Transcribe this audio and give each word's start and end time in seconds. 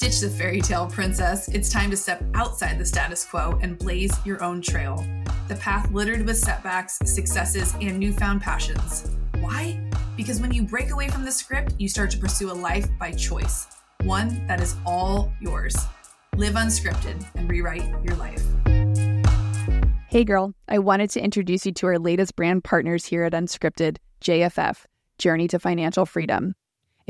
Ditch 0.00 0.20
the 0.20 0.30
fairy 0.30 0.62
tale 0.62 0.86
princess. 0.86 1.46
It's 1.48 1.68
time 1.68 1.90
to 1.90 1.96
step 1.96 2.24
outside 2.32 2.78
the 2.78 2.86
status 2.86 3.22
quo 3.22 3.58
and 3.60 3.78
blaze 3.78 4.10
your 4.24 4.42
own 4.42 4.62
trail. 4.62 5.06
The 5.46 5.56
path 5.56 5.90
littered 5.92 6.24
with 6.24 6.38
setbacks, 6.38 6.98
successes, 7.04 7.74
and 7.82 7.98
newfound 7.98 8.40
passions. 8.40 9.10
Why? 9.40 9.78
Because 10.16 10.40
when 10.40 10.52
you 10.54 10.62
break 10.62 10.90
away 10.90 11.08
from 11.08 11.26
the 11.26 11.30
script, 11.30 11.74
you 11.78 11.86
start 11.86 12.10
to 12.12 12.16
pursue 12.16 12.50
a 12.50 12.54
life 12.54 12.88
by 12.98 13.12
choice, 13.12 13.66
one 14.04 14.46
that 14.46 14.62
is 14.62 14.74
all 14.86 15.30
yours. 15.38 15.76
Live 16.34 16.54
unscripted 16.54 17.22
and 17.34 17.50
rewrite 17.50 17.84
your 18.02 18.16
life. 18.16 18.42
Hey, 20.08 20.24
girl, 20.24 20.54
I 20.66 20.78
wanted 20.78 21.10
to 21.10 21.20
introduce 21.20 21.66
you 21.66 21.72
to 21.72 21.86
our 21.88 21.98
latest 21.98 22.36
brand 22.36 22.64
partners 22.64 23.04
here 23.04 23.24
at 23.24 23.34
Unscripted, 23.34 23.98
JFF, 24.24 24.86
Journey 25.18 25.46
to 25.48 25.58
Financial 25.58 26.06
Freedom. 26.06 26.54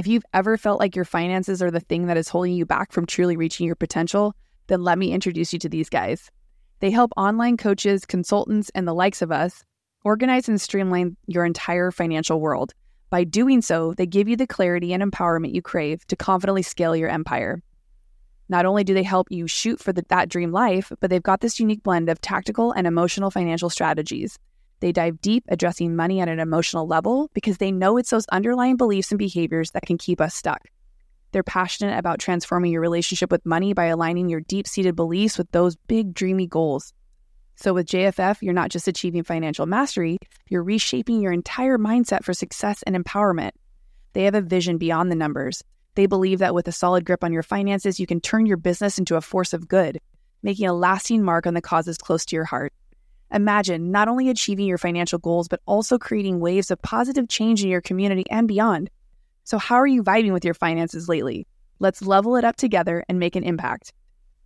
If 0.00 0.06
you've 0.06 0.24
ever 0.32 0.56
felt 0.56 0.80
like 0.80 0.96
your 0.96 1.04
finances 1.04 1.62
are 1.62 1.70
the 1.70 1.78
thing 1.78 2.06
that 2.06 2.16
is 2.16 2.30
holding 2.30 2.54
you 2.54 2.64
back 2.64 2.90
from 2.90 3.04
truly 3.04 3.36
reaching 3.36 3.66
your 3.66 3.76
potential, 3.76 4.34
then 4.66 4.82
let 4.82 4.96
me 4.96 5.12
introduce 5.12 5.52
you 5.52 5.58
to 5.58 5.68
these 5.68 5.90
guys. 5.90 6.30
They 6.78 6.90
help 6.90 7.12
online 7.18 7.58
coaches, 7.58 8.06
consultants, 8.06 8.70
and 8.74 8.88
the 8.88 8.94
likes 8.94 9.20
of 9.20 9.30
us 9.30 9.62
organize 10.02 10.48
and 10.48 10.58
streamline 10.58 11.18
your 11.26 11.44
entire 11.44 11.90
financial 11.90 12.40
world. 12.40 12.72
By 13.10 13.24
doing 13.24 13.60
so, 13.60 13.92
they 13.92 14.06
give 14.06 14.26
you 14.26 14.36
the 14.36 14.46
clarity 14.46 14.94
and 14.94 15.02
empowerment 15.02 15.52
you 15.52 15.60
crave 15.60 16.06
to 16.06 16.16
confidently 16.16 16.62
scale 16.62 16.96
your 16.96 17.10
empire. 17.10 17.62
Not 18.48 18.64
only 18.64 18.84
do 18.84 18.94
they 18.94 19.02
help 19.02 19.26
you 19.30 19.46
shoot 19.46 19.80
for 19.80 19.92
the, 19.92 20.02
that 20.08 20.30
dream 20.30 20.50
life, 20.50 20.90
but 21.00 21.10
they've 21.10 21.22
got 21.22 21.42
this 21.42 21.60
unique 21.60 21.82
blend 21.82 22.08
of 22.08 22.22
tactical 22.22 22.72
and 22.72 22.86
emotional 22.86 23.30
financial 23.30 23.68
strategies 23.68 24.38
they 24.80 24.92
dive 24.92 25.20
deep, 25.20 25.44
addressing 25.48 25.94
money 25.94 26.20
at 26.20 26.28
an 26.28 26.40
emotional 26.40 26.86
level 26.86 27.30
because 27.34 27.58
they 27.58 27.70
know 27.70 27.96
it's 27.96 28.10
those 28.10 28.26
underlying 28.28 28.76
beliefs 28.76 29.10
and 29.10 29.18
behaviors 29.18 29.70
that 29.72 29.86
can 29.86 29.98
keep 29.98 30.20
us 30.20 30.34
stuck. 30.34 30.62
They're 31.32 31.42
passionate 31.42 31.96
about 31.96 32.18
transforming 32.18 32.72
your 32.72 32.80
relationship 32.80 33.30
with 33.30 33.46
money 33.46 33.72
by 33.72 33.84
aligning 33.86 34.28
your 34.28 34.40
deep 34.40 34.66
seated 34.66 34.96
beliefs 34.96 35.38
with 35.38 35.50
those 35.52 35.76
big, 35.86 36.12
dreamy 36.12 36.46
goals. 36.46 36.92
So, 37.54 37.74
with 37.74 37.86
JFF, 37.86 38.38
you're 38.40 38.54
not 38.54 38.70
just 38.70 38.88
achieving 38.88 39.22
financial 39.22 39.66
mastery, 39.66 40.18
you're 40.48 40.62
reshaping 40.62 41.20
your 41.20 41.32
entire 41.32 41.78
mindset 41.78 42.24
for 42.24 42.32
success 42.32 42.82
and 42.84 42.96
empowerment. 42.96 43.50
They 44.14 44.24
have 44.24 44.34
a 44.34 44.40
vision 44.40 44.78
beyond 44.78 45.10
the 45.12 45.16
numbers. 45.16 45.62
They 45.94 46.06
believe 46.06 46.38
that 46.38 46.54
with 46.54 46.66
a 46.68 46.72
solid 46.72 47.04
grip 47.04 47.22
on 47.22 47.32
your 47.32 47.42
finances, 47.42 48.00
you 48.00 48.06
can 48.06 48.20
turn 48.20 48.46
your 48.46 48.56
business 48.56 48.98
into 48.98 49.16
a 49.16 49.20
force 49.20 49.52
of 49.52 49.68
good, 49.68 50.00
making 50.42 50.66
a 50.66 50.72
lasting 50.72 51.22
mark 51.22 51.46
on 51.46 51.54
the 51.54 51.60
causes 51.60 51.98
close 51.98 52.24
to 52.26 52.36
your 52.36 52.46
heart. 52.46 52.72
Imagine 53.32 53.90
not 53.90 54.08
only 54.08 54.28
achieving 54.28 54.66
your 54.66 54.78
financial 54.78 55.18
goals, 55.18 55.48
but 55.48 55.60
also 55.66 55.98
creating 55.98 56.40
waves 56.40 56.70
of 56.70 56.82
positive 56.82 57.28
change 57.28 57.62
in 57.62 57.70
your 57.70 57.80
community 57.80 58.24
and 58.30 58.48
beyond. 58.48 58.90
So, 59.44 59.58
how 59.58 59.76
are 59.76 59.86
you 59.86 60.02
vibing 60.02 60.32
with 60.32 60.44
your 60.44 60.54
finances 60.54 61.08
lately? 61.08 61.46
Let's 61.78 62.02
level 62.02 62.36
it 62.36 62.44
up 62.44 62.56
together 62.56 63.04
and 63.08 63.18
make 63.18 63.36
an 63.36 63.44
impact. 63.44 63.92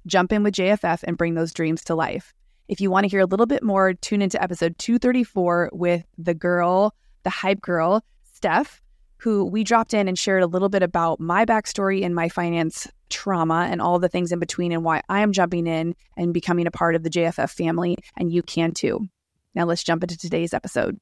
Jump 0.07 0.33
in 0.33 0.43
with 0.43 0.55
JFF 0.55 1.03
and 1.05 1.17
bring 1.17 1.35
those 1.35 1.53
dreams 1.53 1.83
to 1.85 1.95
life. 1.95 2.33
If 2.69 2.81
you 2.81 2.91
want 2.91 3.05
to 3.05 3.09
hear 3.09 3.21
a 3.21 3.27
little 3.27 3.47
bit 3.47 3.63
more, 3.63 3.95
tune 3.95 4.23
into 4.23 4.43
episode 4.43 4.79
234 4.79 5.71
with 5.73 6.05
the 6.17 6.35
girl, 6.35 6.95
the 7.23 7.31
hype 7.31 7.61
girl, 7.61 8.05
Steph, 8.33 8.81
who 9.25 9.43
we 9.47 9.65
dropped 9.65 9.95
in 9.95 10.07
and 10.07 10.19
shared 10.19 10.43
a 10.43 10.47
little 10.47 10.69
bit 10.69 10.83
about 10.83 11.19
my 11.19 11.47
backstory 11.47 12.05
and 12.05 12.15
my 12.15 12.29
finance 12.29 12.87
trauma 13.09 13.67
and 13.71 13.81
all 13.81 13.99
the 13.99 14.09
things 14.09 14.31
in 14.33 14.39
between 14.39 14.71
and 14.71 14.85
why 14.85 15.01
I 15.09 15.21
am 15.21 15.33
jumping 15.33 15.67
in 15.67 15.95
and 16.15 16.35
becoming 16.35 16.67
a 16.67 16.71
part 16.71 16.95
of 16.95 17.05
the 17.05 17.09
JFF 17.09 17.51
family, 17.51 17.97
and 18.19 18.31
you 18.31 18.43
can 18.43 18.73
too. 18.73 19.09
Now 19.55 19.65
let's 19.65 19.83
jump 19.83 20.03
into 20.03 20.19
today's 20.19 20.53
episode. 20.53 20.99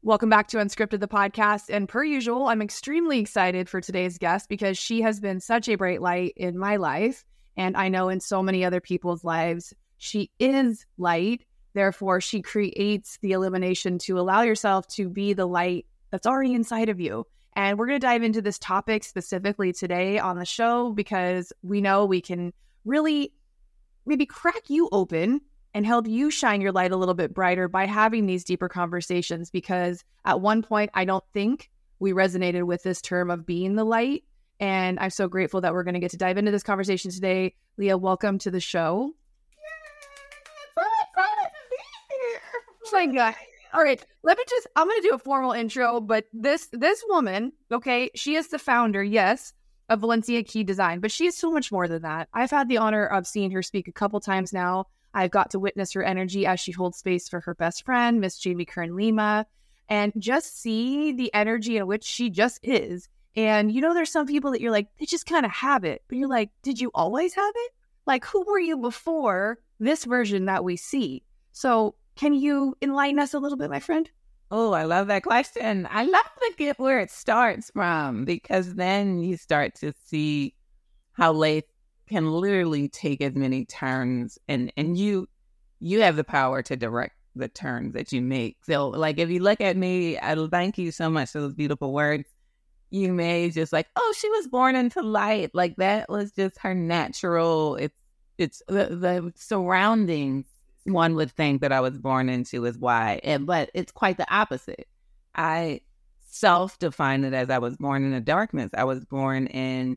Welcome 0.00 0.30
back 0.30 0.48
to 0.48 0.56
Unscripted, 0.56 1.00
the 1.00 1.06
podcast. 1.06 1.64
And 1.68 1.86
per 1.86 2.02
usual, 2.02 2.46
I'm 2.46 2.62
extremely 2.62 3.18
excited 3.18 3.68
for 3.68 3.82
today's 3.82 4.16
guest 4.16 4.48
because 4.48 4.78
she 4.78 5.02
has 5.02 5.20
been 5.20 5.38
such 5.38 5.68
a 5.68 5.74
bright 5.74 6.00
light 6.00 6.32
in 6.34 6.56
my 6.56 6.76
life. 6.76 7.26
And 7.58 7.76
I 7.76 7.90
know 7.90 8.08
in 8.08 8.20
so 8.20 8.42
many 8.42 8.64
other 8.64 8.80
people's 8.80 9.22
lives, 9.22 9.74
she 9.98 10.30
is 10.38 10.86
light. 10.96 11.44
Therefore, 11.74 12.22
she 12.22 12.40
creates 12.40 13.18
the 13.20 13.32
illumination 13.32 13.98
to 13.98 14.18
allow 14.18 14.40
yourself 14.40 14.86
to 14.94 15.10
be 15.10 15.34
the 15.34 15.46
light 15.46 15.84
that's 16.10 16.26
already 16.26 16.54
inside 16.54 16.88
of 16.88 17.00
you. 17.00 17.26
And 17.56 17.78
we're 17.78 17.86
going 17.86 17.98
to 17.98 18.06
dive 18.06 18.22
into 18.22 18.42
this 18.42 18.58
topic 18.58 19.02
specifically 19.02 19.72
today 19.72 20.18
on 20.18 20.38
the 20.38 20.44
show 20.44 20.92
because 20.92 21.54
we 21.62 21.80
know 21.80 22.04
we 22.04 22.20
can 22.20 22.52
really 22.84 23.32
maybe 24.04 24.26
crack 24.26 24.68
you 24.68 24.90
open 24.92 25.40
and 25.72 25.86
help 25.86 26.06
you 26.06 26.30
shine 26.30 26.60
your 26.60 26.70
light 26.70 26.92
a 26.92 26.96
little 26.96 27.14
bit 27.14 27.32
brighter 27.32 27.66
by 27.66 27.86
having 27.86 28.26
these 28.26 28.44
deeper 28.44 28.68
conversations. 28.68 29.50
Because 29.50 30.04
at 30.26 30.42
one 30.42 30.62
point, 30.62 30.90
I 30.92 31.06
don't 31.06 31.24
think 31.32 31.70
we 31.98 32.12
resonated 32.12 32.64
with 32.64 32.82
this 32.82 33.00
term 33.00 33.30
of 33.30 33.46
being 33.46 33.74
the 33.74 33.84
light. 33.84 34.24
And 34.60 35.00
I'm 35.00 35.10
so 35.10 35.26
grateful 35.26 35.62
that 35.62 35.72
we're 35.72 35.82
going 35.82 35.94
to 35.94 36.00
get 36.00 36.10
to 36.10 36.18
dive 36.18 36.36
into 36.36 36.50
this 36.50 36.62
conversation 36.62 37.10
today. 37.10 37.54
Lia, 37.78 37.96
welcome 37.96 38.38
to 38.40 38.50
the 38.50 38.60
show. 38.60 39.12
Oh 40.78 40.84
my 42.92 43.06
God 43.06 43.34
all 43.72 43.82
right 43.82 44.04
let 44.22 44.36
me 44.36 44.44
just 44.48 44.66
i'm 44.76 44.86
going 44.86 45.00
to 45.00 45.08
do 45.08 45.14
a 45.14 45.18
formal 45.18 45.52
intro 45.52 46.00
but 46.00 46.24
this 46.32 46.68
this 46.72 47.02
woman 47.08 47.52
okay 47.72 48.10
she 48.14 48.34
is 48.34 48.48
the 48.48 48.58
founder 48.58 49.02
yes 49.02 49.52
of 49.88 50.00
valencia 50.00 50.42
key 50.42 50.64
design 50.64 51.00
but 51.00 51.10
she 51.10 51.26
is 51.26 51.36
so 51.36 51.50
much 51.50 51.70
more 51.70 51.88
than 51.88 52.02
that. 52.02 52.28
I've 52.32 52.50
had 52.50 52.68
the 52.68 52.78
honor 52.78 53.06
of 53.06 53.26
seeing 53.26 53.50
her 53.52 53.62
speak 53.62 53.88
a 53.88 53.92
couple 53.92 54.20
times 54.20 54.52
now. 54.52 54.86
I've 55.14 55.30
got 55.30 55.50
to 55.52 55.58
witness 55.58 55.92
her 55.92 56.02
energy 56.02 56.44
as 56.44 56.60
she 56.60 56.72
holds 56.72 56.98
space 56.98 57.28
for 57.28 57.40
her 57.40 57.54
best 57.54 57.84
friend 57.84 58.20
miss 58.20 58.38
jamie 58.38 58.64
kern 58.64 58.96
lima 58.96 59.46
and 59.88 60.12
just 60.18 60.60
see 60.60 61.12
the 61.12 61.32
energy 61.32 61.76
in 61.76 61.86
which 61.86 62.04
she 62.04 62.30
just 62.30 62.58
is. 62.62 63.08
And 63.36 63.70
you 63.70 63.80
know 63.80 63.94
there's 63.94 64.10
some 64.10 64.26
people 64.26 64.50
that 64.52 64.60
you're 64.60 64.72
like 64.72 64.88
they 64.98 65.06
just 65.06 65.26
kind 65.26 65.46
of 65.46 65.52
have 65.52 65.84
it 65.84 66.02
but 66.08 66.18
you're 66.18 66.28
like 66.28 66.50
did 66.62 66.80
you 66.80 66.90
always 66.94 67.34
have 67.34 67.54
it? 67.54 67.72
Like 68.06 68.24
who 68.24 68.44
were 68.44 68.60
you 68.60 68.78
before 68.78 69.58
this 69.78 70.04
version 70.04 70.46
that 70.46 70.64
we 70.64 70.76
see? 70.76 71.22
So 71.52 71.94
can 72.16 72.34
you 72.34 72.76
enlighten 72.82 73.18
us 73.18 73.34
a 73.34 73.38
little 73.38 73.58
bit, 73.58 73.70
my 73.70 73.80
friend? 73.80 74.10
Oh, 74.50 74.72
I 74.72 74.84
love 74.84 75.08
that 75.08 75.22
question. 75.22 75.88
I 75.90 76.04
love 76.04 76.30
to 76.38 76.52
get 76.56 76.78
where 76.78 77.00
it 77.00 77.10
starts 77.10 77.70
from 77.72 78.24
because 78.24 78.74
then 78.74 79.18
you 79.18 79.36
start 79.36 79.74
to 79.76 79.92
see 80.04 80.54
how 81.12 81.32
life 81.32 81.64
can 82.08 82.30
literally 82.30 82.88
take 82.88 83.20
as 83.20 83.34
many 83.34 83.64
turns 83.64 84.38
and 84.46 84.72
and 84.76 84.96
you 84.96 85.26
you 85.80 86.02
have 86.02 86.14
the 86.14 86.22
power 86.22 86.62
to 86.62 86.76
direct 86.76 87.16
the 87.34 87.48
turns 87.48 87.92
that 87.94 88.12
you 88.12 88.22
make. 88.22 88.56
So 88.64 88.88
like 88.88 89.18
if 89.18 89.28
you 89.28 89.40
look 89.40 89.60
at 89.60 89.76
me, 89.76 90.16
I 90.18 90.34
thank 90.48 90.78
you 90.78 90.92
so 90.92 91.10
much 91.10 91.30
for 91.30 91.40
those 91.40 91.54
beautiful 91.54 91.92
words. 91.92 92.24
You 92.90 93.12
may 93.12 93.50
just 93.50 93.72
like, 93.72 93.88
oh, 93.96 94.14
she 94.16 94.30
was 94.30 94.46
born 94.46 94.76
into 94.76 95.02
light. 95.02 95.50
Like 95.54 95.76
that 95.76 96.08
was 96.08 96.32
just 96.32 96.58
her 96.60 96.74
natural. 96.74 97.76
It's 97.76 97.96
it's 98.38 98.62
the, 98.68 98.86
the 98.86 99.32
surroundings 99.34 100.46
one 100.86 101.14
would 101.16 101.32
think 101.32 101.60
that 101.60 101.72
I 101.72 101.80
was 101.80 101.98
born 101.98 102.28
into 102.28 102.64
is 102.64 102.78
why, 102.78 103.20
and, 103.24 103.46
but 103.46 103.70
it's 103.74 103.92
quite 103.92 104.16
the 104.16 104.32
opposite. 104.32 104.86
I 105.34 105.80
self 106.28 106.78
define 106.78 107.24
it 107.24 107.34
as 107.34 107.50
I 107.50 107.58
was 107.58 107.76
born 107.76 108.04
in 108.04 108.12
the 108.12 108.20
darkness. 108.20 108.70
I 108.74 108.84
was 108.84 109.04
born 109.04 109.46
in 109.48 109.96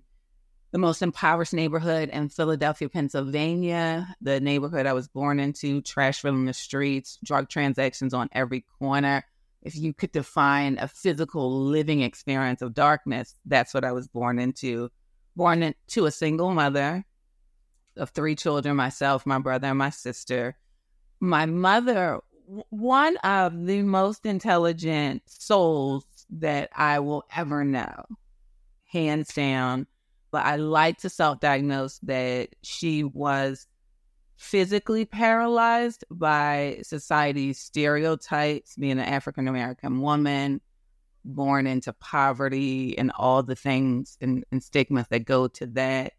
the 0.72 0.78
most 0.78 1.02
impoverished 1.02 1.54
neighborhood 1.54 2.10
in 2.10 2.30
Philadelphia, 2.30 2.90
Pennsylvania. 2.90 4.16
The 4.22 4.40
neighborhood 4.40 4.86
I 4.86 4.94
was 4.94 5.08
born 5.08 5.40
into, 5.40 5.82
trash 5.82 6.22
filling 6.22 6.46
the 6.46 6.54
streets, 6.54 7.18
drug 7.24 7.50
transactions 7.50 8.14
on 8.14 8.30
every 8.32 8.66
corner. 8.80 9.24
If 9.62 9.76
you 9.76 9.94
could 9.94 10.12
define 10.12 10.78
a 10.78 10.88
physical 10.88 11.66
living 11.66 12.02
experience 12.02 12.62
of 12.62 12.74
darkness, 12.74 13.36
that's 13.46 13.74
what 13.74 13.84
I 13.84 13.92
was 13.92 14.08
born 14.08 14.40
into. 14.40 14.90
Born 15.36 15.64
into 15.64 16.06
a 16.06 16.12
single 16.12 16.54
mother 16.54 17.04
of 17.98 18.12
three 18.12 18.36
children, 18.36 18.76
myself, 18.76 19.26
my 19.26 19.40
brother, 19.40 19.68
and 19.68 19.78
my 19.78 19.90
sister 19.90 20.56
my 21.20 21.46
mother, 21.46 22.20
one 22.70 23.18
of 23.18 23.66
the 23.66 23.82
most 23.82 24.26
intelligent 24.26 25.24
souls 25.28 26.06
that 26.30 26.70
I 26.76 27.00
will 27.00 27.24
ever 27.36 27.64
know, 27.64 28.06
hands 28.86 29.34
down. 29.34 29.88
But 30.32 30.46
I 30.46 30.58
like 30.58 31.00
to 31.00 31.10
self 31.10 31.40
diagnose 31.40 32.00
that 32.00 32.50
she 32.62 33.04
was 33.04 33.68
physically 34.38 35.06
paralyzed 35.06 36.06
by 36.10 36.80
society's 36.84 37.60
stereotypes, 37.60 38.76
being 38.76 38.94
an 38.94 39.00
African 39.00 39.48
American 39.48 40.02
woman, 40.02 40.62
born 41.26 41.68
into 41.68 41.94
poverty, 41.94 42.98
and 42.98 43.12
all 43.18 43.44
the 43.44 43.56
things 43.56 44.18
and, 44.22 44.46
and 44.52 44.64
stigmas 44.64 45.08
that 45.10 45.26
go 45.26 45.48
to 45.48 45.66
that 45.68 46.14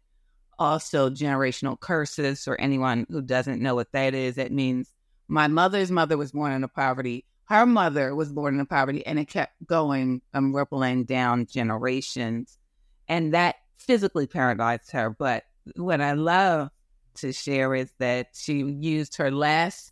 also 0.61 1.09
generational 1.09 1.77
curses 1.79 2.43
for 2.43 2.59
anyone 2.61 3.07
who 3.09 3.19
doesn't 3.19 3.59
know 3.59 3.73
what 3.73 3.91
that 3.93 4.13
is. 4.13 4.35
That 4.35 4.51
means 4.51 4.93
my 5.27 5.47
mother's 5.47 5.89
mother 5.89 6.17
was 6.17 6.33
born 6.33 6.51
into 6.51 6.67
poverty. 6.67 7.25
Her 7.45 7.65
mother 7.65 8.13
was 8.13 8.31
born 8.31 8.53
into 8.53 8.65
poverty, 8.65 9.03
and 9.07 9.17
it 9.17 9.27
kept 9.27 9.53
going 9.65 10.21
and 10.35 10.45
um, 10.45 10.55
rippling 10.55 11.05
down 11.05 11.47
generations. 11.47 12.59
And 13.07 13.33
that 13.33 13.55
physically 13.77 14.27
paralyzed 14.27 14.91
her. 14.91 15.09
But 15.09 15.45
what 15.75 15.99
I 15.99 16.13
love 16.13 16.69
to 17.15 17.33
share 17.33 17.73
is 17.73 17.91
that 17.97 18.27
she 18.33 18.59
used 18.61 19.17
her 19.17 19.31
last 19.31 19.91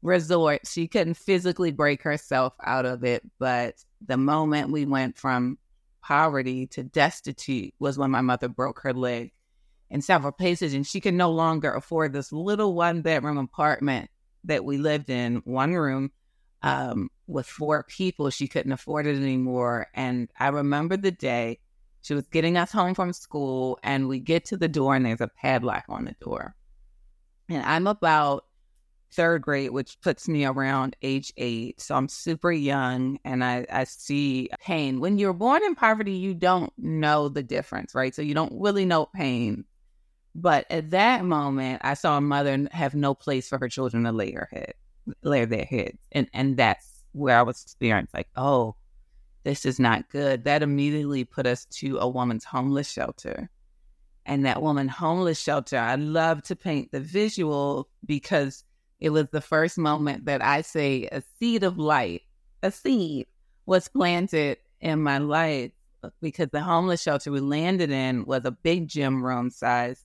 resort. 0.00 0.60
She 0.68 0.86
couldn't 0.86 1.14
physically 1.14 1.72
break 1.72 2.02
herself 2.02 2.54
out 2.62 2.86
of 2.86 3.02
it. 3.02 3.22
But 3.40 3.84
the 4.06 4.16
moment 4.16 4.70
we 4.70 4.86
went 4.86 5.18
from 5.18 5.58
poverty 6.02 6.68
to 6.68 6.84
destitute 6.84 7.74
was 7.80 7.98
when 7.98 8.12
my 8.12 8.20
mother 8.20 8.48
broke 8.48 8.78
her 8.80 8.92
leg 8.92 9.32
in 9.94 10.02
several 10.02 10.32
places, 10.32 10.74
and 10.74 10.84
she 10.84 11.00
could 11.00 11.14
no 11.14 11.30
longer 11.30 11.72
afford 11.72 12.12
this 12.12 12.32
little 12.32 12.74
one 12.74 13.00
bedroom 13.00 13.38
apartment 13.38 14.10
that 14.42 14.64
we 14.64 14.76
lived 14.76 15.08
in, 15.08 15.36
one 15.44 15.72
room 15.72 16.10
um, 16.62 17.08
with 17.28 17.46
four 17.46 17.84
people. 17.84 18.28
She 18.28 18.48
couldn't 18.48 18.72
afford 18.72 19.06
it 19.06 19.14
anymore. 19.14 19.86
And 19.94 20.28
I 20.40 20.48
remember 20.48 20.96
the 20.96 21.12
day 21.12 21.60
she 22.02 22.12
was 22.12 22.26
getting 22.26 22.56
us 22.56 22.72
home 22.72 22.94
from 22.94 23.12
school, 23.12 23.78
and 23.84 24.08
we 24.08 24.18
get 24.18 24.44
to 24.46 24.56
the 24.56 24.66
door, 24.66 24.96
and 24.96 25.06
there's 25.06 25.20
a 25.20 25.30
padlock 25.40 25.84
on 25.88 26.06
the 26.06 26.16
door. 26.20 26.56
And 27.48 27.64
I'm 27.64 27.86
about 27.86 28.46
third 29.12 29.42
grade, 29.42 29.70
which 29.70 30.00
puts 30.00 30.26
me 30.26 30.44
around 30.44 30.96
age 31.02 31.32
eight. 31.36 31.80
So 31.80 31.94
I'm 31.94 32.08
super 32.08 32.50
young 32.50 33.20
and 33.24 33.44
I, 33.44 33.64
I 33.70 33.84
see 33.84 34.50
pain. 34.60 34.98
When 34.98 35.18
you're 35.18 35.32
born 35.32 35.62
in 35.62 35.76
poverty, 35.76 36.14
you 36.14 36.34
don't 36.34 36.72
know 36.76 37.28
the 37.28 37.44
difference, 37.44 37.94
right? 37.94 38.12
So 38.12 38.22
you 38.22 38.34
don't 38.34 38.60
really 38.60 38.84
know 38.84 39.06
pain. 39.06 39.64
But 40.34 40.66
at 40.70 40.90
that 40.90 41.24
moment, 41.24 41.82
I 41.84 41.94
saw 41.94 42.18
a 42.18 42.20
mother 42.20 42.68
have 42.72 42.94
no 42.94 43.14
place 43.14 43.48
for 43.48 43.58
her 43.58 43.68
children 43.68 44.04
to 44.04 44.12
lay 44.12 44.32
her 44.32 44.48
head, 44.50 44.74
lay 45.22 45.44
their 45.44 45.64
heads. 45.64 45.98
And 46.12 46.28
and 46.32 46.56
that's 46.56 47.04
where 47.12 47.38
I 47.38 47.42
was 47.42 47.62
experienced 47.62 48.14
like, 48.14 48.28
oh, 48.36 48.74
this 49.44 49.64
is 49.64 49.78
not 49.78 50.10
good. 50.10 50.44
That 50.44 50.62
immediately 50.62 51.24
put 51.24 51.46
us 51.46 51.66
to 51.66 51.98
a 51.98 52.08
woman's 52.08 52.44
homeless 52.44 52.90
shelter. 52.90 53.48
And 54.26 54.44
that 54.46 54.62
woman 54.62 54.88
homeless 54.88 55.38
shelter, 55.38 55.78
I 55.78 55.96
love 55.96 56.42
to 56.44 56.56
paint 56.56 56.90
the 56.90 57.00
visual 57.00 57.88
because 58.04 58.64
it 58.98 59.10
was 59.10 59.26
the 59.30 59.40
first 59.42 59.78
moment 59.78 60.24
that 60.24 60.42
I 60.42 60.62
say 60.62 61.08
a 61.12 61.22
seed 61.38 61.62
of 61.62 61.78
light, 61.78 62.22
a 62.62 62.70
seed 62.72 63.26
was 63.66 63.86
planted 63.88 64.56
in 64.80 65.02
my 65.02 65.18
life 65.18 65.72
uh, 66.02 66.10
because 66.20 66.48
the 66.52 66.62
homeless 66.62 67.02
shelter 67.02 67.30
we 67.30 67.40
landed 67.40 67.90
in 67.90 68.24
was 68.24 68.44
a 68.46 68.50
big 68.50 68.88
gym 68.88 69.24
room 69.24 69.50
size 69.50 70.04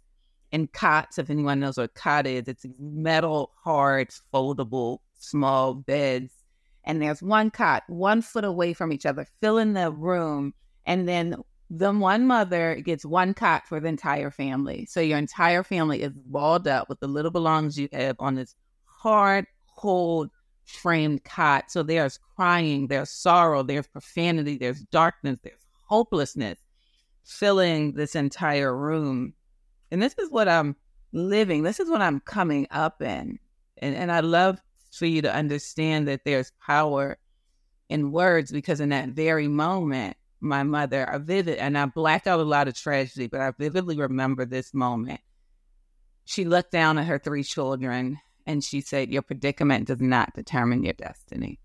and 0.51 0.71
cots. 0.71 1.17
If 1.17 1.29
anyone 1.29 1.59
knows 1.59 1.77
what 1.77 1.93
cot 1.93 2.27
is, 2.27 2.47
it's 2.47 2.65
metal, 2.79 3.51
hard, 3.63 4.09
foldable, 4.33 4.99
small 5.17 5.73
beds. 5.73 6.33
And 6.83 7.01
there's 7.01 7.21
one 7.21 7.51
cot, 7.51 7.83
one 7.87 8.21
foot 8.21 8.45
away 8.45 8.73
from 8.73 8.91
each 8.91 9.05
other, 9.05 9.27
filling 9.41 9.73
the 9.73 9.91
room. 9.91 10.53
And 10.85 11.07
then 11.07 11.35
the 11.69 11.91
one 11.91 12.25
mother 12.25 12.75
gets 12.83 13.05
one 13.05 13.33
cot 13.33 13.67
for 13.67 13.79
the 13.79 13.87
entire 13.87 14.31
family. 14.31 14.87
So 14.87 15.01
your 15.01 15.19
entire 15.19 15.63
family 15.63 16.01
is 16.01 16.13
balled 16.13 16.67
up 16.67 16.89
with 16.89 16.99
the 16.99 17.07
little 17.07 17.31
belongings 17.31 17.77
you 17.77 17.89
have 17.91 18.15
on 18.19 18.35
this 18.35 18.55
hard, 18.85 19.45
cold, 19.77 20.31
framed 20.65 21.23
cot. 21.23 21.65
So 21.69 21.83
there's 21.83 22.19
crying, 22.35 22.87
there's 22.87 23.11
sorrow, 23.11 23.61
there's 23.61 23.87
profanity, 23.87 24.57
there's 24.57 24.81
darkness, 24.85 25.37
there's 25.43 25.65
hopelessness 25.87 26.57
filling 27.23 27.93
this 27.93 28.15
entire 28.15 28.75
room. 28.75 29.33
And 29.91 30.01
this 30.01 30.15
is 30.19 30.29
what 30.29 30.47
I'm 30.47 30.75
living. 31.11 31.63
This 31.63 31.79
is 31.79 31.89
what 31.89 32.01
I'm 32.01 32.19
coming 32.19 32.67
up 32.71 33.01
in. 33.01 33.39
And, 33.77 33.95
and 33.95 34.11
I 34.11 34.19
love 34.19 34.61
for 34.91 35.05
you 35.05 35.21
to 35.21 35.33
understand 35.33 36.07
that 36.07 36.25
there's 36.25 36.51
power 36.65 37.17
in 37.89 38.11
words 38.11 38.51
because 38.51 38.79
in 38.79 38.89
that 38.89 39.09
very 39.09 39.47
moment, 39.47 40.15
my 40.41 40.63
mother, 40.63 41.09
I 41.09 41.17
vivid, 41.17 41.57
and 41.57 41.77
I 41.77 41.85
blacked 41.85 42.27
out 42.27 42.39
a 42.39 42.43
lot 42.43 42.67
of 42.67 42.75
tragedy, 42.75 43.27
but 43.27 43.41
I 43.41 43.51
vividly 43.51 43.97
remember 43.97 44.45
this 44.45 44.73
moment. 44.73 45.19
She 46.25 46.45
looked 46.45 46.71
down 46.71 46.97
at 46.97 47.07
her 47.07 47.19
three 47.19 47.43
children 47.43 48.19
and 48.45 48.63
she 48.63 48.81
said, 48.81 49.11
Your 49.11 49.21
predicament 49.21 49.87
does 49.87 49.99
not 49.99 50.33
determine 50.33 50.83
your 50.83 50.93
destiny. 50.93 51.59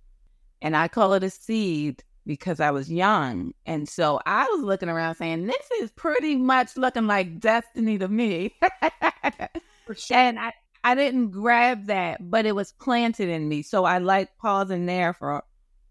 And 0.61 0.77
I 0.77 0.89
call 0.89 1.13
it 1.13 1.23
a 1.23 1.31
seed 1.31 2.03
because 2.27 2.61
I 2.61 2.71
was 2.71 2.91
young. 2.91 3.53
And 3.67 3.89
so 3.89 4.21
I 4.27 4.45
was 4.45 4.63
looking 4.63 4.89
around 4.89 5.17
saying, 5.17 5.47
This 5.47 5.71
is 5.81 5.91
pretty 5.93 6.37
much 6.37 6.77
looking 6.77 7.07
like 7.07 7.41
destiny 7.41 7.99
to 7.99 8.09
me. 8.09 8.55
sure. 9.97 10.17
And 10.17 10.39
I, 10.39 10.53
I 10.83 10.95
didn't 10.95 11.31
grab 11.31 11.87
that, 11.87 12.31
but 12.31 12.47
it 12.47 12.55
was 12.55 12.73
planted 12.73 13.29
in 13.29 13.49
me. 13.49 13.63
So 13.63 13.85
I 13.85 13.99
like 13.99 14.37
pausing 14.39 14.87
there 14.87 15.13
for 15.13 15.43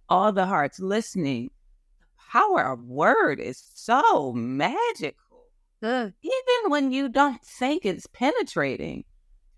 all 0.10 0.32
the 0.32 0.46
hearts 0.46 0.80
listening. 0.80 1.50
The 2.00 2.40
power 2.40 2.74
of 2.74 2.86
word 2.86 3.40
is 3.40 3.64
so 3.74 4.34
magical. 4.34 5.18
Even 5.82 6.70
when 6.70 6.92
you 6.92 7.10
don't 7.10 7.44
think 7.44 7.86
it's 7.86 8.08
penetrating 8.08 9.04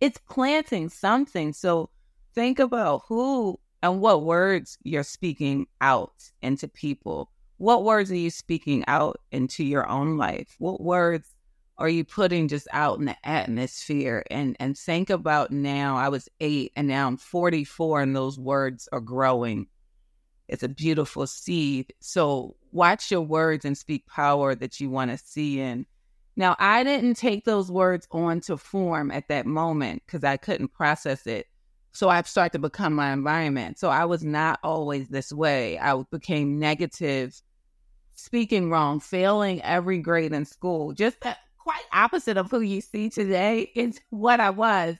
it's 0.02 0.20
planting 0.30 0.90
something. 0.90 1.54
So 1.54 1.90
think 2.34 2.60
about 2.60 3.04
who 3.08 3.60
and 3.86 4.02
what 4.02 4.24
words 4.24 4.78
you're 4.84 5.04
speaking 5.04 5.68
out 5.82 6.32
into 6.42 6.68
people. 6.68 7.32
What 7.58 7.84
words 7.84 8.12
are 8.12 8.16
you 8.16 8.30
speaking 8.30 8.84
out 8.88 9.22
into 9.32 9.64
your 9.64 9.88
own 9.88 10.18
life? 10.18 10.56
What 10.60 10.82
words 10.82 11.34
are 11.78 11.90
you 11.90 12.04
putting 12.04 12.48
just 12.48 12.68
out 12.74 13.00
in 13.00 13.06
the 13.06 13.16
atmosphere? 13.28 14.24
And 14.32 14.58
and 14.60 14.78
think 14.78 15.10
about 15.10 15.52
now. 15.52 15.98
I 15.98 16.10
was 16.10 16.28
eight 16.40 16.72
and 16.76 16.88
now 16.88 17.08
I'm 17.08 17.18
44 17.18 18.02
and 18.02 18.16
those 18.16 18.40
words 18.40 18.90
are 18.92 19.00
growing. 19.00 19.68
It's 20.48 20.64
a 20.64 20.70
beautiful 20.70 21.28
seed. 21.28 21.94
So 22.00 22.56
watch 22.72 23.12
your 23.12 23.22
words 23.22 23.66
and 23.66 23.78
speak 23.78 24.08
power 24.08 24.56
that 24.56 24.80
you 24.80 24.90
want 24.90 25.12
to 25.12 25.18
see 25.18 25.60
in 25.60 25.86
now, 26.38 26.56
I 26.60 26.84
didn't 26.84 27.16
take 27.16 27.46
those 27.46 27.72
words 27.72 28.08
on 28.12 28.42
to 28.42 28.58
form 28.58 29.10
at 29.12 29.30
that 29.30 29.46
moment 29.46 30.04
because 30.06 30.24
I 30.24 30.38
couldn't 30.38 30.74
process 30.74 31.26
it. 31.28 31.48
So 31.96 32.10
I've 32.10 32.28
started 32.28 32.52
to 32.54 32.60
become 32.60 32.94
my 32.94 33.14
environment. 33.14 33.80
So 33.80 33.90
I 33.90 34.04
was 34.06 34.24
not 34.24 34.60
always 34.64 35.08
this 35.08 35.32
way. 35.32 35.80
I 35.80 36.04
became 36.12 36.60
negative, 36.60 37.42
speaking 38.16 38.70
wrong, 38.70 39.00
failing 39.00 39.62
every 39.62 40.00
grade 40.00 40.34
in 40.34 40.44
school. 40.44 40.94
Just 40.94 41.18
quite 41.58 41.84
opposite 41.94 42.38
of 42.38 42.52
who 42.52 42.60
you 42.60 42.82
see 42.82 43.10
today 43.10 43.72
is 43.76 44.00
what 44.10 44.40
I 44.40 44.50
was. 44.50 44.96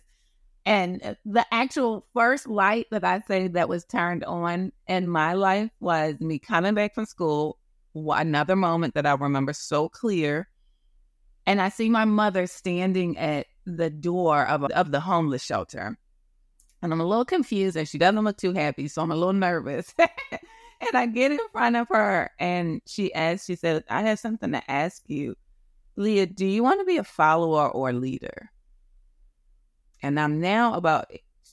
And 0.66 1.04
uh, 1.04 1.16
the 1.26 1.46
actual 1.52 2.08
first 2.14 2.48
light 2.48 2.88
that 2.92 3.04
I 3.04 3.22
say 3.28 3.50
that 3.50 3.70
was 3.70 3.86
turned 3.86 4.24
on 4.24 4.72
in 4.88 5.08
my 5.08 5.34
life 5.34 5.70
was 5.80 6.20
me 6.22 6.40
coming 6.40 6.74
back 6.74 6.96
from 6.96 7.06
school. 7.06 7.60
Another 7.94 8.56
moment 8.56 8.96
that 8.96 9.06
I 9.06 9.14
remember 9.14 9.54
so 9.54 9.90
clear 9.90 10.48
and 11.46 11.62
I 11.62 11.70
see 11.70 11.90
my 11.90 12.06
mother 12.06 12.48
standing 12.48 13.18
at 13.18 13.48
the 13.66 13.90
door 13.90 14.46
of, 14.48 14.64
of 14.64 14.92
the 14.92 15.00
homeless 15.00 15.44
shelter. 15.44 15.98
And 16.86 16.94
I'm 16.94 17.02
a 17.02 17.06
little 17.06 17.26
confused 17.26 17.76
and 17.76 17.88
she 17.88 17.98
doesn't 17.98 18.24
look 18.24 18.38
too 18.38 18.54
happy. 18.54 18.88
So 18.88 19.02
I'm 19.02 19.12
a 19.12 19.16
little 19.16 19.34
nervous. 19.34 19.92
and 19.98 20.92
I 20.94 21.08
get 21.08 21.32
in 21.32 21.40
front 21.52 21.76
of 21.76 21.88
her 21.90 22.30
and 22.40 22.80
she 22.86 23.12
asks, 23.12 23.48
she 23.48 23.56
said, 23.56 23.84
I 23.90 24.04
have 24.04 24.20
something 24.20 24.52
to 24.52 24.72
ask 24.72 25.02
you. 25.08 25.36
Lia, 25.96 26.28
do 26.28 26.46
you 26.46 26.62
want 26.62 26.80
to 26.80 26.86
be 26.86 26.98
a 26.98 27.04
follower 27.04 27.70
or 27.70 27.90
a 27.90 27.94
leader? 27.94 28.52
And 30.04 30.20
I'm 30.20 30.40
now 30.40 30.76
about 30.76 31.10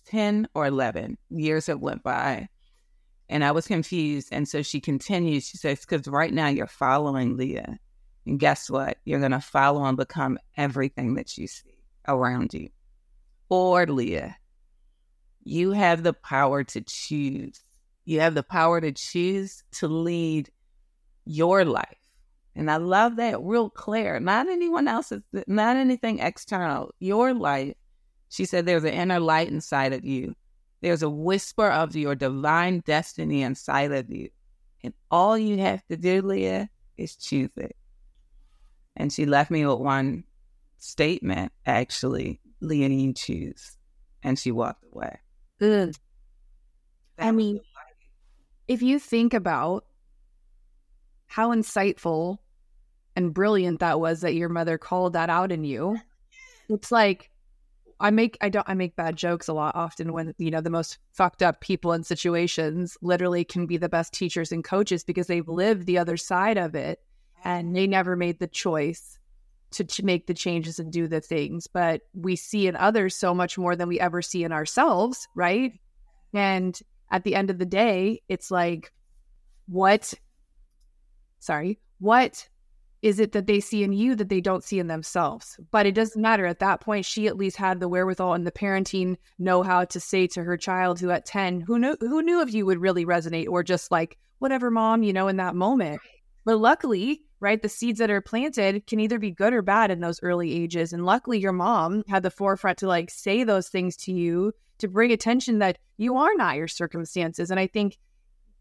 10 0.07 0.49
or 0.55 0.67
11 0.67 1.17
years 1.31 1.67
have 1.67 1.81
went 1.81 2.03
by. 2.03 2.49
And 3.31 3.43
I 3.43 3.53
was 3.53 3.67
confused. 3.67 4.29
And 4.33 4.47
so 4.47 4.61
she 4.61 4.81
continues. 4.81 5.49
She 5.49 5.57
says, 5.57 5.81
because 5.81 6.07
right 6.09 6.35
now 6.35 6.49
you're 6.49 6.67
following 6.67 7.39
Lia. 7.39 7.79
And 8.27 8.39
guess 8.39 8.69
what? 8.69 8.99
You're 9.07 9.21
going 9.21 9.33
to 9.33 9.41
follow 9.41 9.83
and 9.85 9.97
become 9.97 10.39
everything 10.59 11.15
that 11.15 11.39
you 11.39 11.47
see 11.47 11.73
around 12.07 12.53
you. 12.53 12.69
Or 13.49 13.87
Lia, 13.87 14.37
you 15.45 15.73
have 15.73 16.03
the 16.03 16.13
power 16.13 16.65
to 16.65 16.81
choose. 16.81 17.63
You 18.05 18.21
have 18.21 18.35
the 18.35 18.43
power 18.43 18.81
to 18.81 18.93
choose 18.93 19.63
to 19.73 19.89
lead 19.89 20.51
your 21.25 21.65
life. 21.65 21.97
And 22.55 22.71
I 22.71 22.77
love 22.77 23.17
that 23.17 23.41
real 23.41 23.71
clear. 23.71 24.21
Not 24.21 24.49
anyone 24.49 24.89
else's, 24.89 25.23
not 25.47 25.77
anything 25.77 26.19
external. 26.19 26.93
Your 26.99 27.33
life. 27.33 27.75
She 28.29 28.45
said 28.45 28.67
there's 28.67 28.85
an 28.85 28.95
inner 28.95 29.21
light 29.21 29.49
inside 29.49 29.93
of 29.93 30.05
you. 30.05 30.35
There's 30.81 31.03
a 31.03 31.11
whisper 31.11 31.69
of 31.69 31.95
your 31.95 32.15
divine 32.15 32.83
destiny 32.85 33.43
inside 33.43 33.93
of 33.93 34.11
you. 34.11 34.31
And 34.83 34.93
all 35.11 35.39
you 35.39 35.59
have 35.59 35.87
to 35.87 35.97
do, 35.97 36.23
Lia, 36.23 36.69
is 36.97 37.17
choose 37.17 37.51
it. 37.57 37.77
And 38.97 39.13
she 39.13 39.25
left 39.25 39.51
me 39.51 39.65
with 39.65 39.79
one 39.79 40.25
statement, 40.79 41.53
actually, 41.65 42.41
Leonie, 42.61 43.03
you 43.03 43.13
choose. 43.15 43.77
And 44.23 44.39
she 44.39 44.51
walked 44.51 44.85
away. 44.93 45.19
Good. 45.63 45.97
I 47.21 47.31
mean, 47.31 47.61
if 48.67 48.83
you 48.83 48.99
think 48.99 49.33
about 49.33 49.85
how 51.29 51.55
insightful 51.55 52.39
and 53.15 53.33
brilliant 53.33 53.79
that 53.79 54.01
was 54.01 54.23
that 54.23 54.35
your 54.35 54.49
mother 54.49 54.77
called 54.77 55.13
that 55.13 55.31
out 55.31 55.53
in 55.53 55.63
you, 55.63 56.01
it's 56.69 56.91
like 56.91 57.31
I 58.01 58.11
make 58.11 58.37
I 58.41 58.49
don't 58.49 58.69
I 58.69 58.75
make 58.75 58.97
bad 58.97 59.15
jokes 59.15 59.47
a 59.47 59.53
lot 59.53 59.77
often 59.77 60.13
when 60.13 60.35
you 60.37 60.51
know 60.51 60.61
the 60.61 60.69
most 60.69 60.99
fucked 61.13 61.45
up 61.45 61.61
people 61.61 61.93
in 61.93 62.03
situations 62.03 62.99
literally 63.01 63.45
can 63.45 63.67
be 63.67 63.77
the 63.77 63.89
best 63.89 64.13
teachers 64.13 64.51
and 64.51 64.65
coaches 64.65 65.05
because 65.05 65.29
they've 65.29 65.47
lived 65.47 65.87
the 65.87 65.97
other 65.97 66.17
side 66.17 66.59
of 66.59 66.75
it 66.75 66.99
and 67.45 67.77
they 67.77 67.87
never 67.87 68.17
made 68.17 68.41
the 68.41 68.49
choice 68.49 69.17
to, 69.73 69.85
to 69.85 70.05
make 70.05 70.27
the 70.27 70.35
changes 70.35 70.79
and 70.79 70.93
do 70.93 71.09
the 71.09 71.21
things 71.21 71.67
but 71.67 72.03
we 72.15 72.37
see 72.37 72.67
in 72.67 72.77
others 72.77 73.17
so 73.17 73.35
much 73.35 73.59
more 73.59 73.77
than 73.77 73.89
we 73.89 74.01
ever 74.01 74.23
see 74.23 74.45
in 74.45 74.53
ourselves 74.53 75.27
right 75.35 75.73
and 76.35 76.81
at 77.11 77.25
the 77.25 77.35
end 77.35 77.51
of 77.51 77.59
the 77.59 77.67
day 77.67 78.21
it's 78.29 78.51
like 78.51 78.93
what 79.67 80.15
sorry 81.41 81.79
what 81.99 82.49
is 83.03 83.19
it 83.19 83.33
that 83.33 83.49
they 83.49 83.59
see 83.59 83.83
in 83.83 83.93
you 83.93 84.15
that 84.15 84.29
they 84.29 84.41
don't 84.41 84.63
see 84.63 84.79
in 84.79 84.87
themselves? 84.87 85.59
But 85.73 85.87
it 85.87 85.95
doesn't 85.95 86.23
matter. 86.23 86.47
At 86.47 86.61
that 86.61 86.81
point, 86.81 87.05
she 87.05 87.27
at 87.27 87.37
least 87.37 87.57
had 87.57 87.81
the 87.81 87.89
wherewithal 87.89 88.35
and 88.35 88.47
the 88.47 88.53
parenting 88.53 89.17
know 89.41 89.65
how 89.65 89.85
to 89.87 90.01
say 90.01 90.29
to 90.29 90.45
her 90.45 90.57
child 90.57 91.01
who 91.01 91.11
at 91.11 91.27
10, 91.27 91.63
who 91.63 91.81
knew 91.81 91.97
who 92.01 92.23
knew 92.23 92.41
if 92.41 92.55
you 92.55 92.65
would 92.65 92.79
really 92.79 93.05
resonate 93.05 93.49
or 93.49 93.65
just 93.65 93.91
like, 93.91 94.19
whatever, 94.39 94.71
mom, 94.71 95.03
you 95.03 95.13
know, 95.13 95.27
in 95.27 95.37
that 95.37 95.57
moment. 95.57 96.01
But 96.45 96.59
luckily, 96.59 97.23
right, 97.43 97.61
the 97.61 97.69
seeds 97.69 97.99
that 97.99 98.11
are 98.11 98.21
planted 98.21 98.87
can 98.87 99.01
either 99.01 99.19
be 99.19 99.31
good 99.31 99.53
or 99.53 99.63
bad 99.63 99.91
in 99.91 100.01
those 100.01 100.23
early 100.23 100.53
ages. 100.53 100.93
And 100.93 101.05
luckily 101.05 101.39
your 101.39 101.53
mom 101.53 102.05
had 102.09 102.23
the 102.23 102.31
forefront 102.31 102.79
to 102.79 102.87
like 102.87 103.11
say 103.11 103.45
those 103.45 103.69
things 103.69 103.97
to 103.99 104.13
you 104.13 104.53
to 104.79 104.89
bring 104.89 105.13
attention 105.13 105.59
that 105.59 105.79
you 105.99 106.17
are 106.17 106.35
not 106.37 106.57
your 106.57 106.69
circumstances. 106.69 107.51
And 107.51 107.61
I 107.61 107.67
think 107.67 107.99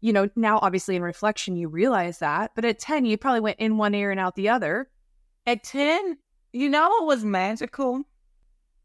you 0.02 0.12
know, 0.12 0.28
now 0.34 0.58
obviously 0.60 0.96
in 0.96 1.02
reflection, 1.02 1.56
you 1.56 1.68
realize 1.68 2.18
that. 2.18 2.50
But 2.54 2.64
at 2.64 2.80
10, 2.80 3.06
you 3.06 3.16
probably 3.16 3.40
went 3.40 3.60
in 3.60 3.78
one 3.78 3.94
ear 3.94 4.10
and 4.10 4.18
out 4.20 4.34
the 4.34 4.48
other. 4.48 4.90
At 5.46 5.62
10, 5.62 6.18
you 6.52 6.68
know 6.68 6.88
what 6.88 7.06
was 7.06 7.24
magical? 7.24 8.02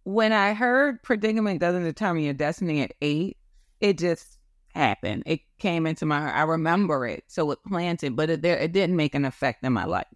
When 0.03 0.31
I 0.31 0.53
heard 0.53 1.01
predicament 1.01 1.59
doesn't 1.59 1.83
determine 1.83 2.23
your 2.23 2.35
destiny 2.35 2.81
at 2.81 2.93
eight, 3.01 3.35
it 3.81 3.97
just 3.97 4.36
happened. 4.77 5.23
It 5.25 5.41
came 5.59 5.85
into 5.85 6.05
my 6.05 6.21
heart. 6.21 6.35
I 6.35 6.43
remember 6.43 7.05
it. 7.05 7.23
So 7.27 7.51
it 7.51 7.59
planted, 7.67 8.15
but 8.15 8.29
it, 8.29 8.41
there, 8.41 8.57
it 8.57 8.71
didn't 8.71 8.95
make 8.95 9.15
an 9.15 9.25
effect 9.25 9.63
in 9.63 9.73
my 9.73 9.85
life. 9.85 10.07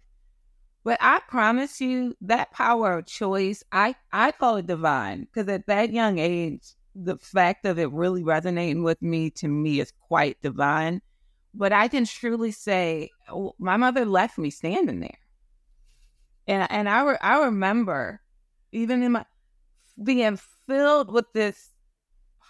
But 0.84 0.98
I 1.00 1.20
promise 1.28 1.80
you 1.80 2.16
that 2.22 2.50
power 2.50 2.98
of 2.98 3.06
choice, 3.06 3.62
I, 3.70 3.94
I 4.12 4.32
call 4.32 4.56
it 4.56 4.66
divine 4.66 5.20
because 5.32 5.48
at 5.48 5.66
that 5.66 5.92
young 5.92 6.18
age, 6.18 6.62
the 6.94 7.16
fact 7.18 7.64
of 7.64 7.78
it 7.78 7.90
really 7.92 8.22
resonating 8.22 8.82
with 8.82 9.00
me 9.00 9.30
to 9.30 9.48
me 9.48 9.80
is 9.80 9.92
quite 10.08 10.42
divine. 10.42 11.00
But 11.54 11.72
I 11.72 11.88
can 11.88 12.04
truly 12.04 12.50
say 12.50 13.10
my 13.58 13.76
mother 13.76 14.04
left 14.04 14.38
me 14.38 14.50
standing 14.50 15.00
there. 15.00 15.18
And 16.46 16.66
and 16.70 16.88
I 16.88 17.02
re- 17.04 17.18
I 17.20 17.44
remember 17.44 18.20
even 18.72 19.02
in 19.02 19.12
my 19.12 19.24
being 20.02 20.38
filled 20.66 21.12
with 21.12 21.26
this 21.32 21.70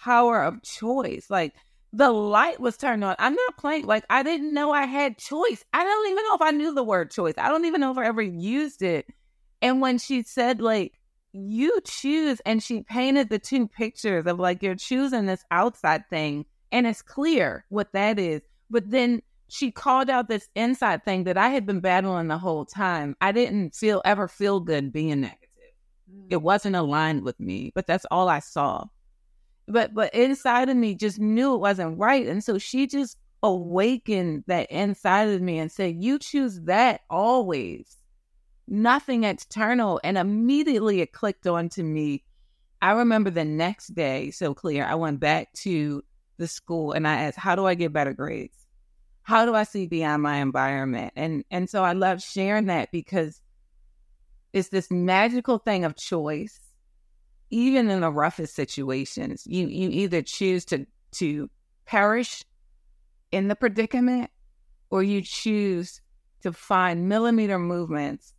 power 0.02 0.42
of 0.42 0.62
choice. 0.62 1.26
Like 1.28 1.54
the 1.92 2.10
light 2.10 2.58
was 2.58 2.76
turned 2.76 3.04
on. 3.04 3.16
I'm 3.18 3.34
not 3.34 3.56
playing 3.58 3.86
like 3.86 4.04
I 4.08 4.22
didn't 4.22 4.54
know 4.54 4.72
I 4.72 4.86
had 4.86 5.18
choice. 5.18 5.64
I 5.72 5.84
don't 5.84 6.10
even 6.10 6.24
know 6.24 6.34
if 6.34 6.42
I 6.42 6.50
knew 6.50 6.74
the 6.74 6.84
word 6.84 7.10
choice. 7.10 7.34
I 7.36 7.48
don't 7.48 7.64
even 7.66 7.80
know 7.80 7.90
if 7.90 7.98
I 7.98 8.06
ever 8.06 8.22
used 8.22 8.82
it. 8.82 9.06
And 9.60 9.80
when 9.80 9.98
she 9.98 10.22
said 10.22 10.60
like 10.60 10.98
you 11.32 11.80
choose 11.84 12.40
and 12.44 12.62
she 12.62 12.82
painted 12.82 13.30
the 13.30 13.38
two 13.38 13.66
pictures 13.66 14.26
of 14.26 14.38
like 14.38 14.62
you're 14.62 14.74
choosing 14.74 15.26
this 15.26 15.44
outside 15.50 16.08
thing 16.10 16.44
and 16.70 16.86
it's 16.86 17.02
clear 17.02 17.64
what 17.70 17.92
that 17.92 18.18
is 18.18 18.42
but 18.70 18.90
then 18.90 19.22
she 19.48 19.70
called 19.70 20.10
out 20.10 20.28
this 20.28 20.48
inside 20.54 21.02
thing 21.04 21.24
that 21.24 21.38
i 21.38 21.48
had 21.48 21.64
been 21.64 21.80
battling 21.80 22.28
the 22.28 22.36
whole 22.36 22.66
time 22.66 23.16
i 23.22 23.32
didn't 23.32 23.74
feel 23.74 24.02
ever 24.04 24.28
feel 24.28 24.60
good 24.60 24.92
being 24.92 25.22
negative 25.22 25.48
mm. 26.14 26.26
it 26.28 26.42
wasn't 26.42 26.76
aligned 26.76 27.22
with 27.22 27.38
me 27.40 27.72
but 27.74 27.86
that's 27.86 28.06
all 28.10 28.28
i 28.28 28.38
saw 28.38 28.84
but 29.72 29.94
but 29.94 30.14
inside 30.14 30.68
of 30.68 30.76
me 30.76 30.94
just 30.94 31.18
knew 31.18 31.54
it 31.54 31.58
wasn't 31.58 31.98
right 31.98 32.26
and 32.26 32.44
so 32.44 32.58
she 32.58 32.86
just 32.86 33.16
awakened 33.42 34.44
that 34.46 34.70
inside 34.70 35.28
of 35.28 35.42
me 35.42 35.58
and 35.58 35.72
said 35.72 35.96
you 35.96 36.18
choose 36.18 36.60
that 36.60 37.00
always 37.10 37.96
nothing 38.72 39.24
external. 39.24 40.00
And 40.02 40.18
immediately 40.18 41.00
it 41.00 41.12
clicked 41.12 41.46
on 41.46 41.68
to 41.70 41.82
me. 41.82 42.24
I 42.80 42.92
remember 42.92 43.30
the 43.30 43.44
next 43.44 43.88
day 43.88 44.30
so 44.30 44.54
clear. 44.54 44.84
I 44.84 44.94
went 44.96 45.20
back 45.20 45.52
to 45.54 46.02
the 46.38 46.48
school 46.48 46.92
and 46.92 47.06
I 47.06 47.22
asked, 47.24 47.38
how 47.38 47.54
do 47.54 47.66
I 47.66 47.74
get 47.74 47.92
better 47.92 48.12
grades? 48.12 48.56
How 49.22 49.46
do 49.46 49.54
I 49.54 49.62
see 49.62 49.86
beyond 49.86 50.22
my 50.22 50.38
environment? 50.38 51.12
And 51.14 51.44
and 51.50 51.70
so 51.70 51.84
I 51.84 51.92
love 51.92 52.20
sharing 52.20 52.66
that 52.66 52.90
because 52.90 53.40
it's 54.52 54.70
this 54.70 54.90
magical 54.90 55.58
thing 55.58 55.84
of 55.84 55.96
choice. 55.96 56.58
Even 57.52 57.88
in 57.88 58.00
the 58.00 58.10
roughest 58.10 58.56
situations, 58.56 59.46
you 59.46 59.68
you 59.68 59.88
either 59.90 60.22
choose 60.22 60.64
to 60.66 60.86
to 61.12 61.48
perish 61.84 62.44
in 63.30 63.48
the 63.48 63.54
predicament 63.54 64.30
or 64.90 65.02
you 65.02 65.22
choose 65.22 66.00
to 66.42 66.52
find 66.52 67.08
millimeter 67.08 67.58
movements 67.58 68.34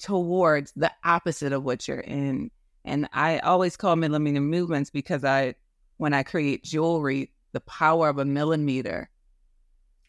towards 0.00 0.72
the 0.76 0.92
opposite 1.04 1.52
of 1.52 1.64
what 1.64 1.86
you're 1.88 1.98
in. 1.98 2.50
And 2.84 3.08
I 3.12 3.38
always 3.38 3.76
call 3.76 3.96
millimeter 3.96 4.40
movements 4.40 4.90
because 4.90 5.24
I, 5.24 5.54
when 5.96 6.12
I 6.12 6.22
create 6.22 6.64
jewelry, 6.64 7.32
the 7.52 7.60
power 7.60 8.08
of 8.08 8.18
a 8.18 8.24
millimeter 8.24 9.08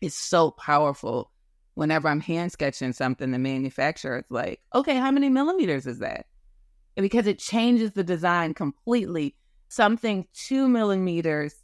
is 0.01 0.15
so 0.15 0.51
powerful. 0.51 1.31
Whenever 1.75 2.07
I'm 2.07 2.19
hand 2.19 2.51
sketching 2.51 2.93
something, 2.93 3.31
the 3.31 3.39
manufacturer 3.39 4.19
is 4.19 4.25
like, 4.29 4.61
okay, 4.75 4.95
how 4.97 5.11
many 5.11 5.29
millimeters 5.29 5.87
is 5.87 5.99
that? 5.99 6.25
Because 6.95 7.27
it 7.27 7.39
changes 7.39 7.91
the 7.91 8.03
design 8.03 8.53
completely. 8.53 9.35
Something 9.69 10.27
two 10.33 10.67
millimeters 10.67 11.55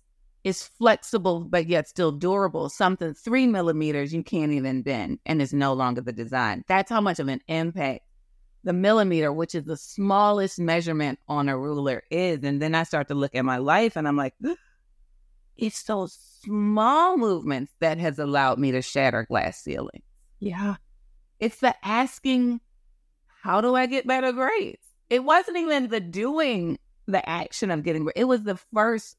is 0.44 0.64
flexible 0.64 1.42
but 1.42 1.68
yet 1.68 1.88
still 1.88 2.12
durable. 2.12 2.70
Something 2.70 3.14
three 3.14 3.46
millimeters 3.46 4.14
you 4.14 4.24
can't 4.24 4.52
even 4.52 4.82
bend 4.82 5.20
and 5.26 5.42
is 5.42 5.54
no 5.54 5.74
longer 5.74 6.02
the 6.02 6.14
design. 6.14 6.64
That's 6.68 6.90
how 6.90 7.02
much 7.02 7.20
of 7.20 7.28
an 7.28 7.42
impact 7.48 8.02
the 8.64 8.74
millimeter, 8.74 9.32
which 9.32 9.56
is 9.56 9.64
the 9.64 9.78
smallest 9.78 10.60
measurement 10.60 11.20
on 11.28 11.48
a 11.48 11.58
ruler, 11.58 12.04
is. 12.12 12.44
And 12.44 12.62
then 12.62 12.76
I 12.76 12.84
start 12.84 13.08
to 13.08 13.16
look 13.16 13.36
at 13.36 13.46
my 13.46 13.58
life 13.58 13.96
and 13.96 14.08
I'm 14.08 14.18
like, 14.18 14.34
it's 15.56 15.84
those 15.84 16.18
small 16.44 17.18
movements 17.18 17.74
that 17.80 17.98
has 18.00 18.20
allowed 18.20 18.60
me 18.60 18.72
to 18.72 18.82
shatter 18.82 19.26
glass 19.30 19.62
ceilings. 19.62 20.04
Yeah. 20.40 20.76
It's 21.40 21.60
the 21.60 21.74
asking, 21.86 22.60
how 23.44 23.62
do 23.62 23.76
I 23.76 23.86
get 23.86 24.08
better 24.08 24.32
grades? 24.34 24.89
It 25.10 25.24
wasn't 25.24 25.58
even 25.58 25.90
the 25.90 26.00
doing 26.00 26.80
the 27.08 27.28
action 27.28 27.72
of 27.72 27.84
getting, 27.84 28.10
it 28.16 28.26
was 28.26 28.44
the 28.44 28.58
first 28.74 29.18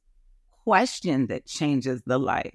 question 0.65 1.27
that 1.29 1.47
changes 1.47 2.03
the 2.07 2.19
life 2.19 2.55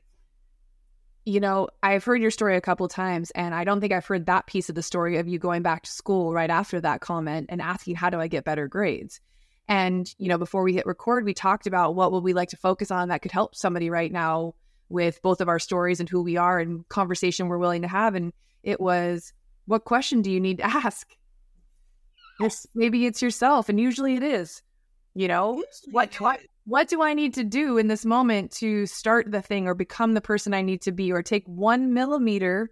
you 1.26 1.40
know, 1.40 1.68
I've 1.82 2.04
heard 2.04 2.22
your 2.22 2.32
story 2.32 2.56
a 2.56 2.62
couple 2.62 2.88
times, 2.88 3.32
and 3.32 3.56
I 3.56 3.64
don't 3.64 3.82
think 3.82 3.92
I've 3.92 4.06
heard 4.06 4.28
that 4.28 4.46
piece 4.46 4.70
of 4.70 4.76
the 4.76 4.84
story 4.84 5.18
of 5.18 5.28
you 5.28 5.40
going 5.40 5.64
back 5.64 5.82
to 5.84 5.92
school 5.92 6.34
right 6.34 6.50
after 6.50 6.80
that 6.80 7.02
comment 7.02 7.48
and 7.50 7.62
asking, 7.62 7.96
How 7.96 8.12
do 8.12 8.20
I 8.20 8.28
get 8.28 8.46
better 8.46 8.68
grades? 8.68 9.20
And, 9.68 10.14
you 10.20 10.30
know, 10.30 10.38
before 10.38 10.62
we 10.62 10.74
hit 10.74 10.86
record, 10.86 11.26
we 11.26 11.34
talked 11.34 11.66
about 11.66 11.96
what 11.96 12.12
would 12.12 12.24
we 12.24 12.34
like 12.34 12.50
to 12.50 12.58
focus 12.58 12.92
on 12.92 13.08
that 13.10 13.24
could 13.24 13.32
help 13.32 13.56
somebody 13.56 13.90
right 13.90 14.12
now 14.12 14.54
with 14.90 15.20
both 15.24 15.42
of 15.42 15.50
our 15.50 15.58
stories 15.58 16.00
and 16.00 16.08
who 16.08 16.22
we 16.22 16.38
are 16.38 16.60
and 16.60 16.88
conversation 16.90 17.48
we're 17.48 17.58
willing 17.58 17.82
to 17.82 17.88
have. 17.88 18.14
And 18.14 18.32
it 18.62 18.80
was, 18.80 19.34
What 19.66 19.84
question 19.84 20.22
do 20.22 20.30
you 20.30 20.40
need 20.40 20.58
to 20.58 20.66
ask? 20.86 21.18
Yes, 22.40 22.68
maybe 22.76 23.06
it's 23.06 23.22
yourself, 23.22 23.70
and 23.70 23.80
usually 23.80 24.16
it 24.16 24.24
is. 24.24 24.62
You 25.14 25.30
know, 25.30 25.64
what, 25.92 26.20
what 26.20 26.42
what 26.66 26.88
do 26.90 27.02
I 27.02 27.14
need 27.14 27.36
to 27.36 27.44
do 27.44 27.78
in 27.78 27.88
this 27.88 28.06
moment 28.06 28.52
to 28.54 28.86
start 28.88 29.32
the 29.32 29.42
thing 29.42 29.68
or 29.68 29.76
become 29.76 30.14
the 30.14 30.22
person 30.22 30.54
I 30.54 30.62
need 30.62 30.82
to 30.82 30.92
be 30.92 31.12
or 31.12 31.22
take 31.22 31.46
one 31.46 31.94
millimeter 31.94 32.72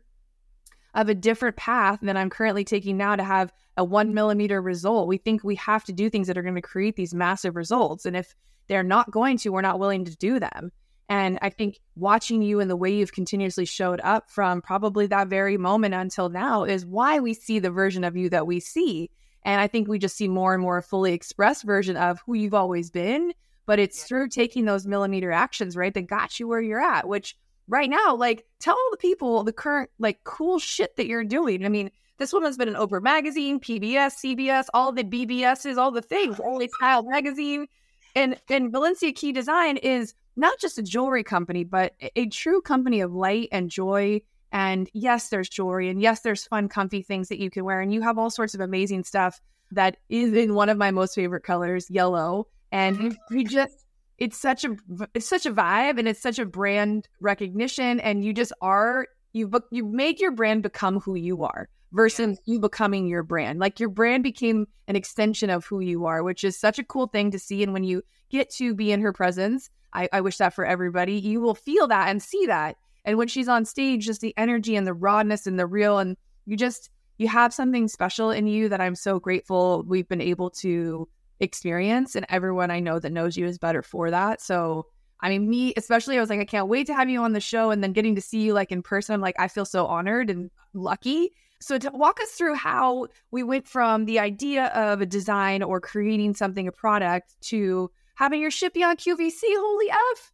of 0.96 1.10
a 1.10 1.16
different 1.16 1.56
path 1.56 2.00
than 2.02 2.18
I'm 2.18 2.30
currently 2.30 2.64
taking 2.64 2.98
now 2.98 3.16
to 3.16 3.24
have 3.24 3.54
a 3.78 3.84
one 3.84 4.14
millimeter 4.14 4.62
result? 4.62 5.08
We 5.08 5.18
think 5.18 5.44
we 5.44 5.56
have 5.56 5.84
to 5.86 5.94
do 5.94 6.10
things 6.10 6.28
that 6.28 6.38
are 6.38 6.44
going 6.44 6.56
to 6.56 6.62
create 6.62 6.96
these 6.96 7.14
massive 7.14 7.56
results. 7.56 8.06
And 8.06 8.16
if 8.16 8.36
they're 8.68 8.84
not 8.84 9.12
going 9.12 9.38
to, 9.40 9.50
we're 9.50 9.62
not 9.62 9.80
willing 9.80 10.06
to 10.06 10.16
do 10.18 10.40
them. 10.40 10.72
And 11.10 11.38
I 11.42 11.50
think 11.50 11.80
watching 11.96 12.42
you 12.42 12.60
and 12.60 12.70
the 12.70 12.76
way 12.76 12.96
you've 12.96 13.12
continuously 13.12 13.66
showed 13.66 14.02
up 14.04 14.32
from 14.32 14.62
probably 14.62 15.06
that 15.08 15.28
very 15.28 15.58
moment 15.58 15.94
until 15.94 16.30
now 16.30 16.64
is 16.64 16.86
why 16.86 17.20
we 17.20 17.34
see 17.34 17.60
the 17.60 17.70
version 17.70 18.04
of 18.04 18.16
you 18.16 18.30
that 18.30 18.48
we 18.48 18.60
see. 18.60 19.12
And 19.46 19.60
I 19.62 19.68
think 19.68 19.88
we 19.88 20.00
just 20.00 20.16
see 20.16 20.28
more 20.28 20.54
and 20.54 20.62
more 20.62 20.82
fully 20.82 21.14
expressed 21.14 21.64
version 21.64 21.98
of 21.98 22.22
who 22.26 22.34
you've 22.34 22.54
always 22.54 22.90
been 22.90 23.34
but 23.66 23.80
it's 23.80 24.04
through 24.04 24.30
taking 24.30 24.66
those 24.66 24.86
millimeter 24.86 25.32
actions, 25.32 25.76
right, 25.76 25.94
that 25.94 26.08
got 26.08 26.40
you 26.40 26.48
where 26.48 26.62
you're 26.62 26.82
at, 26.82 27.08
which 27.08 27.38
right 27.68 27.90
now, 27.90 28.16
like, 28.16 28.46
tell 28.60 28.76
all 28.76 28.92
the 28.92 28.98
people 28.98 29.44
the 29.44 29.54
current, 29.54 29.90
like, 30.00 30.24
cool 30.24 30.60
shit 30.60 30.96
that 30.98 31.08
you're 31.08 31.24
doing. 31.24 31.66
I 31.66 31.70
mean, 31.70 31.90
this 32.18 32.34
woman's 32.34 32.58
been 32.58 32.68
in 32.68 32.76
Oprah 32.76 33.02
Magazine, 33.02 33.60
PBS, 33.60 34.16
CBS, 34.24 34.66
all 34.74 34.92
the 34.92 35.04
BBSs, 35.04 35.78
all 35.78 35.92
the 35.92 36.02
things, 36.02 36.40
oh, 36.44 36.60
InStyle 36.60 37.10
Magazine. 37.10 37.68
And, 38.16 38.40
and 38.50 38.72
Valencia 38.72 39.12
Key 39.12 39.32
Design 39.32 39.78
is 39.78 40.14
not 40.36 40.60
just 40.60 40.78
a 40.78 40.84
jewelry 40.84 41.24
company, 41.24 41.64
but 41.64 41.94
a 42.16 42.28
true 42.28 42.62
company 42.62 43.02
of 43.02 43.14
light 43.14 43.50
and 43.52 43.70
joy. 43.70 44.22
And 44.54 44.88
yes, 44.94 45.30
there's 45.30 45.50
jewelry, 45.50 45.90
and 45.90 46.00
yes, 46.00 46.22
there's 46.22 46.46
fun, 46.46 46.70
comfy 46.70 47.02
things 47.02 47.28
that 47.30 47.40
you 47.40 47.50
can 47.50 47.66
wear. 47.66 47.82
And 47.82 47.92
you 47.92 48.02
have 48.02 48.20
all 48.20 48.30
sorts 48.30 48.54
of 48.54 48.62
amazing 48.62 49.04
stuff 49.04 49.42
that 49.72 49.98
is 50.10 50.32
in 50.34 50.54
one 50.54 50.70
of 50.70 50.78
my 50.78 50.92
most 50.92 51.16
favorite 51.16 51.44
colors, 51.44 51.90
yellow. 51.90 52.48
And 52.72 52.98
mm-hmm. 52.98 53.36
we 53.36 53.44
just 53.44 53.86
it's 54.20 54.38
such 54.38 54.64
a 54.64 54.78
it's 55.16 55.28
such 55.28 55.48
a 55.48 55.52
vibe 55.52 55.98
and 55.98 56.08
it's 56.08 56.22
such 56.22 56.38
a 56.38 56.46
brand 56.46 57.08
recognition 57.20 58.00
and 58.00 58.24
you 58.24 58.32
just 58.32 58.54
are 58.62 59.08
you 59.34 59.52
you 59.72 59.86
made 59.86 60.20
your 60.20 60.32
brand 60.32 60.62
become 60.62 61.00
who 61.00 61.16
you 61.16 61.44
are 61.44 61.68
versus 61.92 62.40
you 62.46 62.60
becoming 62.60 63.08
your 63.08 63.24
brand. 63.24 63.60
Like 63.60 63.80
your 63.80 63.90
brand 63.90 64.24
became 64.24 64.68
an 64.88 64.96
extension 64.96 65.50
of 65.50 65.66
who 65.66 65.80
you 65.80 66.06
are 66.06 66.22
which 66.22 66.44
is 66.44 66.60
such 66.60 66.78
a 66.78 66.84
cool 66.84 67.08
thing 67.08 67.32
to 67.32 67.40
see 67.40 67.64
and 67.64 67.74
when 67.74 67.84
you 67.84 68.04
get 68.30 68.52
to 68.52 68.76
be 68.76 68.92
in 68.92 69.02
her 69.02 69.14
presence 69.14 69.70
I, 69.94 70.10
I 70.12 70.22
wish 70.22 70.38
that 70.38 70.54
for 70.54 70.66
everybody. 70.66 71.14
You 71.14 71.40
will 71.40 71.56
feel 71.56 71.88
that 71.88 72.10
and 72.10 72.22
see 72.22 72.46
that 72.48 72.78
and 73.06 73.18
when 73.18 73.28
she's 73.28 73.48
on 73.48 73.66
stage 73.66 74.06
just 74.06 74.22
the 74.22 74.34
energy 74.38 74.76
and 74.76 74.88
the 74.88 74.94
rawness 74.94 75.48
and 75.48 75.60
the 75.60 75.68
real 75.68 76.00
and 76.00 76.18
you 76.46 76.58
just 76.58 76.90
you 77.18 77.28
have 77.28 77.54
something 77.54 77.88
special 77.88 78.32
in 78.32 78.48
you 78.48 78.70
that 78.70 78.82
I'm 78.82 78.96
so 78.96 79.20
grateful 79.20 79.84
we've 79.88 80.08
been 80.08 80.22
able 80.22 80.50
to 80.52 81.08
experience. 81.40 82.16
And 82.16 82.26
everyone 82.30 82.72
I 82.72 82.80
know 82.80 83.00
that 83.00 83.12
knows 83.12 83.38
you 83.38 83.46
is 83.46 83.58
better 83.58 83.84
for 83.84 84.10
that. 84.10 84.42
So, 84.42 84.88
I 85.22 85.30
mean, 85.30 85.50
me 85.50 85.74
especially, 85.78 86.18
I 86.18 86.22
was 86.22 86.30
like, 86.30 86.40
I 86.40 86.46
can't 86.46 86.68
wait 86.68 86.88
to 86.88 86.94
have 86.94 87.10
you 87.10 87.22
on 87.22 87.34
the 87.34 87.40
show. 87.40 87.72
And 87.72 87.84
then 87.84 87.94
getting 87.94 88.16
to 88.16 88.22
see 88.22 88.42
you 88.42 88.54
like 88.54 88.72
in 88.72 88.82
person, 88.82 89.14
I'm 89.14 89.22
like, 89.22 89.36
I 89.40 89.48
feel 89.48 89.66
so 89.66 89.86
honored 89.86 90.30
and 90.30 90.50
lucky. 90.74 91.32
So, 91.62 91.78
to 91.78 91.92
walk 91.92 92.20
us 92.20 92.32
through 92.32 92.56
how 92.56 93.08
we 93.32 93.42
went 93.44 93.68
from 93.68 94.06
the 94.06 94.20
idea 94.20 94.66
of 94.68 95.00
a 95.00 95.06
design 95.06 95.64
or 95.64 95.80
creating 95.80 96.34
something, 96.36 96.68
a 96.68 96.74
product, 96.74 97.36
to 97.42 97.90
having 98.16 98.42
your 98.42 98.52
ship 98.52 98.74
be 98.74 98.84
on 98.84 98.98
QVC. 98.98 99.42
Holy 99.44 99.90
F. 99.90 100.32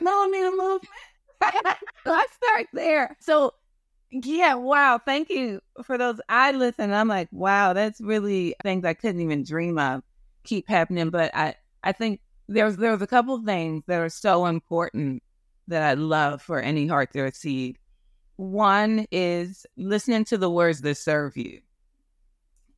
No 0.00 0.26
need 0.26 0.46
a 0.46 0.50
movement. 0.50 0.88
Let's 2.04 2.34
start 2.34 2.66
there. 2.72 3.16
So, 3.20 3.54
yeah, 4.10 4.54
wow. 4.54 4.98
Thank 5.04 5.30
you 5.30 5.60
for 5.84 5.96
those. 5.96 6.20
I 6.28 6.52
listen. 6.52 6.92
I'm 6.92 7.08
like, 7.08 7.28
wow, 7.32 7.72
that's 7.72 8.00
really 8.00 8.54
things 8.62 8.84
I 8.84 8.94
couldn't 8.94 9.20
even 9.20 9.44
dream 9.44 9.78
of 9.78 10.02
keep 10.44 10.68
happening. 10.68 11.10
But 11.10 11.34
I, 11.34 11.54
I 11.82 11.92
think 11.92 12.20
there's 12.48 12.76
there's 12.76 13.02
a 13.02 13.06
couple 13.06 13.42
things 13.44 13.84
that 13.86 14.00
are 14.00 14.08
so 14.08 14.46
important 14.46 15.22
that 15.68 15.82
I 15.82 15.94
love 15.94 16.42
for 16.42 16.60
any 16.60 16.86
heart 16.86 17.12
to 17.12 17.22
receive. 17.22 17.76
One 18.36 19.06
is 19.10 19.66
listening 19.76 20.24
to 20.26 20.38
the 20.38 20.50
words 20.50 20.80
that 20.80 20.96
serve 20.96 21.36
you, 21.36 21.60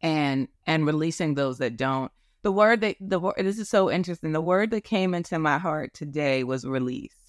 and 0.02 0.48
and 0.66 0.86
releasing 0.86 1.34
those 1.34 1.58
that 1.58 1.76
don't. 1.76 2.12
The 2.42 2.52
word 2.52 2.80
that 2.82 2.96
the 3.00 3.18
word 3.18 3.36
this 3.38 3.58
is 3.58 3.70
so 3.70 3.90
interesting. 3.90 4.32
The 4.32 4.40
word 4.40 4.70
that 4.72 4.84
came 4.84 5.14
into 5.14 5.38
my 5.38 5.58
heart 5.58 5.94
today 5.94 6.44
was 6.44 6.66
release. 6.66 7.21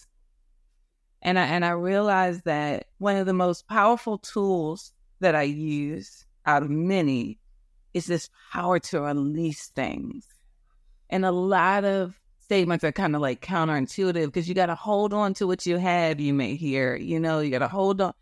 And 1.24 1.40
I 1.40 1.46
and 1.46 1.64
I 1.64 1.72
realized 1.72 2.44
that 2.44 2.88
one 3.00 3.16
of 3.16 3.26
the 3.26 3.34
most 3.34 3.68
powerful 3.68 4.18
tools 4.18 4.92
that 5.22 5.36
I 5.36 5.44
use 5.44 6.26
out 6.46 6.64
of 6.64 6.70
many 6.70 7.40
is 7.94 8.06
this 8.06 8.30
power 8.52 8.78
to 8.80 9.02
release 9.02 9.68
things. 9.68 10.28
And 11.10 11.26
a 11.26 11.32
lot 11.32 11.86
of 11.86 12.20
statements 12.40 12.84
are 12.84 12.92
kind 12.92 13.16
of 13.16 13.22
like 13.22 13.42
counterintuitive 13.42 14.26
because 14.26 14.50
you 14.50 14.56
got 14.56 14.66
to 14.66 14.76
hold 14.76 15.14
on 15.14 15.34
to 15.36 15.48
what 15.48 15.66
you 15.66 15.78
have, 15.78 16.20
you 16.20 16.34
may 16.34 16.56
hear, 16.56 16.96
you 16.96 17.20
know, 17.20 17.40
you 17.40 17.52
got 17.52 17.60
to 17.60 17.68
hold 17.70 18.02
on. 18.02 18.14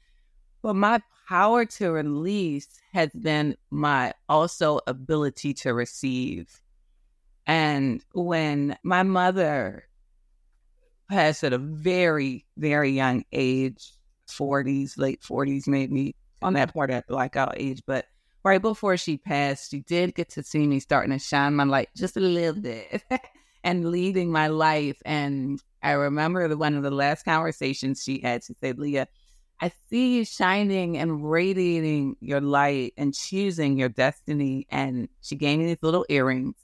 But 0.61 0.75
my 0.75 1.01
power 1.27 1.65
to 1.65 1.91
release 1.91 2.67
has 2.93 3.09
been 3.19 3.55
my 3.71 4.13
also 4.29 4.79
ability 4.85 5.55
to 5.55 5.73
receive. 5.73 6.61
And 7.47 8.03
when 8.13 8.77
my 8.83 9.01
mother 9.01 9.87
passed 11.11 11.43
at 11.43 11.53
a 11.53 11.57
very, 11.57 12.45
very 12.57 12.89
young 12.89 13.23
age, 13.33 13.91
40s, 14.29 14.97
late 14.97 15.21
40s, 15.21 15.67
maybe 15.67 16.15
on 16.41 16.53
that 16.53 16.73
part 16.73 16.89
of 16.89 17.05
blackout 17.07 17.55
age. 17.57 17.83
But 17.85 18.05
right 18.43 18.61
before 18.61 18.97
she 18.97 19.17
passed, 19.17 19.71
she 19.71 19.81
did 19.81 20.15
get 20.15 20.29
to 20.29 20.43
see 20.43 20.65
me 20.65 20.79
starting 20.79 21.11
to 21.11 21.19
shine 21.19 21.53
my 21.55 21.65
light 21.65 21.89
just 21.95 22.15
a 22.15 22.21
little 22.21 22.61
bit 22.61 23.03
and 23.63 23.91
leading 23.91 24.31
my 24.31 24.47
life. 24.47 25.01
And 25.05 25.61
I 25.83 25.91
remember 25.91 26.47
the, 26.47 26.57
one 26.57 26.75
of 26.75 26.83
the 26.83 26.91
last 26.91 27.25
conversations 27.25 28.01
she 28.03 28.21
had, 28.21 28.43
she 28.45 28.55
said, 28.61 28.79
Lia, 28.79 29.07
I 29.59 29.71
see 29.89 30.17
you 30.17 30.25
shining 30.25 30.97
and 30.97 31.29
radiating 31.29 32.15
your 32.21 32.41
light 32.41 32.93
and 32.97 33.13
choosing 33.13 33.77
your 33.77 33.89
destiny. 33.89 34.65
And 34.69 35.09
she 35.21 35.35
gave 35.35 35.59
me 35.59 35.65
these 35.65 35.83
little 35.83 36.05
earrings. 36.07 36.55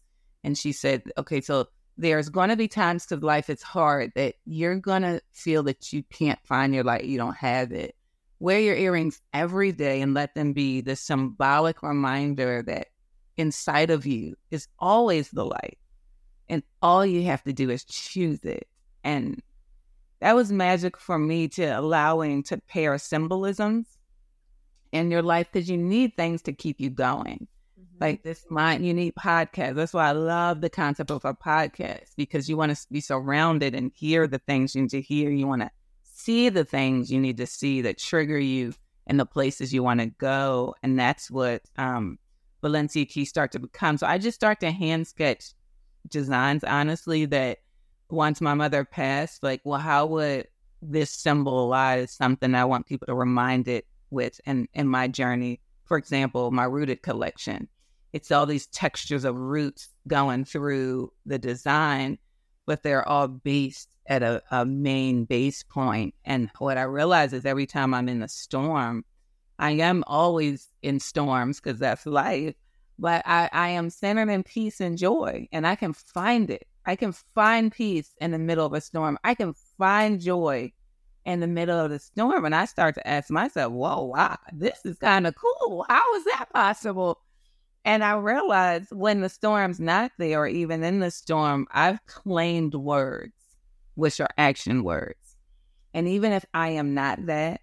And 0.43 0.57
she 0.57 0.71
said, 0.71 1.03
okay, 1.17 1.41
so 1.41 1.67
there's 1.97 2.29
going 2.29 2.49
to 2.49 2.55
be 2.55 2.67
times 2.67 3.07
to 3.07 3.15
life 3.17 3.49
it's 3.49 3.63
hard 3.63 4.11
that 4.15 4.35
you're 4.45 4.75
going 4.75 5.01
to 5.01 5.21
feel 5.31 5.63
that 5.63 5.91
you 5.91 6.03
can't 6.03 6.39
find 6.45 6.73
your 6.73 6.83
light, 6.83 7.05
you 7.05 7.17
don't 7.17 7.37
have 7.37 7.71
it. 7.71 7.95
Wear 8.39 8.59
your 8.59 8.75
earrings 8.75 9.19
every 9.33 9.71
day 9.71 10.01
and 10.01 10.13
let 10.13 10.35
them 10.35 10.53
be 10.53 10.81
the 10.81 10.95
symbolic 10.95 11.81
reminder 11.81 12.61
that 12.63 12.87
inside 13.35 13.89
of 13.89 14.05
you 14.05 14.35
is 14.51 14.67
always 14.77 15.29
the 15.31 15.45
light. 15.45 15.79
And 16.47 16.63
all 16.81 17.05
you 17.05 17.23
have 17.23 17.43
to 17.43 17.53
do 17.53 17.69
is 17.69 17.83
choose 17.83 18.43
it. 18.43 18.67
And 19.03 19.41
that 20.19 20.35
was 20.35 20.51
magic 20.51 20.97
for 20.97 21.17
me 21.17 21.47
to 21.49 21.65
allowing 21.65 22.43
to 22.43 22.57
pair 22.57 22.97
symbolisms 22.97 23.87
in 24.91 25.11
your 25.11 25.21
life 25.21 25.47
because 25.51 25.69
you 25.69 25.77
need 25.77 26.15
things 26.15 26.43
to 26.43 26.53
keep 26.53 26.79
you 26.79 26.89
going. 26.89 27.47
Like 27.99 28.23
this 28.23 28.45
mind 28.49 28.85
unique 28.85 29.15
podcast. 29.15 29.75
That's 29.75 29.93
why 29.93 30.09
I 30.09 30.11
love 30.11 30.61
the 30.61 30.69
concept 30.69 31.09
of 31.09 31.25
a 31.25 31.33
podcast 31.33 32.15
because 32.15 32.47
you 32.47 32.55
want 32.55 32.75
to 32.75 32.87
be 32.91 33.01
surrounded 33.01 33.73
and 33.73 33.91
hear 33.95 34.27
the 34.27 34.39
things 34.39 34.75
you 34.75 34.83
need 34.83 34.91
to 34.91 35.01
hear. 35.01 35.31
You 35.31 35.47
want 35.47 35.63
to 35.63 35.71
see 36.03 36.49
the 36.49 36.65
things 36.65 37.11
you 37.11 37.19
need 37.19 37.37
to 37.37 37.47
see 37.47 37.81
that 37.81 37.97
trigger 37.97 38.37
you 38.37 38.73
in 39.07 39.17
the 39.17 39.25
places 39.25 39.73
you 39.73 39.81
want 39.81 39.99
to 39.99 40.07
go. 40.07 40.75
And 40.83 40.99
that's 40.99 41.31
what 41.31 41.63
um, 41.77 42.19
Valencia 42.61 43.05
Key 43.05 43.25
start 43.25 43.51
to 43.53 43.59
become. 43.59 43.97
So 43.97 44.05
I 44.05 44.17
just 44.17 44.35
start 44.35 44.59
to 44.59 44.71
hand 44.71 45.07
sketch 45.07 45.53
designs, 46.07 46.63
honestly, 46.63 47.25
that 47.25 47.59
once 48.09 48.41
my 48.41 48.53
mother 48.53 48.85
passed, 48.85 49.43
like, 49.43 49.61
well, 49.63 49.79
how 49.79 50.05
would 50.05 50.47
this 50.81 51.11
symbolize 51.11 52.11
something 52.11 52.53
I 52.53 52.65
want 52.65 52.85
people 52.85 53.07
to 53.07 53.15
remind 53.15 53.67
it 53.67 53.87
with 54.11 54.39
in, 54.45 54.67
in 54.73 54.87
my 54.87 55.07
journey? 55.07 55.61
For 55.85 55.97
example, 55.97 56.51
my 56.51 56.65
rooted 56.65 57.01
collection 57.01 57.69
it's 58.13 58.31
all 58.31 58.45
these 58.45 58.67
textures 58.67 59.25
of 59.25 59.35
roots 59.35 59.89
going 60.07 60.45
through 60.45 61.11
the 61.25 61.37
design, 61.37 62.17
but 62.65 62.83
they're 62.83 63.07
all 63.07 63.27
based 63.27 63.89
at 64.07 64.23
a, 64.23 64.41
a 64.51 64.65
main 64.65 65.25
base 65.25 65.63
point. 65.63 66.15
And 66.25 66.49
what 66.59 66.77
I 66.77 66.83
realize 66.83 67.33
is 67.33 67.45
every 67.45 67.65
time 67.65 67.93
I'm 67.93 68.09
in 68.09 68.23
a 68.23 68.27
storm, 68.27 69.03
I 69.59 69.71
am 69.71 70.03
always 70.07 70.69
in 70.81 70.99
storms 70.99 71.59
because 71.59 71.79
that's 71.79 72.05
life, 72.05 72.55
but 72.99 73.23
I, 73.25 73.49
I 73.51 73.69
am 73.69 73.89
centered 73.89 74.29
in 74.29 74.43
peace 74.43 74.79
and 74.79 74.97
joy, 74.97 75.47
and 75.51 75.67
I 75.67 75.75
can 75.75 75.93
find 75.93 76.49
it. 76.49 76.67
I 76.85 76.95
can 76.95 77.11
find 77.11 77.71
peace 77.71 78.15
in 78.21 78.31
the 78.31 78.39
middle 78.39 78.65
of 78.65 78.73
a 78.73 78.79
storm. 78.79 79.17
I 79.23 79.35
can 79.35 79.53
find 79.77 80.21
joy 80.21 80.71
in 81.27 81.41
the 81.41 81.47
middle 81.47 81.77
of 81.77 81.91
the 81.91 81.99
storm. 81.99 82.45
And 82.45 82.55
I 82.55 82.63
start 82.63 82.95
to 82.95 83.05
ask 83.05 83.29
myself, 83.29 83.73
whoa, 83.73 84.05
wow, 84.05 84.37
this 84.53 84.79
is 84.85 84.97
kind 84.97 85.27
of 85.27 85.35
cool. 85.35 85.85
How 85.89 86.15
is 86.15 86.23
that 86.23 86.45
possible? 86.53 87.19
And 87.87 88.03
I 88.03 88.15
realized 88.17 88.89
when 88.91 89.21
the 89.21 89.29
storm's 89.29 89.79
not 89.79 90.11
there, 90.17 90.41
or 90.41 90.47
even 90.47 90.83
in 90.83 90.99
the 90.99 91.09
storm, 91.09 91.67
I've 91.71 92.05
claimed 92.05 92.75
words, 92.75 93.31
which 93.95 94.19
are 94.19 94.27
action 94.37 94.83
words. 94.83 95.37
And 95.93 96.05
even 96.05 96.33
if 96.33 96.43
I 96.53 96.67
am 96.71 96.93
not 96.93 97.27
that, 97.27 97.61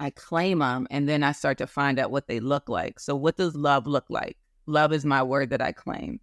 I 0.00 0.08
claim 0.08 0.60
them 0.60 0.86
and 0.90 1.06
then 1.06 1.22
I 1.22 1.32
start 1.32 1.58
to 1.58 1.66
find 1.66 1.98
out 1.98 2.10
what 2.10 2.28
they 2.28 2.40
look 2.40 2.70
like. 2.70 2.98
So 2.98 3.14
what 3.14 3.36
does 3.36 3.54
love 3.54 3.86
look 3.86 4.06
like? 4.08 4.38
Love 4.64 4.94
is 4.94 5.04
my 5.04 5.22
word 5.22 5.50
that 5.50 5.60
I 5.60 5.72
claim. 5.72 6.18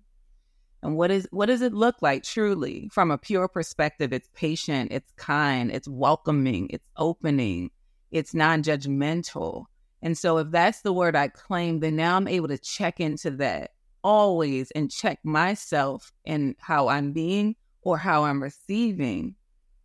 And 0.81 0.97
what 0.97 1.11
is 1.11 1.27
what 1.29 1.45
does 1.45 1.61
it 1.61 1.71
look 1.71 2.01
like 2.01 2.23
truly 2.23 2.89
from 2.91 3.11
a 3.11 3.19
pure 3.19 3.47
perspective? 3.47 4.11
It's 4.11 4.29
patient, 4.33 4.91
it's 4.91 5.11
kind, 5.17 5.71
it's 5.71 5.87
welcoming, 5.87 6.67
it's 6.71 6.87
opening, 6.97 7.69
it's 8.09 8.33
non-judgmental, 8.33 9.65
and 10.03 10.17
so 10.17 10.37
if 10.37 10.51
that's 10.51 10.81
the 10.81 10.91
word 10.91 11.15
I 11.15 11.29
claim, 11.29 11.79
then 11.79 11.95
now 11.95 12.17
I'm 12.17 12.27
able 12.27 12.49
to 12.49 12.57
check 12.57 12.99
into 12.99 13.31
that 13.31 13.71
always 14.03 14.69
and 14.71 14.91
check 14.91 15.19
myself 15.23 16.11
and 16.25 16.55
how 16.59 16.89
I'm 16.89 17.13
being 17.13 17.55
or 17.83 17.97
how 17.97 18.25
I'm 18.25 18.43
receiving 18.43 19.35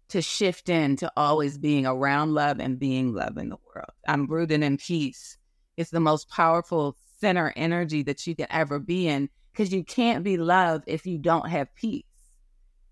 to 0.08 0.20
shift 0.20 0.70
into 0.70 1.10
always 1.16 1.56
being 1.56 1.86
around 1.86 2.34
love 2.34 2.58
and 2.58 2.80
being 2.80 3.14
love 3.14 3.38
in 3.38 3.48
the 3.48 3.58
world. 3.72 3.92
I'm 4.08 4.26
rooted 4.26 4.60
in 4.60 4.76
peace. 4.78 5.38
It's 5.76 5.90
the 5.90 6.00
most 6.00 6.28
powerful 6.28 6.96
center 7.20 7.52
energy 7.54 8.02
that 8.02 8.26
you 8.26 8.34
can 8.34 8.48
ever 8.50 8.80
be 8.80 9.06
in 9.06 9.28
because 9.52 9.72
you 9.72 9.84
can't 9.84 10.24
be 10.24 10.36
love 10.36 10.82
if 10.88 11.06
you 11.06 11.18
don't 11.18 11.48
have 11.48 11.72
peace. 11.76 12.02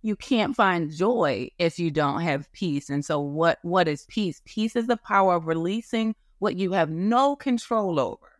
You 0.02 0.14
can't 0.14 0.54
find 0.54 0.92
joy 0.92 1.50
if 1.58 1.80
you 1.80 1.90
don't 1.90 2.20
have 2.20 2.52
peace. 2.52 2.88
And 2.88 3.04
so 3.04 3.18
what 3.18 3.58
what 3.62 3.88
is 3.88 4.06
peace? 4.06 4.42
Peace 4.44 4.76
is 4.76 4.86
the 4.86 4.98
power 4.98 5.34
of 5.34 5.48
releasing 5.48 6.14
what 6.38 6.56
you 6.56 6.72
have 6.72 6.90
no 6.90 7.36
control 7.36 7.98
over. 7.98 8.32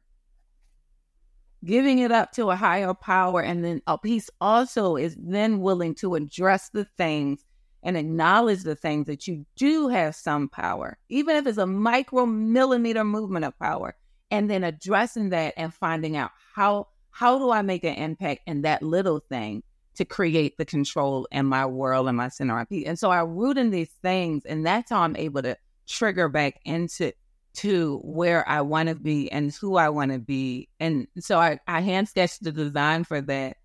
Giving 1.65 1.99
it 1.99 2.13
up 2.13 2.33
to 2.33 2.51
a 2.51 2.57
higher 2.57 2.95
power, 2.95 3.41
and 3.41 3.65
then 3.65 3.83
a 3.87 3.99
peace 3.99 4.31
also 4.41 4.97
is 4.97 5.17
then 5.19 5.61
willing 5.61 5.95
to 5.97 6.15
address 6.15 6.71
the 6.71 6.85
things 6.97 7.45
and 7.83 7.97
acknowledge 7.97 8.63
the 8.63 8.75
things 8.75 9.07
that 9.07 9.27
you 9.27 9.47
do 9.57 9.89
have 9.89 10.15
some 10.15 10.49
power, 10.49 10.99
even 11.09 11.37
if 11.37 11.47
it's 11.47 11.59
a 11.59 11.67
micro 11.67 12.27
millimeter 12.27 13.05
movement 13.05 13.45
of 13.45 13.59
power, 13.59 13.97
and 14.31 14.51
then 14.51 14.65
addressing 14.65 15.31
that 15.31 15.55
and 15.57 15.73
finding 15.73 16.17
out 16.17 16.31
how 16.55 16.89
how 17.11 17.39
do 17.39 17.51
I 17.51 17.63
make 17.63 17.83
an 17.85 17.95
impact 17.95 18.43
in 18.47 18.63
that 18.63 18.83
little 18.83 19.21
thing 19.21 19.63
to 19.95 20.05
create 20.05 20.59
the 20.59 20.67
control 20.67 21.27
in 21.33 21.47
my 21.47 21.65
world 21.65 22.09
and 22.09 22.17
my 22.17 22.29
center 22.29 22.67
peace. 22.67 22.87
And 22.87 22.99
so 22.99 23.11
I 23.11 23.23
root 23.23 23.57
in 23.57 23.71
these 23.71 23.91
things, 24.03 24.45
and 24.45 24.67
that's 24.67 24.91
how 24.91 25.01
I'm 25.01 25.17
able 25.17 25.41
to 25.43 25.57
trigger 25.87 26.29
back 26.29 26.61
into 26.65 27.13
to 27.57 28.01
where 28.05 28.47
I 28.49 28.61
want 28.61 28.89
to 28.91 28.95
be 28.95 29.31
and 29.33 29.53
who 29.55 29.77
I 29.77 29.89
want 29.89 30.13
to 30.13 30.19
be. 30.19 30.69
And 30.79 31.07
so 31.19 31.39
I, 31.39 31.59
I 31.67 31.81
hand 31.81 32.09
sketched 32.09 32.43
the 32.43 32.53
design 32.53 33.05
for 33.05 33.21
that. 33.23 33.57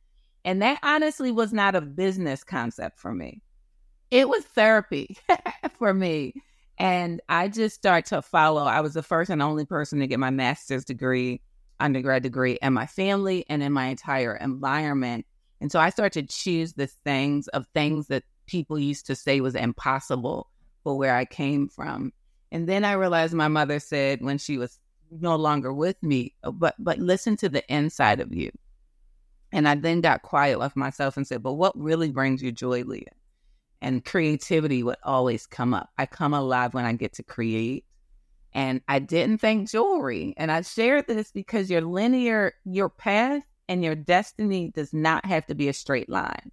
And 0.46 0.62
that 0.62 0.80
honestly 0.82 1.32
was 1.32 1.52
not 1.52 1.76
a 1.76 1.82
business 1.82 2.44
concept 2.44 3.00
for 3.00 3.14
me. 3.14 3.42
It 4.10 4.30
was 4.30 4.44
therapy 4.46 5.18
for 5.78 5.94
me. 5.94 6.34
And 6.78 7.22
I 7.30 7.50
just 7.50 7.76
start 7.76 8.06
to 8.08 8.22
follow. 8.22 8.64
I 8.64 8.82
was 8.82 8.94
the 8.94 9.04
first 9.04 9.30
and 9.30 9.42
only 9.42 9.66
person 9.66 10.00
to 10.00 10.08
get 10.08 10.20
my 10.20 10.32
master's 10.32 10.86
degree, 10.86 11.42
undergrad 11.80 12.24
degree, 12.24 12.58
in 12.62 12.74
my 12.74 12.88
family 12.88 13.46
and 13.50 13.62
in 13.62 13.74
my 13.74 13.88
entire 13.88 14.36
environment. 14.38 15.26
And 15.60 15.72
so 15.72 15.80
I 15.80 15.90
start 15.90 16.14
to 16.14 16.24
choose 16.24 16.74
the 16.74 16.88
things 16.88 17.48
of 17.50 17.68
things 17.76 18.08
that 18.08 18.24
people 18.48 18.80
used 18.80 19.06
to 19.08 19.16
say 19.16 19.42
was 19.42 19.54
impossible 19.54 20.50
for 20.84 20.98
where 20.98 21.16
I 21.16 21.26
came 21.26 21.68
from. 21.68 22.14
And 22.52 22.68
then 22.68 22.84
I 22.84 22.94
realized 22.94 23.34
my 23.34 23.48
mother 23.48 23.80
said 23.80 24.22
when 24.22 24.38
she 24.38 24.58
was 24.58 24.80
no 25.10 25.36
longer 25.36 25.74
with 25.74 26.02
me, 26.04 26.36
uh, 26.44 26.52
but 26.52 26.76
but 26.80 27.00
listen 27.00 27.36
to 27.38 27.50
the 27.50 27.64
inside 27.74 28.20
of 28.20 28.34
you. 28.34 28.52
And 29.52 29.68
I 29.68 29.76
then 29.76 30.02
got 30.02 30.22
quiet 30.22 30.60
with 30.60 30.76
myself 30.76 31.18
and 31.18 31.28
said, 31.28 31.44
but 31.44 31.54
what 31.54 31.78
really 31.78 32.12
brings 32.12 32.42
you 32.42 32.52
joy, 32.52 32.84
Lia? 32.84 33.12
And 33.82 34.06
creativity 34.06 34.84
would 34.84 34.98
always 35.04 35.46
come 35.46 35.74
up. 35.74 35.90
I 35.98 36.06
come 36.06 36.34
alive 36.34 36.74
when 36.74 36.86
I 36.86 36.94
get 36.94 37.14
to 37.14 37.24
create. 37.24 37.86
And 38.54 38.82
I 38.88 39.00
didn't 39.00 39.40
think 39.40 39.70
jewelry. 39.70 40.34
And 40.38 40.52
I 40.52 40.62
shared 40.62 41.08
this 41.08 41.32
because 41.32 41.70
your 41.70 41.82
linear, 41.82 42.54
your 42.64 42.90
path 42.90 43.44
and 43.68 43.84
your 43.84 43.96
destiny 43.96 44.72
does 44.74 44.94
not 44.94 45.26
have 45.26 45.46
to 45.48 45.56
be 45.56 45.68
a 45.68 45.74
straight 45.74 46.10
line. 46.10 46.52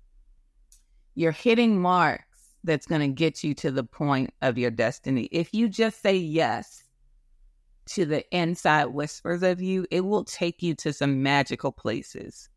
You're 1.15 1.33
hitting 1.33 1.81
marks 1.81 2.25
that's 2.65 2.87
going 2.87 3.01
to 3.01 3.09
get 3.09 3.45
you 3.45 3.55
to 3.55 3.71
the 3.71 3.85
point 3.85 4.33
of 4.43 4.59
your 4.59 4.71
destiny. 4.71 5.29
If 5.31 5.55
you 5.55 5.69
just 5.69 6.03
say 6.03 6.17
yes 6.17 6.85
to 7.87 8.05
the 8.05 8.25
inside 8.37 8.87
whispers 8.87 9.43
of 9.43 9.61
you, 9.63 9.87
it 9.91 10.03
will 10.03 10.25
take 10.25 10.63
you 10.63 10.75
to 10.77 10.93
some 10.93 11.23
magical 11.23 11.73
places. 11.73 12.49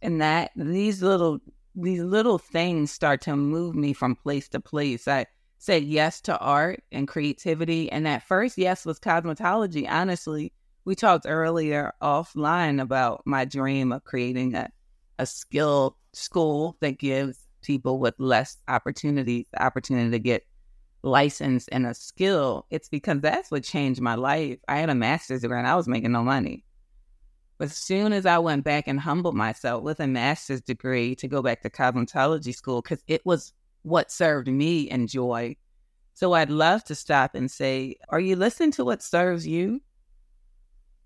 And 0.00 0.20
that 0.20 0.52
these 0.56 1.02
little 1.02 1.40
these 1.74 2.02
little 2.02 2.38
things 2.38 2.90
start 2.90 3.20
to 3.22 3.36
move 3.36 3.74
me 3.74 3.92
from 3.92 4.16
place 4.16 4.48
to 4.48 4.60
place. 4.60 5.06
I 5.06 5.26
said 5.58 5.84
yes 5.84 6.20
to 6.22 6.38
art 6.38 6.82
and 6.90 7.06
creativity. 7.06 7.90
And 7.90 8.06
that 8.06 8.22
first 8.22 8.58
yes 8.58 8.84
was 8.86 8.98
cosmetology. 8.98 9.88
Honestly, 9.88 10.52
we 10.84 10.94
talked 10.94 11.26
earlier 11.28 11.92
offline 12.00 12.80
about 12.80 13.22
my 13.26 13.44
dream 13.44 13.92
of 13.92 14.04
creating 14.04 14.54
a, 14.54 14.70
a 15.18 15.26
skill 15.26 15.96
school 16.12 16.76
that 16.80 16.98
gives 16.98 17.47
people 17.68 17.98
with 17.98 18.14
less 18.18 18.56
opportunities 18.66 19.44
the 19.52 19.62
opportunity 19.62 20.10
to 20.10 20.18
get 20.18 20.46
licensed 21.02 21.68
and 21.70 21.86
a 21.86 21.92
skill. 21.92 22.64
It's 22.70 22.88
because 22.88 23.20
that's 23.20 23.50
what 23.50 23.62
changed 23.62 24.00
my 24.00 24.14
life. 24.14 24.58
I 24.66 24.78
had 24.78 24.88
a 24.88 24.94
master's 24.94 25.42
degree 25.42 25.58
and 25.58 25.66
I 25.66 25.76
was 25.76 25.86
making 25.86 26.12
no 26.12 26.24
money. 26.24 26.64
But 27.58 27.66
as 27.66 27.76
soon 27.76 28.14
as 28.14 28.24
I 28.24 28.38
went 28.38 28.64
back 28.64 28.88
and 28.88 28.98
humbled 28.98 29.34
myself 29.34 29.82
with 29.82 30.00
a 30.00 30.06
master's 30.06 30.62
degree 30.62 31.14
to 31.16 31.28
go 31.28 31.42
back 31.42 31.60
to 31.60 31.70
cosmetology 31.70 32.54
school, 32.54 32.80
because 32.80 33.04
it 33.06 33.20
was 33.26 33.52
what 33.82 34.10
served 34.10 34.48
me 34.48 34.88
and 34.88 35.06
joy. 35.06 35.54
So 36.14 36.32
I'd 36.32 36.50
love 36.50 36.84
to 36.84 36.94
stop 36.94 37.34
and 37.34 37.50
say, 37.50 37.96
Are 38.08 38.20
you 38.20 38.34
listening 38.34 38.72
to 38.72 38.84
what 38.84 39.02
serves 39.02 39.46
you? 39.46 39.82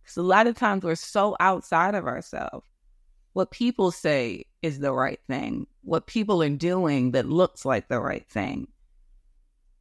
Because 0.03 0.17
a 0.17 0.23
lot 0.23 0.47
of 0.47 0.55
times 0.55 0.85
we're 0.85 0.95
so 0.95 1.37
outside 1.41 1.97
of 1.97 2.07
ourselves. 2.07 2.67
What 3.33 3.51
people 3.51 3.91
say 3.91 4.45
is 4.61 4.79
the 4.79 4.93
right 4.93 5.21
thing, 5.27 5.67
what 5.83 6.07
people 6.07 6.43
are 6.43 6.49
doing 6.51 7.13
that 7.13 7.29
looks 7.29 7.65
like 7.65 7.89
the 7.89 8.01
right 8.01 8.29
thing. 8.29 8.69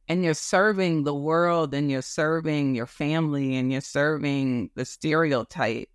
And 0.08 0.24
you're 0.24 0.34
serving 0.34 1.04
the 1.04 1.14
world 1.14 1.74
and 1.74 1.90
you're 1.90 2.02
serving 2.02 2.74
your 2.74 2.86
family 2.86 3.56
and 3.56 3.70
you're 3.70 3.80
serving 3.80 4.70
the 4.74 4.84
stereotype 4.84 5.88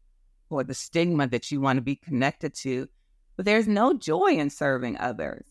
or 0.49 0.63
the 0.63 0.73
stigma 0.73 1.27
that 1.27 1.51
you 1.51 1.59
want 1.59 1.77
to 1.77 1.81
be 1.81 1.95
connected 1.95 2.53
to. 2.55 2.87
But 3.35 3.45
there's 3.45 3.67
no 3.67 3.93
joy 3.93 4.37
in 4.37 4.49
serving 4.49 4.97
others 4.97 5.45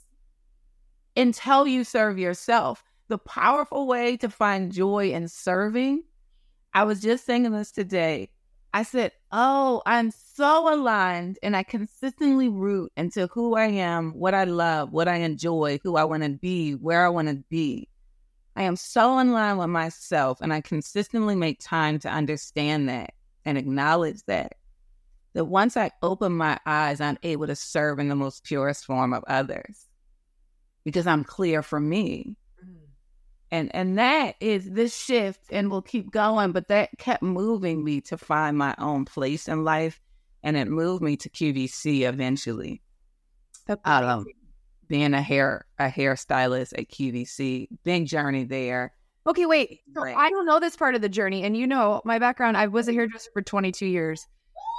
until 1.16 1.66
you 1.66 1.84
serve 1.84 2.18
yourself. 2.18 2.82
The 3.08 3.18
powerful 3.18 3.86
way 3.86 4.16
to 4.18 4.28
find 4.28 4.72
joy 4.72 5.10
in 5.10 5.28
serving, 5.28 6.02
I 6.74 6.84
was 6.84 7.00
just 7.00 7.24
saying 7.24 7.50
this 7.50 7.70
today. 7.70 8.30
I 8.76 8.82
said, 8.82 9.12
Oh, 9.32 9.80
I'm 9.86 10.10
so 10.10 10.74
aligned 10.74 11.38
and 11.42 11.56
I 11.56 11.62
consistently 11.62 12.50
root 12.50 12.92
into 12.94 13.26
who 13.28 13.56
I 13.56 13.68
am, 13.68 14.10
what 14.12 14.34
I 14.34 14.44
love, 14.44 14.92
what 14.92 15.08
I 15.08 15.16
enjoy, 15.16 15.80
who 15.82 15.96
I 15.96 16.04
want 16.04 16.24
to 16.24 16.28
be, 16.28 16.72
where 16.72 17.06
I 17.06 17.08
want 17.08 17.28
to 17.28 17.42
be. 17.48 17.88
I 18.54 18.64
am 18.64 18.76
so 18.76 19.18
in 19.18 19.32
line 19.32 19.56
with 19.56 19.70
myself 19.70 20.42
and 20.42 20.52
I 20.52 20.60
consistently 20.60 21.34
make 21.34 21.58
time 21.58 21.98
to 22.00 22.10
understand 22.10 22.90
that 22.90 23.14
and 23.46 23.56
acknowledge 23.56 24.22
that 24.26 24.56
that 25.32 25.46
once 25.46 25.78
I 25.78 25.90
open 26.02 26.34
my 26.34 26.58
eyes, 26.66 27.00
I'm 27.00 27.16
able 27.22 27.46
to 27.46 27.56
serve 27.56 27.98
in 27.98 28.10
the 28.10 28.14
most 28.14 28.44
purest 28.44 28.84
form 28.84 29.14
of 29.14 29.24
others 29.26 29.86
because 30.84 31.06
I'm 31.06 31.24
clear 31.24 31.62
for 31.62 31.80
me. 31.80 32.36
And 33.50 33.72
and 33.74 33.98
that 33.98 34.34
is 34.40 34.70
this 34.70 34.96
shift 34.96 35.40
and 35.50 35.70
we'll 35.70 35.82
keep 35.82 36.10
going, 36.10 36.52
but 36.52 36.68
that 36.68 36.90
kept 36.98 37.22
moving 37.22 37.84
me 37.84 38.00
to 38.02 38.18
find 38.18 38.58
my 38.58 38.74
own 38.78 39.04
place 39.04 39.46
in 39.48 39.64
life 39.64 40.00
and 40.42 40.56
it 40.56 40.68
moved 40.68 41.02
me 41.02 41.16
to 41.16 41.28
QVC 41.28 42.08
eventually. 42.08 42.82
Um, 43.84 44.26
being 44.88 45.14
a 45.14 45.22
hair 45.22 45.66
a 45.78 45.88
hairstylist 45.88 46.72
at 46.78 46.88
QVC, 46.88 47.68
big 47.82 48.06
journey 48.06 48.44
there. 48.44 48.92
Okay, 49.26 49.46
wait. 49.46 49.80
So 49.94 50.04
I 50.04 50.30
don't 50.30 50.46
know 50.46 50.60
this 50.60 50.76
part 50.76 50.94
of 50.94 51.02
the 51.02 51.08
journey, 51.08 51.42
and 51.42 51.56
you 51.56 51.66
know 51.66 52.00
my 52.04 52.20
background. 52.20 52.56
I 52.56 52.68
was 52.68 52.86
a 52.86 52.92
hairdresser 52.92 53.30
for 53.32 53.42
22 53.42 53.86
years. 53.86 54.26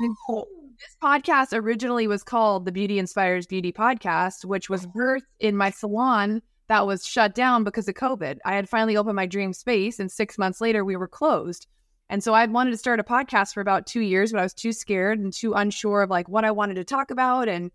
This 0.80 0.96
podcast 1.02 1.60
originally 1.60 2.06
was 2.06 2.22
called 2.22 2.66
the 2.66 2.72
Beauty 2.72 3.00
Inspires 3.00 3.48
Beauty 3.48 3.72
Podcast, 3.72 4.46
which 4.46 4.70
was 4.70 4.86
birthed 4.86 5.22
in 5.40 5.58
my 5.58 5.72
salon 5.72 6.44
that 6.68 6.86
was 6.86 7.06
shut 7.06 7.34
down 7.34 7.64
because 7.64 7.88
of 7.88 7.96
COVID. 7.96 8.40
I 8.46 8.56
had 8.56 8.70
finally 8.70 8.98
opened 8.98 9.16
my 9.16 9.26
dream 9.26 9.54
space, 9.54 10.00
and 10.00 10.12
six 10.12 10.38
months 10.38 10.62
later, 10.62 10.84
we 10.84 10.96
were 10.96 11.08
closed. 11.08 11.68
And 12.10 12.24
so 12.24 12.34
I 12.34 12.46
wanted 12.46 12.72
to 12.72 12.78
start 12.78 13.00
a 13.00 13.04
podcast 13.04 13.54
for 13.54 13.62
about 13.62 13.86
two 13.86 14.02
years, 14.02 14.32
but 14.32 14.40
I 14.40 14.44
was 14.44 14.54
too 14.54 14.72
scared 14.72 15.20
and 15.20 15.34
too 15.34 15.54
unsure 15.54 16.04
of 16.04 16.10
like 16.10 16.30
what 16.30 16.46
I 16.46 16.52
wanted 16.52 16.76
to 16.76 16.84
talk 16.86 17.12
about. 17.12 17.50
And 17.50 17.72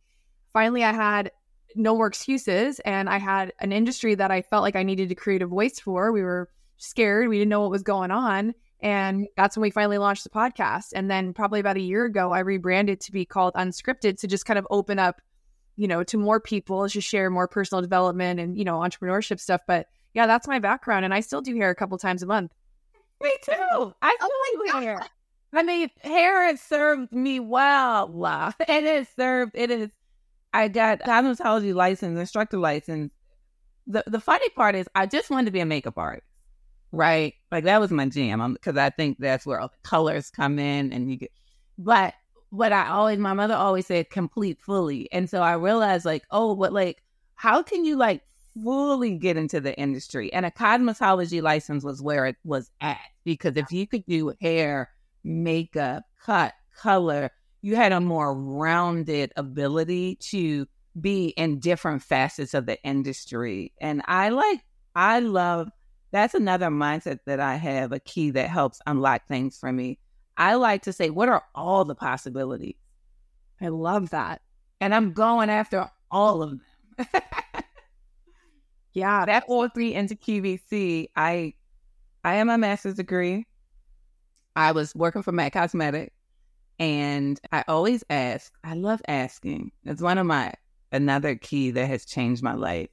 finally, 0.52 0.84
I 0.84 0.92
had 0.92 1.30
no 1.74 1.96
more 1.96 2.06
excuses, 2.06 2.80
and 2.80 3.08
I 3.08 3.18
had 3.18 3.52
an 3.60 3.72
industry 3.72 4.14
that 4.14 4.30
I 4.30 4.42
felt 4.42 4.62
like 4.62 4.76
I 4.76 4.82
needed 4.82 5.08
to 5.08 5.14
create 5.14 5.42
a 5.42 5.46
voice 5.46 5.78
for. 5.78 6.12
We 6.12 6.22
were 6.22 6.48
scared, 6.76 7.28
we 7.28 7.38
didn't 7.38 7.50
know 7.50 7.60
what 7.60 7.70
was 7.70 7.82
going 7.82 8.10
on. 8.10 8.54
And 8.80 9.28
that's 9.36 9.56
when 9.56 9.62
we 9.62 9.70
finally 9.70 9.98
launched 9.98 10.24
the 10.24 10.30
podcast. 10.30 10.88
And 10.94 11.08
then 11.08 11.32
probably 11.32 11.60
about 11.60 11.76
a 11.76 11.80
year 11.80 12.04
ago, 12.04 12.32
I 12.32 12.40
rebranded 12.40 13.00
to 13.02 13.12
be 13.12 13.24
called 13.24 13.54
Unscripted 13.54 14.18
to 14.18 14.26
just 14.26 14.44
kind 14.44 14.58
of 14.58 14.66
open 14.70 14.98
up, 14.98 15.22
you 15.76 15.88
know, 15.88 16.02
to 16.04 16.18
more 16.18 16.40
people, 16.40 16.88
to 16.88 17.00
share 17.00 17.30
more 17.30 17.48
personal 17.48 17.82
development 17.82 18.40
and, 18.40 18.56
you 18.56 18.64
know, 18.64 18.78
entrepreneurship 18.78 19.40
stuff. 19.40 19.62
But 19.66 19.86
yeah, 20.14 20.26
that's 20.26 20.48
my 20.48 20.58
background. 20.58 21.04
And 21.04 21.14
I 21.14 21.20
still 21.20 21.40
do 21.40 21.54
hair 21.56 21.70
a 21.70 21.74
couple 21.74 21.96
times 21.98 22.22
a 22.22 22.26
month. 22.26 22.52
Me 23.22 23.32
too. 23.44 23.52
I 24.02 24.16
oh 24.20 24.30
still 24.50 24.66
do 24.66 24.84
hair. 24.84 25.00
I 25.54 25.62
mean, 25.62 25.90
hair 26.02 26.46
has 26.46 26.60
served 26.60 27.12
me 27.12 27.40
well. 27.40 28.54
It 28.60 28.84
has 28.84 29.08
served, 29.16 29.52
it 29.54 29.70
is, 29.70 29.90
I 30.54 30.68
got 30.68 31.00
cosmetology 31.00 31.74
license, 31.74 32.18
instructor 32.18 32.58
license. 32.58 33.12
The, 33.86 34.04
the 34.06 34.20
funny 34.20 34.48
part 34.50 34.74
is 34.74 34.88
I 34.94 35.06
just 35.06 35.30
wanted 35.30 35.46
to 35.46 35.50
be 35.50 35.60
a 35.60 35.66
makeup 35.66 35.98
artist 35.98 36.26
right? 36.92 37.34
Like 37.50 37.64
that 37.64 37.80
was 37.80 37.90
my 37.90 38.06
jam 38.08 38.52
because 38.52 38.76
I 38.76 38.90
think 38.90 39.18
that's 39.18 39.44
where 39.44 39.58
all 39.58 39.68
the 39.68 39.88
colors 39.88 40.30
come 40.30 40.58
in 40.58 40.92
and 40.92 41.10
you 41.10 41.16
get, 41.16 41.32
but 41.78 42.14
what 42.52 42.70
I 42.70 42.88
always, 42.88 43.18
my 43.18 43.32
mother 43.32 43.54
always 43.54 43.86
said 43.86 44.10
complete 44.10 44.60
fully. 44.60 45.10
And 45.10 45.28
so 45.28 45.40
I 45.40 45.54
realized 45.54 46.04
like, 46.04 46.22
oh, 46.30 46.54
but 46.54 46.70
like, 46.70 47.02
how 47.34 47.62
can 47.62 47.86
you 47.86 47.96
like 47.96 48.20
fully 48.62 49.16
get 49.16 49.38
into 49.38 49.58
the 49.58 49.74
industry? 49.78 50.30
And 50.34 50.44
a 50.44 50.50
cosmetology 50.50 51.40
license 51.40 51.82
was 51.82 52.02
where 52.02 52.26
it 52.26 52.36
was 52.44 52.70
at 52.82 52.98
because 53.24 53.56
if 53.56 53.72
you 53.72 53.86
could 53.86 54.04
do 54.04 54.34
hair, 54.42 54.90
makeup, 55.24 56.02
cut, 56.22 56.52
color, 56.76 57.30
you 57.62 57.74
had 57.74 57.92
a 57.92 58.00
more 58.02 58.38
rounded 58.38 59.32
ability 59.36 60.16
to 60.16 60.66
be 61.00 61.28
in 61.28 61.58
different 61.58 62.02
facets 62.02 62.52
of 62.52 62.66
the 62.66 62.78
industry. 62.82 63.72
And 63.80 64.02
I 64.04 64.28
like, 64.28 64.60
I 64.94 65.20
love 65.20 65.70
that's 66.10 66.34
another 66.34 66.66
mindset 66.66 67.20
that 67.24 67.40
I 67.40 67.54
have, 67.54 67.92
a 67.92 67.98
key 67.98 68.30
that 68.32 68.50
helps 68.50 68.82
unlock 68.86 69.26
things 69.26 69.58
for 69.58 69.72
me. 69.72 69.98
I 70.36 70.54
like 70.54 70.82
to 70.82 70.92
say, 70.92 71.10
what 71.10 71.28
are 71.28 71.44
all 71.54 71.84
the 71.84 71.94
possibilities? 71.94 72.76
I 73.60 73.68
love 73.68 74.10
that. 74.10 74.42
And 74.80 74.94
I'm 74.94 75.12
going 75.12 75.50
after 75.50 75.88
all 76.10 76.42
of 76.42 76.50
them. 76.50 76.60
yeah. 78.92 79.24
That 79.24 79.44
all 79.46 79.68
three 79.68 79.94
into 79.94 80.14
QVC. 80.14 81.08
I 81.14 81.54
I 82.24 82.34
am 82.34 82.50
a 82.50 82.58
master's 82.58 82.94
degree. 82.94 83.46
I 84.54 84.72
was 84.72 84.94
working 84.94 85.22
for 85.22 85.32
MAC 85.32 85.54
Cosmetic 85.54 86.12
and 86.78 87.40
I 87.52 87.64
always 87.68 88.04
ask, 88.10 88.52
I 88.64 88.74
love 88.74 89.00
asking. 89.08 89.72
It's 89.84 90.02
one 90.02 90.18
of 90.18 90.26
my 90.26 90.52
another 90.90 91.36
key 91.36 91.70
that 91.70 91.86
has 91.86 92.04
changed 92.04 92.42
my 92.42 92.54
life. 92.54 92.90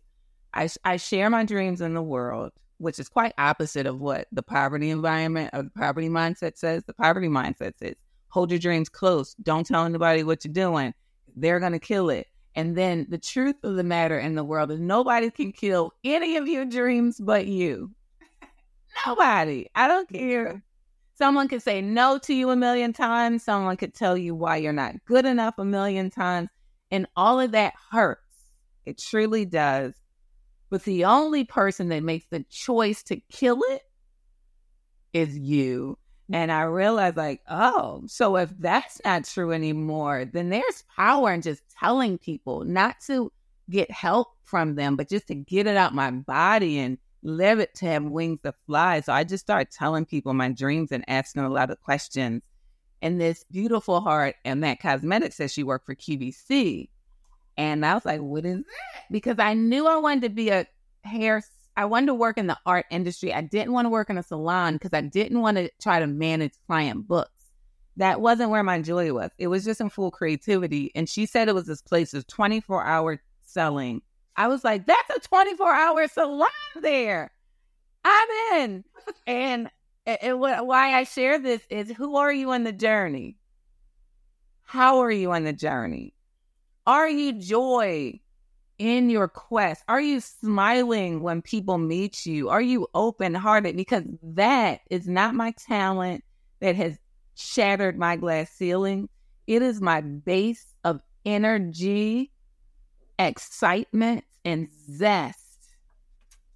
I, 0.54 0.69
I 0.84 0.97
share 0.97 1.30
my 1.30 1.43
dreams 1.43 1.82
in 1.82 1.93
the 1.93 2.02
world 2.02 2.52
which 2.79 2.97
is 2.97 3.07
quite 3.09 3.33
opposite 3.37 3.85
of 3.85 3.99
what 3.99 4.27
the 4.31 4.41
poverty 4.41 4.89
environment 4.89 5.51
or 5.53 5.63
the 5.63 5.69
poverty 5.69 6.09
mindset 6.09 6.57
says. 6.57 6.83
The 6.85 6.93
poverty 6.93 7.27
mindset 7.27 7.77
says, 7.77 7.95
hold 8.29 8.51
your 8.51 8.59
dreams 8.59 8.89
close. 8.89 9.35
Don't 9.35 9.65
tell 9.65 9.85
anybody 9.85 10.23
what 10.23 10.43
you're 10.43 10.53
doing. 10.53 10.93
They're 11.35 11.59
going 11.59 11.73
to 11.73 11.79
kill 11.79 12.09
it. 12.09 12.27
And 12.55 12.75
then 12.75 13.05
the 13.09 13.17
truth 13.17 13.57
of 13.63 13.75
the 13.75 13.83
matter 13.83 14.17
in 14.17 14.35
the 14.35 14.43
world 14.43 14.71
is 14.71 14.79
nobody 14.79 15.29
can 15.29 15.51
kill 15.51 15.93
any 16.03 16.37
of 16.37 16.47
your 16.47 16.65
dreams 16.65 17.19
but 17.19 17.45
you. 17.45 17.91
Nobody. 19.05 19.67
I 19.75 19.87
don't 19.87 20.09
care. 20.09 20.63
Someone 21.15 21.47
could 21.47 21.61
say 21.61 21.81
no 21.81 22.17
to 22.19 22.33
you 22.33 22.49
a 22.49 22.55
million 22.55 22.93
times. 22.93 23.43
Someone 23.43 23.77
could 23.77 23.93
tell 23.93 24.17
you 24.17 24.33
why 24.33 24.57
you're 24.57 24.73
not 24.73 24.95
good 25.05 25.25
enough 25.25 25.55
a 25.57 25.65
million 25.65 26.09
times. 26.09 26.49
And 26.91 27.05
all 27.15 27.39
of 27.39 27.51
that 27.51 27.73
hurts. 27.91 28.21
It 28.85 28.97
truly 28.97 29.45
does. 29.45 29.93
But 30.69 30.84
the 30.84 31.05
only 31.05 31.43
person 31.43 31.89
that 31.89 32.03
makes 32.03 32.25
the 32.29 32.43
choice 32.49 33.03
to 33.03 33.17
kill 33.32 33.60
it 33.69 33.82
is 35.13 35.38
you. 35.38 35.97
Mm-hmm. 36.29 36.36
And 36.36 36.51
I 36.51 36.62
realized, 36.63 37.17
like, 37.17 37.41
oh, 37.49 38.03
so 38.08 38.38
if 38.38 38.51
that's 38.60 39.01
not 39.03 39.25
true 39.25 39.51
anymore, 39.51 40.25
then 40.25 40.49
there's 40.49 40.84
power 40.95 41.34
in 41.34 41.41
just 41.41 41.63
telling 41.79 42.17
people 42.17 42.63
not 42.65 42.97
to 43.08 43.32
get 43.69 43.89
help 43.89 44.27
from 44.43 44.75
them, 44.75 44.95
but 44.95 45.10
just 45.10 45.27
to 45.27 45.36
get 45.36 45.67
it 45.67 45.77
out 45.77 45.95
my 45.95 46.12
body 46.12 46.79
and 46.79 46.97
live 47.23 47.60
it 47.60 47.73
to 47.75 47.86
have 47.86 48.03
wings 48.03 48.39
to 48.43 48.53
fly. 48.65 49.01
So 49.01 49.13
I 49.13 49.23
just 49.23 49.43
started 49.43 49.71
telling 49.71 50.05
people 50.05 50.34
my 50.34 50.49
dreams 50.49 50.91
and 50.91 51.03
asking 51.08 51.43
a 51.43 51.49
lot 51.49 51.71
of 51.71 51.82
questions. 51.82 52.41
And 53.01 53.19
this 53.19 53.45
beautiful 53.51 54.01
heart 54.01 54.36
and 54.43 54.63
that 54.63 54.82
cosmetic 54.82 55.34
says 55.34 55.53
she 55.53 55.63
worked 55.63 55.86
for 55.86 55.95
QVC. 55.95 56.89
And 57.59 57.85
I 57.85 57.93
was 57.93 58.05
like, 58.05 58.21
what 58.21 58.45
is 58.45 58.59
that? 58.59 59.03
Because 59.11 59.37
I 59.37 59.53
knew 59.53 59.85
I 59.85 59.97
wanted 59.97 60.21
to 60.21 60.29
be 60.29 60.47
a 60.47 60.65
hair, 61.03 61.43
I 61.75 61.83
wanted 61.83 62.05
to 62.05 62.13
work 62.13 62.37
in 62.37 62.47
the 62.47 62.57
art 62.65 62.85
industry. 62.89 63.33
I 63.33 63.41
didn't 63.41 63.73
want 63.73 63.85
to 63.85 63.89
work 63.89 64.09
in 64.09 64.17
a 64.17 64.23
salon 64.23 64.75
because 64.75 64.93
I 64.93 65.01
didn't 65.01 65.41
want 65.41 65.57
to 65.57 65.69
try 65.81 65.99
to 65.99 66.07
manage 66.07 66.53
client 66.67 67.05
books. 67.05 67.51
That 67.97 68.21
wasn't 68.21 68.51
where 68.51 68.63
my 68.63 68.81
joy 68.81 69.11
was. 69.11 69.31
It 69.37 69.47
was 69.47 69.65
just 69.65 69.81
in 69.81 69.89
full 69.89 70.09
creativity. 70.09 70.89
And 70.95 71.09
she 71.09 71.25
said 71.25 71.49
it 71.49 71.53
was 71.53 71.67
this 71.67 71.81
place 71.81 72.13
of 72.13 72.25
24 72.27 72.81
hour 72.81 73.21
selling. 73.41 74.03
I 74.37 74.47
was 74.47 74.63
like, 74.63 74.85
that's 74.85 75.09
a 75.17 75.19
24 75.19 75.73
hour 75.73 76.07
salon 76.07 76.47
there. 76.81 77.29
I'm 78.05 78.29
in. 78.55 78.85
and, 79.27 79.69
and 80.05 80.39
why 80.39 80.97
I 80.97 81.03
share 81.03 81.37
this 81.37 81.61
is 81.69 81.91
who 81.91 82.15
are 82.15 82.31
you 82.31 82.51
on 82.51 82.63
the 82.63 82.71
journey? 82.71 83.35
How 84.63 84.99
are 84.99 85.11
you 85.11 85.33
on 85.33 85.43
the 85.43 85.51
journey? 85.51 86.13
Are 86.87 87.09
you 87.09 87.33
joy 87.33 88.19
in 88.77 89.09
your 89.09 89.27
quest? 89.27 89.83
Are 89.87 90.01
you 90.01 90.21
smiling 90.21 91.21
when 91.21 91.41
people 91.41 91.77
meet 91.77 92.25
you? 92.25 92.49
Are 92.49 92.61
you 92.61 92.87
open 92.93 93.35
hearted? 93.35 93.75
Because 93.75 94.03
that 94.23 94.81
is 94.89 95.07
not 95.07 95.35
my 95.35 95.51
talent 95.51 96.23
that 96.61 96.75
has 96.75 96.97
shattered 97.35 97.97
my 97.97 98.15
glass 98.15 98.49
ceiling. 98.51 99.09
It 99.47 99.61
is 99.61 99.81
my 99.81 100.01
base 100.01 100.73
of 100.83 101.01
energy, 101.25 102.31
excitement, 103.17 104.23
and 104.45 104.69
zest 104.91 105.49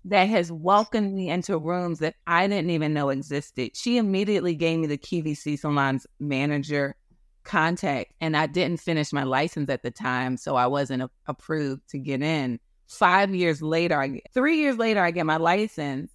that 0.05 0.27
has 0.27 0.51
welcomed 0.51 1.13
me 1.13 1.29
into 1.29 1.57
rooms 1.57 1.99
that 1.99 2.15
I 2.27 2.47
didn't 2.47 2.71
even 2.71 2.93
know 2.93 3.09
existed. 3.09 3.71
She 3.75 3.97
immediately 3.97 4.55
gave 4.55 4.79
me 4.79 4.87
the 4.87 4.97
QVC 4.97 5.57
Salon's 5.59 6.05
manager 6.19 6.95
contact 7.43 8.13
and 8.21 8.35
I 8.35 8.47
didn't 8.47 8.79
finish 8.79 9.13
my 9.13 9.23
license 9.23 9.69
at 9.69 9.83
the 9.83 9.91
time, 9.91 10.37
so 10.37 10.55
I 10.55 10.67
wasn't 10.67 11.03
a- 11.03 11.09
approved 11.27 11.89
to 11.89 11.99
get 11.99 12.21
in. 12.21 12.59
Five 12.87 13.33
years 13.33 13.61
later, 13.61 13.99
I 13.99 14.07
get, 14.07 14.23
three 14.33 14.57
years 14.57 14.77
later, 14.77 15.01
I 15.01 15.11
get 15.11 15.25
my 15.25 15.37
license. 15.37 16.11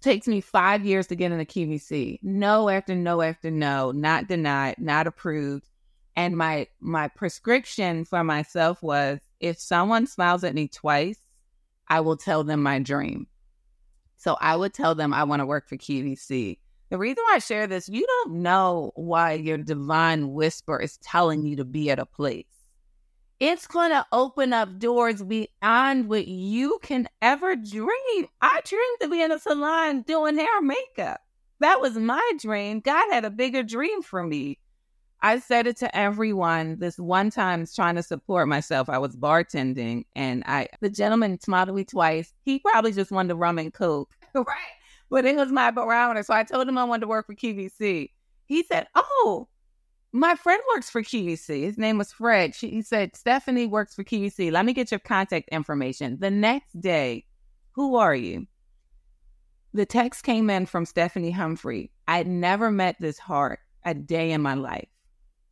Takes 0.00 0.28
me 0.28 0.40
five 0.40 0.84
years 0.84 1.08
to 1.08 1.16
get 1.16 1.32
in 1.32 1.38
the 1.38 1.44
QVC. 1.44 2.20
No 2.22 2.68
after 2.68 2.94
no 2.94 3.20
after 3.20 3.50
no, 3.50 3.90
not 3.90 4.28
denied, 4.28 4.76
not 4.78 5.06
approved. 5.06 5.68
And 6.14 6.36
my 6.36 6.68
my 6.80 7.08
prescription 7.08 8.04
for 8.04 8.22
myself 8.22 8.82
was 8.82 9.18
if 9.40 9.58
someone 9.58 10.06
smiles 10.06 10.44
at 10.44 10.54
me 10.54 10.68
twice, 10.68 11.18
I 11.88 12.00
will 12.00 12.16
tell 12.16 12.44
them 12.44 12.62
my 12.62 12.78
dream. 12.78 13.26
So 14.16 14.36
I 14.40 14.56
would 14.56 14.74
tell 14.74 14.94
them 14.94 15.12
I 15.14 15.24
want 15.24 15.40
to 15.40 15.46
work 15.46 15.68
for 15.68 15.76
QVC. 15.76 16.58
The 16.90 16.98
reason 16.98 17.22
why 17.28 17.36
I 17.36 17.38
share 17.38 17.66
this, 17.66 17.88
you 17.88 18.06
don't 18.06 18.42
know 18.42 18.92
why 18.94 19.32
your 19.32 19.58
divine 19.58 20.32
whisper 20.32 20.80
is 20.80 20.96
telling 20.98 21.44
you 21.44 21.56
to 21.56 21.64
be 21.64 21.90
at 21.90 21.98
a 21.98 22.06
place. 22.06 22.46
It's 23.40 23.66
going 23.66 23.90
to 23.90 24.06
open 24.10 24.52
up 24.52 24.78
doors 24.78 25.22
beyond 25.22 26.08
what 26.08 26.26
you 26.26 26.78
can 26.82 27.06
ever 27.20 27.54
dream. 27.56 28.26
I 28.40 28.60
dreamed 28.64 28.98
to 29.02 29.08
be 29.08 29.22
in 29.22 29.30
a 29.30 29.38
salon 29.38 30.02
doing 30.02 30.36
hair 30.36 30.62
makeup. 30.62 31.20
That 31.60 31.80
was 31.80 31.96
my 31.96 32.32
dream. 32.40 32.80
God 32.80 33.12
had 33.12 33.24
a 33.24 33.30
bigger 33.30 33.62
dream 33.62 34.02
for 34.02 34.22
me. 34.22 34.58
I 35.20 35.40
said 35.40 35.66
it 35.66 35.76
to 35.78 35.96
everyone. 35.96 36.78
This 36.78 36.98
one 36.98 37.30
time 37.30 37.66
trying 37.66 37.96
to 37.96 38.02
support 38.02 38.48
myself, 38.48 38.88
I 38.88 38.98
was 38.98 39.14
bartending 39.14 40.04
and 40.16 40.42
I 40.46 40.68
the 40.80 40.88
gentleman 40.88 41.40
smiled 41.40 41.68
at 41.68 41.74
me 41.74 41.84
twice. 41.84 42.32
He 42.44 42.60
probably 42.60 42.92
just 42.92 43.10
wanted 43.10 43.34
rum 43.34 43.58
and 43.58 43.74
coke. 43.74 44.10
right 44.34 44.77
but 45.10 45.24
it 45.24 45.36
was 45.36 45.50
my 45.50 45.70
barometer. 45.70 46.22
So 46.22 46.34
I 46.34 46.44
told 46.44 46.68
him 46.68 46.78
I 46.78 46.84
wanted 46.84 47.02
to 47.02 47.08
work 47.08 47.26
for 47.26 47.34
QVC. 47.34 48.10
He 48.46 48.62
said, 48.62 48.86
Oh, 48.94 49.48
my 50.12 50.34
friend 50.34 50.62
works 50.74 50.88
for 50.88 51.02
QVC. 51.02 51.64
His 51.64 51.78
name 51.78 51.98
was 51.98 52.12
Fred. 52.12 52.54
She, 52.54 52.70
he 52.70 52.82
said, 52.82 53.14
Stephanie 53.14 53.66
works 53.66 53.94
for 53.94 54.04
QVC. 54.04 54.50
Let 54.50 54.64
me 54.64 54.72
get 54.72 54.90
your 54.90 55.00
contact 55.00 55.48
information. 55.50 56.18
The 56.18 56.30
next 56.30 56.80
day, 56.80 57.26
who 57.72 57.96
are 57.96 58.14
you? 58.14 58.46
The 59.74 59.86
text 59.86 60.24
came 60.24 60.48
in 60.48 60.66
from 60.66 60.86
Stephanie 60.86 61.30
Humphrey. 61.30 61.92
I'd 62.08 62.26
never 62.26 62.70
met 62.70 62.96
this 63.00 63.18
heart 63.18 63.60
a 63.84 63.92
day 63.92 64.32
in 64.32 64.40
my 64.40 64.54
life. 64.54 64.88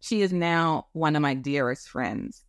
She 0.01 0.23
is 0.23 0.33
now 0.33 0.87
one 0.93 1.17
of 1.17 1.23
my 1.23 1.35
dearest 1.35 1.89
friends. 1.89 2.45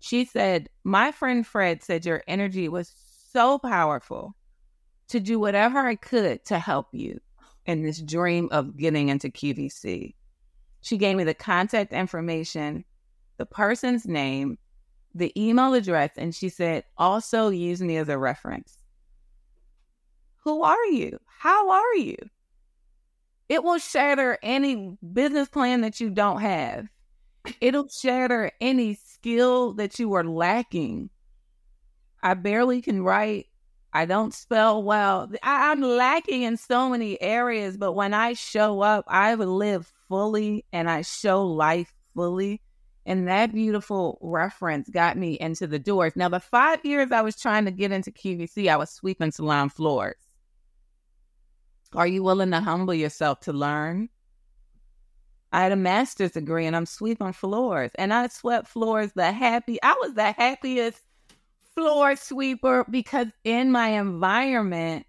She 0.00 0.24
said, 0.24 0.68
My 0.84 1.12
friend 1.12 1.46
Fred 1.46 1.82
said 1.82 2.04
your 2.04 2.22
energy 2.28 2.68
was 2.68 2.92
so 3.32 3.58
powerful 3.58 4.34
to 5.08 5.20
do 5.20 5.38
whatever 5.38 5.78
I 5.78 5.96
could 5.96 6.44
to 6.46 6.58
help 6.58 6.88
you 6.92 7.20
in 7.66 7.82
this 7.82 8.00
dream 8.00 8.48
of 8.50 8.76
getting 8.76 9.08
into 9.08 9.28
QVC. 9.28 10.14
She 10.80 10.96
gave 10.96 11.16
me 11.16 11.24
the 11.24 11.34
contact 11.34 11.92
information, 11.92 12.84
the 13.36 13.46
person's 13.46 14.06
name, 14.06 14.58
the 15.14 15.32
email 15.36 15.74
address, 15.74 16.10
and 16.16 16.34
she 16.34 16.48
said, 16.48 16.84
also 16.96 17.48
use 17.48 17.80
me 17.82 17.96
as 17.96 18.08
a 18.08 18.18
reference. 18.18 18.78
Who 20.44 20.62
are 20.62 20.86
you? 20.86 21.18
How 21.26 21.70
are 21.70 21.96
you? 21.96 22.16
It 23.48 23.64
will 23.64 23.78
shatter 23.78 24.38
any 24.42 24.96
business 25.12 25.48
plan 25.48 25.80
that 25.80 26.00
you 26.00 26.10
don't 26.10 26.40
have. 26.40 26.86
It'll 27.60 27.88
shatter 27.88 28.50
any 28.60 28.94
skill 28.94 29.72
that 29.74 29.98
you 29.98 30.12
are 30.14 30.24
lacking. 30.24 31.10
I 32.22 32.34
barely 32.34 32.82
can 32.82 33.02
write 33.02 33.47
I 33.98 34.04
don't 34.04 34.32
spell 34.32 34.80
well. 34.80 35.28
I, 35.42 35.72
am 35.72 35.80
lacking 35.82 36.42
in 36.42 36.56
so 36.56 36.88
many 36.88 37.20
areas, 37.20 37.76
but 37.76 37.94
when 37.94 38.14
I 38.14 38.34
show 38.34 38.80
up, 38.80 39.04
I 39.08 39.34
live 39.34 39.92
fully 40.08 40.64
and 40.72 40.88
I 40.88 41.02
show 41.02 41.44
life 41.44 41.92
fully. 42.14 42.62
And 43.06 43.26
that 43.26 43.52
beautiful 43.52 44.20
reference 44.22 44.88
got 44.88 45.18
me 45.18 45.36
into 45.40 45.66
the 45.66 45.80
doors. 45.80 46.12
Now, 46.14 46.28
the 46.28 46.38
five 46.38 46.84
years 46.84 47.10
I 47.10 47.22
was 47.22 47.34
trying 47.34 47.64
to 47.64 47.72
get 47.72 47.90
into 47.90 48.12
QVC, 48.12 48.68
I 48.68 48.76
was 48.76 48.90
sweeping 48.90 49.32
salon 49.32 49.68
floors. 49.68 50.14
Are 51.92 52.06
you 52.06 52.22
willing 52.22 52.52
to 52.52 52.60
humble 52.60 52.94
yourself 52.94 53.40
to 53.40 53.52
learn? 53.52 54.10
I 55.50 55.62
had 55.62 55.72
a 55.72 55.76
master's 55.76 56.30
degree 56.30 56.66
and 56.66 56.76
I'm 56.76 56.86
sweeping 56.86 57.32
floors. 57.32 57.90
And 57.96 58.14
I 58.14 58.28
swept 58.28 58.68
floors 58.68 59.10
the 59.16 59.32
happy, 59.32 59.82
I 59.82 59.96
was 60.00 60.14
the 60.14 60.30
happiest 60.30 61.02
floor 61.78 62.16
sweeper 62.16 62.84
because 62.90 63.28
in 63.44 63.70
my 63.70 63.88
environment, 63.88 65.06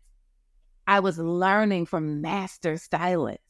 I 0.87 0.99
was 0.99 1.17
learning 1.17 1.85
from 1.85 2.21
master 2.21 2.77
stylists. 2.77 3.43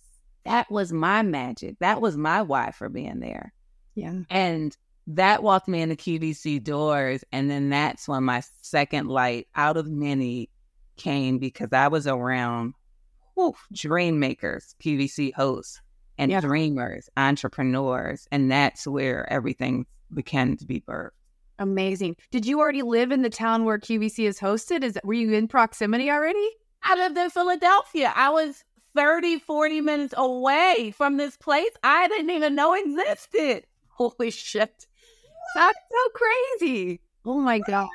That 0.45 0.71
was 0.71 0.93
my 0.93 1.21
magic. 1.21 1.77
That 1.79 2.01
was 2.01 2.17
my 2.17 2.41
why 2.41 2.71
for 2.71 2.89
being 2.89 3.19
there. 3.19 3.53
Yeah. 3.95 4.21
And 4.29 4.75
that 5.08 5.43
walked 5.43 5.67
me 5.67 5.82
into 5.82 5.95
QVC 5.95 6.63
doors. 6.63 7.23
And 7.32 7.49
then 7.49 7.69
that's 7.69 8.08
when 8.08 8.23
my 8.23 8.41
second 8.62 9.08
light 9.08 9.47
out 9.55 9.77
of 9.77 9.88
many 9.88 10.49
came 10.97 11.39
because 11.39 11.69
I 11.73 11.88
was 11.88 12.08
around 12.08 12.73
whew, 13.36 13.55
dream 13.73 14.19
makers, 14.19 14.75
QVC 14.84 15.34
hosts, 15.34 15.82
and 16.17 16.32
yeah. 16.32 16.41
dreamers, 16.41 17.10
entrepreneurs. 17.17 18.27
And 18.32 18.51
that's 18.51 18.86
where 18.86 19.32
everything 19.32 19.86
began 20.13 20.58
to 20.58 20.65
be 20.65 20.82
birthed. 20.82 21.12
Amazing. 21.60 22.15
Did 22.32 22.45
you 22.45 22.60
already 22.60 22.82
live 22.82 23.12
in 23.12 23.22
the 23.22 23.30
town 23.30 23.65
where 23.65 23.78
QVC 23.78 24.26
is 24.26 24.39
hosted? 24.39 24.84
Is 24.84 24.98
were 25.04 25.13
you 25.13 25.34
in 25.34 25.48
proximity 25.48 26.10
already? 26.10 26.50
I 26.82 26.95
lived 26.95 27.17
in 27.17 27.30
Philadelphia. 27.30 28.13
I 28.15 28.30
was 28.30 28.63
30, 28.95 29.39
40 29.39 29.82
minutes 29.82 30.13
away 30.17 30.93
from 30.95 31.17
this 31.17 31.38
place 31.38 31.69
I 31.84 32.08
didn't 32.08 32.32
even 32.32 32.56
know 32.56 32.74
existed. 32.74 33.65
Holy 33.89 34.32
shit. 34.32 34.88
That's 35.56 35.80
so 35.91 36.10
crazy. 36.13 37.02
Oh 37.26 37.39
my 37.39 37.60
gosh. 37.60 37.89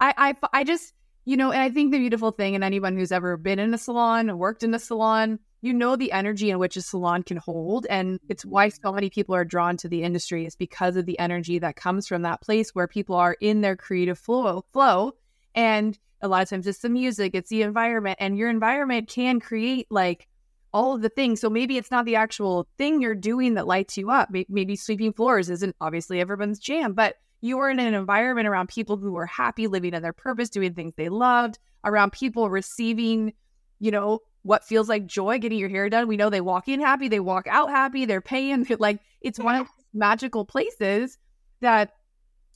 I, 0.00 0.14
I, 0.16 0.34
I 0.52 0.64
just, 0.64 0.94
you 1.24 1.36
know, 1.36 1.50
and 1.50 1.60
I 1.60 1.70
think 1.70 1.90
the 1.92 1.98
beautiful 1.98 2.30
thing, 2.30 2.54
and 2.54 2.62
anyone 2.62 2.96
who's 2.96 3.12
ever 3.12 3.36
been 3.36 3.58
in 3.58 3.74
a 3.74 3.78
salon, 3.78 4.38
worked 4.38 4.62
in 4.62 4.74
a 4.74 4.78
salon, 4.78 5.38
you 5.62 5.72
know 5.72 5.96
the 5.96 6.12
energy 6.12 6.50
in 6.50 6.58
which 6.58 6.76
a 6.76 6.82
salon 6.82 7.22
can 7.22 7.38
hold 7.38 7.86
and 7.88 8.20
it's 8.28 8.44
why 8.44 8.68
so 8.68 8.92
many 8.92 9.08
people 9.08 9.34
are 9.34 9.44
drawn 9.44 9.76
to 9.76 9.88
the 9.88 10.02
industry 10.02 10.44
is 10.44 10.56
because 10.56 10.96
of 10.96 11.06
the 11.06 11.18
energy 11.18 11.58
that 11.58 11.76
comes 11.76 12.06
from 12.06 12.22
that 12.22 12.42
place 12.42 12.74
where 12.74 12.86
people 12.86 13.16
are 13.16 13.36
in 13.40 13.60
their 13.62 13.76
creative 13.76 14.18
flow 14.18 14.64
flow 14.72 15.12
and 15.54 15.98
a 16.22 16.28
lot 16.28 16.42
of 16.42 16.48
times 16.48 16.66
it's 16.66 16.78
the 16.78 16.88
music, 16.88 17.34
it's 17.34 17.50
the 17.50 17.62
environment, 17.62 18.16
and 18.20 18.38
your 18.38 18.48
environment 18.48 19.08
can 19.08 19.40
create 19.40 19.88
like 19.90 20.28
all 20.72 20.94
of 20.94 21.02
the 21.02 21.08
things. 21.08 21.40
So 21.40 21.50
maybe 21.50 21.76
it's 21.76 21.90
not 21.90 22.04
the 22.06 22.16
actual 22.16 22.68
thing 22.78 23.02
you're 23.02 23.14
doing 23.14 23.54
that 23.54 23.66
lights 23.66 23.98
you 23.98 24.10
up. 24.10 24.30
Maybe 24.30 24.76
sweeping 24.76 25.12
floors 25.12 25.50
isn't 25.50 25.76
obviously 25.80 26.20
everyone's 26.20 26.60
jam, 26.60 26.94
but 26.94 27.16
you 27.40 27.58
were 27.58 27.68
in 27.68 27.80
an 27.80 27.92
environment 27.92 28.46
around 28.46 28.68
people 28.68 28.96
who 28.96 29.12
were 29.12 29.26
happy, 29.26 29.66
living 29.66 29.94
in 29.94 30.02
their 30.02 30.12
purpose, 30.12 30.48
doing 30.48 30.74
things 30.74 30.94
they 30.96 31.08
loved, 31.08 31.58
around 31.84 32.12
people 32.12 32.48
receiving, 32.48 33.32
you 33.80 33.90
know, 33.90 34.20
what 34.42 34.64
feels 34.64 34.88
like 34.88 35.06
joy, 35.06 35.38
getting 35.38 35.58
your 35.58 35.68
hair 35.68 35.88
done. 35.88 36.08
We 36.08 36.16
know 36.16 36.30
they 36.30 36.40
walk 36.40 36.68
in 36.68 36.80
happy, 36.80 37.08
they 37.08 37.20
walk 37.20 37.46
out 37.48 37.70
happy, 37.70 38.04
they're 38.04 38.20
paying. 38.20 38.66
Like 38.78 39.00
it's 39.20 39.38
one 39.38 39.54
of 39.54 39.68
magical 39.94 40.44
places 40.44 41.18
that 41.60 41.92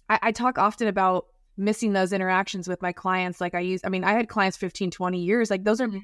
I, 0.09 0.19
I 0.23 0.33
talk 0.33 0.59
often 0.59 0.89
about 0.89 1.27
missing 1.57 1.93
those 1.93 2.13
interactions 2.13 2.69
with 2.69 2.83
my 2.83 2.93
clients. 2.93 3.41
Like 3.41 3.55
I 3.55 3.61
use, 3.61 3.81
I 3.85 3.89
mean, 3.89 4.05
I 4.05 4.13
had 4.13 4.29
clients 4.29 4.57
15, 4.57 4.91
20 4.91 5.19
years. 5.19 5.51
Like 5.51 5.65
those 5.65 5.81
are 5.81 5.89
mm-hmm. 5.89 5.99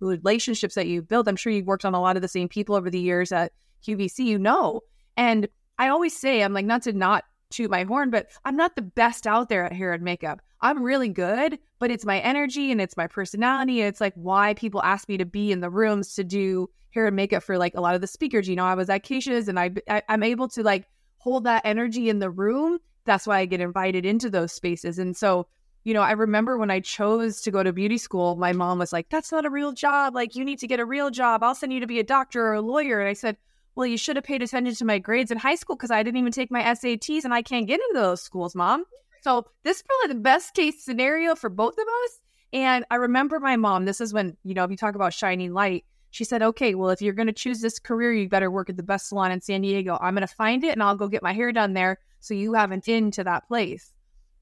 relationships 0.00 0.74
that 0.76 0.86
you 0.86 1.02
build. 1.02 1.28
I'm 1.28 1.36
sure 1.36 1.52
you've 1.52 1.66
worked 1.66 1.84
on 1.84 1.94
a 1.94 2.00
lot 2.00 2.16
of 2.16 2.22
the 2.22 2.28
same 2.28 2.48
people 2.48 2.74
over 2.74 2.90
the 2.90 3.00
years 3.00 3.32
at 3.32 3.52
QVC, 3.86 4.20
you 4.20 4.38
know. 4.38 4.80
And 5.16 5.48
I 5.78 5.88
always 5.88 6.16
say, 6.16 6.42
I'm 6.42 6.52
like, 6.52 6.66
not 6.66 6.82
to 6.82 6.92
not 6.92 7.24
toot 7.50 7.70
my 7.70 7.84
horn, 7.84 8.10
but 8.10 8.28
I'm 8.44 8.56
not 8.56 8.76
the 8.76 8.82
best 8.82 9.26
out 9.26 9.48
there 9.48 9.64
at 9.64 9.72
hair 9.72 9.92
and 9.92 10.02
makeup. 10.02 10.40
I'm 10.60 10.82
really 10.82 11.08
good, 11.08 11.58
but 11.78 11.90
it's 11.90 12.06
my 12.06 12.20
energy 12.20 12.72
and 12.72 12.80
it's 12.80 12.96
my 12.96 13.06
personality. 13.06 13.82
It's 13.82 14.00
like 14.00 14.14
why 14.14 14.54
people 14.54 14.82
ask 14.82 15.08
me 15.08 15.18
to 15.18 15.26
be 15.26 15.52
in 15.52 15.60
the 15.60 15.70
rooms 15.70 16.14
to 16.14 16.24
do 16.24 16.70
hair 16.90 17.06
and 17.06 17.16
makeup 17.16 17.42
for 17.42 17.58
like 17.58 17.74
a 17.74 17.80
lot 17.80 17.94
of 17.94 18.00
the 18.00 18.06
speakers. 18.06 18.48
You 18.48 18.56
know, 18.56 18.64
I 18.64 18.74
was 18.74 18.88
at 18.88 19.04
Keisha's 19.04 19.48
and 19.48 19.58
I, 19.58 19.72
I 19.88 20.02
I'm 20.08 20.22
able 20.22 20.48
to 20.48 20.62
like 20.62 20.86
hold 21.18 21.44
that 21.44 21.62
energy 21.64 22.08
in 22.08 22.18
the 22.18 22.30
room. 22.30 22.78
That's 23.04 23.26
why 23.26 23.38
I 23.38 23.46
get 23.46 23.60
invited 23.60 24.06
into 24.06 24.30
those 24.30 24.52
spaces. 24.52 24.98
And 24.98 25.16
so, 25.16 25.46
you 25.82 25.92
know, 25.92 26.00
I 26.00 26.12
remember 26.12 26.56
when 26.56 26.70
I 26.70 26.80
chose 26.80 27.42
to 27.42 27.50
go 27.50 27.62
to 27.62 27.72
beauty 27.72 27.98
school, 27.98 28.36
my 28.36 28.52
mom 28.52 28.78
was 28.78 28.92
like, 28.92 29.10
"That's 29.10 29.30
not 29.30 29.44
a 29.44 29.50
real 29.50 29.72
job. 29.72 30.14
Like, 30.14 30.34
you 30.34 30.44
need 30.44 30.60
to 30.60 30.66
get 30.66 30.80
a 30.80 30.86
real 30.86 31.10
job. 31.10 31.42
I'll 31.42 31.54
send 31.54 31.74
you 31.74 31.80
to 31.80 31.86
be 31.86 32.00
a 32.00 32.04
doctor 32.04 32.46
or 32.46 32.54
a 32.54 32.62
lawyer." 32.62 33.00
And 33.00 33.08
I 33.08 33.12
said, 33.12 33.36
well, 33.74 33.86
you 33.86 33.98
should 33.98 34.16
have 34.16 34.24
paid 34.24 34.42
attention 34.42 34.74
to 34.74 34.84
my 34.84 34.98
grades 34.98 35.30
in 35.30 35.38
high 35.38 35.54
school 35.54 35.76
because 35.76 35.90
I 35.90 36.02
didn't 36.02 36.18
even 36.18 36.32
take 36.32 36.50
my 36.50 36.62
SATs 36.62 37.24
and 37.24 37.34
I 37.34 37.42
can't 37.42 37.66
get 37.66 37.80
into 37.80 38.00
those 38.00 38.22
schools, 38.22 38.54
mom. 38.54 38.84
So 39.22 39.46
this 39.62 39.78
is 39.78 39.82
probably 39.82 40.14
the 40.14 40.20
best 40.20 40.54
case 40.54 40.84
scenario 40.84 41.34
for 41.34 41.48
both 41.48 41.74
of 41.74 41.86
us. 42.04 42.20
And 42.52 42.84
I 42.90 42.96
remember 42.96 43.40
my 43.40 43.56
mom, 43.56 43.84
this 43.84 44.00
is 44.00 44.12
when, 44.12 44.36
you 44.44 44.54
know, 44.54 44.64
if 44.64 44.70
you 44.70 44.76
talk 44.76 44.94
about 44.94 45.12
shining 45.12 45.52
light, 45.52 45.84
she 46.10 46.22
said, 46.22 46.42
okay, 46.42 46.76
well, 46.76 46.90
if 46.90 47.02
you're 47.02 47.14
going 47.14 47.26
to 47.26 47.32
choose 47.32 47.60
this 47.60 47.80
career, 47.80 48.12
you 48.12 48.28
better 48.28 48.50
work 48.50 48.70
at 48.70 48.76
the 48.76 48.84
best 48.84 49.08
salon 49.08 49.32
in 49.32 49.40
San 49.40 49.62
Diego. 49.62 49.98
I'm 50.00 50.14
going 50.14 50.26
to 50.26 50.32
find 50.32 50.62
it 50.62 50.70
and 50.70 50.82
I'll 50.82 50.94
go 50.94 51.08
get 51.08 51.24
my 51.24 51.32
hair 51.32 51.50
done 51.50 51.72
there 51.72 51.98
so 52.20 52.34
you 52.34 52.54
have 52.54 52.70
an 52.70 52.82
in 52.86 53.10
to 53.12 53.24
that 53.24 53.48
place. 53.48 53.92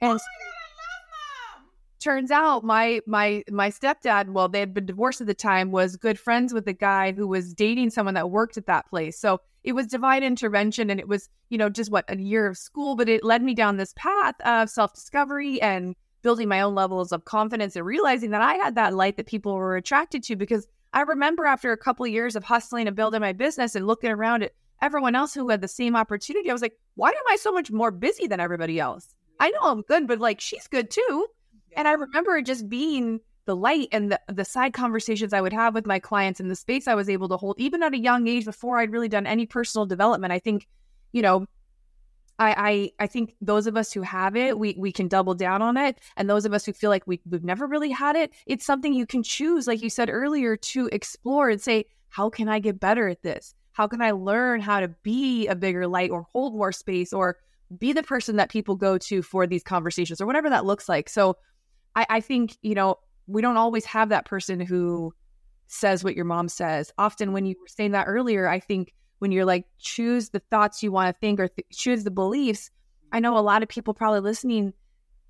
And 0.01 0.19
oh 0.21 0.62
turns 2.03 2.31
out 2.31 2.65
my 2.65 3.01
my 3.07 3.45
my 3.51 3.71
stepdad 3.71 4.31
well 4.31 4.49
they 4.49 4.61
had 4.61 4.75
been 4.75 4.87
divorced 4.87 5.21
at 5.21 5.27
the 5.27 5.35
time 5.35 5.71
was 5.71 5.97
good 5.97 6.19
friends 6.19 6.53
with 6.53 6.65
the 6.65 6.73
guy 6.73 7.13
who 7.13 7.27
was 7.29 7.55
dating 7.55 7.91
someone 7.91 8.15
that 8.15 8.31
worked 8.31 8.57
at 8.57 8.67
that 8.67 8.89
place. 8.89 9.19
So 9.19 9.41
it 9.65 9.73
was 9.73 9.87
divine 9.87 10.23
intervention 10.23 10.91
and 10.91 10.99
it 10.99 11.09
was 11.09 11.29
you 11.49 11.59
know 11.59 11.69
just 11.69 11.91
what 11.91 12.05
a 12.09 12.19
year 12.19 12.47
of 12.47 12.59
school 12.59 12.97
but 12.97 13.09
it 13.09 13.25
led 13.25 13.43
me 13.43 13.55
down 13.55 13.77
this 13.77 13.95
path 13.97 14.35
of 14.41 14.69
self-discovery 14.69 15.61
and 15.63 15.95
building 16.23 16.49
my 16.49 16.61
own 16.61 16.75
levels 16.75 17.13
of 17.13 17.25
confidence 17.25 17.77
and 17.77 17.87
realizing 17.87 18.31
that 18.31 18.43
i 18.43 18.55
had 18.55 18.75
that 18.75 18.95
light 18.95 19.17
that 19.17 19.27
people 19.27 19.55
were 19.55 19.77
attracted 19.77 20.23
to 20.23 20.37
because 20.37 20.67
i 20.93 21.03
remember 21.03 21.47
after 21.47 21.73
a 21.73 21.77
couple 21.77 22.05
of 22.05 22.13
years 22.13 22.37
of 22.37 22.45
hustling 22.45 22.87
and 22.87 22.97
building 22.97 23.21
my 23.21 23.33
business 23.33 23.75
and 23.75 23.87
looking 23.87 24.11
around 24.11 24.43
at 24.43 24.53
everyone 24.81 25.15
else 25.15 25.35
who 25.35 25.49
had 25.49 25.61
the 25.61 25.69
same 25.69 25.97
opportunity 25.97 26.51
i 26.51 26.53
was 26.53 26.63
like 26.63 26.79
why 26.95 27.11
am 27.11 27.29
i 27.29 27.37
so 27.37 27.53
much 27.53 27.71
more 27.71 27.91
busy 27.91 28.27
than 28.27 28.41
everybody 28.41 28.81
else? 28.81 29.15
I 29.39 29.51
know 29.51 29.61
i'm 29.63 29.83
good 29.83 30.07
but 30.07 30.19
like 30.19 30.41
she's 30.41 30.67
good 30.69 30.91
too 30.91 31.27
and 31.77 31.89
I 31.89 31.93
remember 31.93 32.41
just 32.43 32.69
being 32.69 33.21
the 33.45 33.57
light 33.57 33.89
and 33.93 34.13
the, 34.13 34.21
the 34.29 34.45
side 34.45 34.73
conversations 34.73 35.33
I 35.33 35.41
would 35.41 35.53
have 35.53 35.75
with 35.75 35.87
my 35.87 35.99
clients 35.99 36.39
and 36.41 36.51
the 36.51 36.57
space 36.57 36.87
I 36.87 36.95
was 36.95 37.09
able 37.09 37.29
to 37.29 37.37
hold, 37.37 37.59
even 37.59 37.83
at 37.83 37.95
a 37.95 37.99
young 37.99 38.29
age 38.29 38.45
before 38.45 38.79
I'd 38.79 38.93
really 38.93 39.09
done 39.09 39.27
any 39.27 39.47
personal 39.47 39.87
development. 39.87 40.33
I 40.33 40.39
think, 40.39 40.69
you 41.13 41.23
know, 41.23 41.47
I, 42.39 42.91
I 42.99 43.05
I 43.05 43.07
think 43.07 43.35
those 43.41 43.67
of 43.67 43.77
us 43.77 43.93
who 43.93 44.03
have 44.03 44.37
it, 44.37 44.59
we 44.59 44.75
we 44.79 44.93
can 44.93 45.09
double 45.09 45.35
down 45.35 45.61
on 45.61 45.77
it. 45.77 45.99
And 46.17 46.31
those 46.31 46.45
of 46.45 46.53
us 46.53 46.65
who 46.65 46.73
feel 46.73 46.91
like 46.91 47.07
we, 47.07 47.21
we've 47.29 47.45
never 47.45 47.67
really 47.67 47.91
had 47.91 48.17
it, 48.17 48.33
it's 48.47 48.65
something 48.65 48.95
you 48.95 49.07
can 49.07 49.23
choose, 49.23 49.67
like 49.67 49.83
you 49.83 49.91
said 49.91 50.09
earlier, 50.09 50.57
to 50.57 50.89
explore 50.93 51.51
and 51.51 51.61
say, 51.61 51.87
how 52.09 52.31
can 52.31 52.49
I 52.49 52.59
get 52.59 52.81
better 52.81 53.09
at 53.09 53.23
this? 53.23 53.55
How 53.73 53.87
can 53.87 54.03
I 54.03 54.13
learn 54.13 54.61
how 54.61 54.81
to 54.81 54.89
be 54.89 55.47
a 55.47 55.55
bigger 55.55 55.87
light 55.87 56.11
or 56.11 56.27
hold 56.33 56.55
more 56.55 56.73
space 56.73 57.13
or 57.13 57.39
be 57.79 57.93
the 57.93 58.03
person 58.03 58.37
that 58.37 58.51
people 58.51 58.77
go 58.77 58.99
to 58.99 59.23
for 59.23 59.47
these 59.47 59.63
conversations 59.63 60.21
or 60.21 60.27
whatever 60.27 60.51
that 60.51 60.65
looks 60.65 60.89
like. 60.89 61.09
So 61.09 61.37
I, 61.95 62.07
I 62.09 62.21
think, 62.21 62.57
you 62.63 62.75
know, 62.75 62.97
we 63.27 63.43
don't 63.43 63.57
always 63.57 63.85
have 63.87 64.09
that 64.11 64.27
person 64.27 64.61
who 64.61 65.15
says 65.67 66.05
what 66.05 66.17
your 66.17 66.25
mom 66.25 66.49
says. 66.49 66.93
Often, 66.99 67.33
when 67.33 67.47
you 67.47 67.57
were 67.61 67.69
saying 67.69 67.93
that 67.93 68.07
earlier, 68.07 68.49
I 68.49 68.61
think 68.61 68.93
when 69.19 69.33
you're 69.33 69.45
like, 69.45 69.67
choose 69.79 70.31
the 70.31 70.43
thoughts 70.51 70.83
you 70.83 70.93
want 70.93 71.15
to 71.15 71.21
think 71.21 71.41
or 71.41 71.49
th- 71.49 71.67
choose 71.73 72.05
the 72.05 72.11
beliefs, 72.11 72.71
I 73.13 73.21
know 73.21 73.39
a 73.39 73.41
lot 73.41 73.63
of 73.63 73.69
people 73.69 73.95
probably 73.95 74.21
listening 74.21 74.73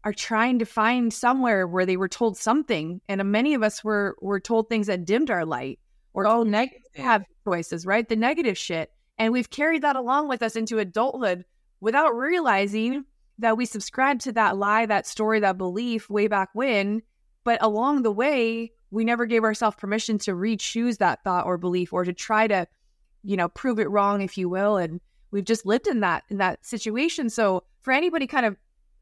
are 0.05 0.13
trying 0.13 0.59
to 0.59 0.65
find 0.65 1.13
somewhere 1.13 1.67
where 1.67 1.87
they 1.87 1.97
were 1.97 2.09
told 2.09 2.37
something. 2.37 3.01
And 3.09 3.23
many 3.31 3.55
of 3.55 3.63
us 3.63 3.85
were, 3.85 4.17
were 4.21 4.41
told 4.41 4.69
things 4.69 4.89
that 4.89 5.05
dimmed 5.05 5.31
our 5.31 5.45
light 5.45 5.79
or 6.15 6.27
oh, 6.27 6.43
negative 6.43 6.81
have 6.97 7.25
choices, 7.45 7.87
right? 7.87 8.09
The 8.09 8.17
negative 8.17 8.59
shit. 8.59 8.91
And 9.19 9.33
we've 9.33 9.51
carried 9.51 9.83
that 9.83 9.97
along 9.97 10.29
with 10.29 10.43
us 10.43 10.57
into 10.57 10.79
adulthood 10.79 11.45
without 11.81 12.17
realizing 12.17 13.05
that 13.43 13.57
we 13.57 13.67
subscribe 13.67 14.21
to 14.21 14.33
that 14.33 14.57
lie, 14.57 14.87
that 14.87 15.07
story, 15.07 15.41
that 15.41 15.59
belief 15.59 16.09
way 16.09 16.29
back 16.29 16.51
when. 16.55 17.03
But 17.45 17.63
along 17.63 18.03
the 18.03 18.13
way, 18.13 18.73
we 18.91 19.05
never 19.05 19.27
gave 19.27 19.45
ourselves 19.45 19.77
permission 19.77 20.19
to 20.19 20.35
re 20.35 20.57
choose 20.57 20.99
that 20.99 21.23
thought 21.25 21.47
or 21.47 21.59
belief 21.59 21.93
or 21.93 22.05
to 22.05 22.13
try 22.13 22.47
to, 22.47 22.67
you 23.23 23.37
know, 23.37 23.49
prove 23.49 23.79
it 23.79 23.91
wrong, 23.91 24.23
if 24.23 24.39
you 24.39 24.49
will. 24.49 24.77
And 24.77 25.01
we've 25.31 25.45
just 25.45 25.67
lived 25.67 25.89
in 25.89 26.01
that 26.01 26.25
in 26.29 26.39
that 26.39 26.65
situation. 26.65 27.31
So 27.31 27.65
for 27.81 27.93
anybody 27.93 28.27
kind 28.27 28.47
of 28.47 28.57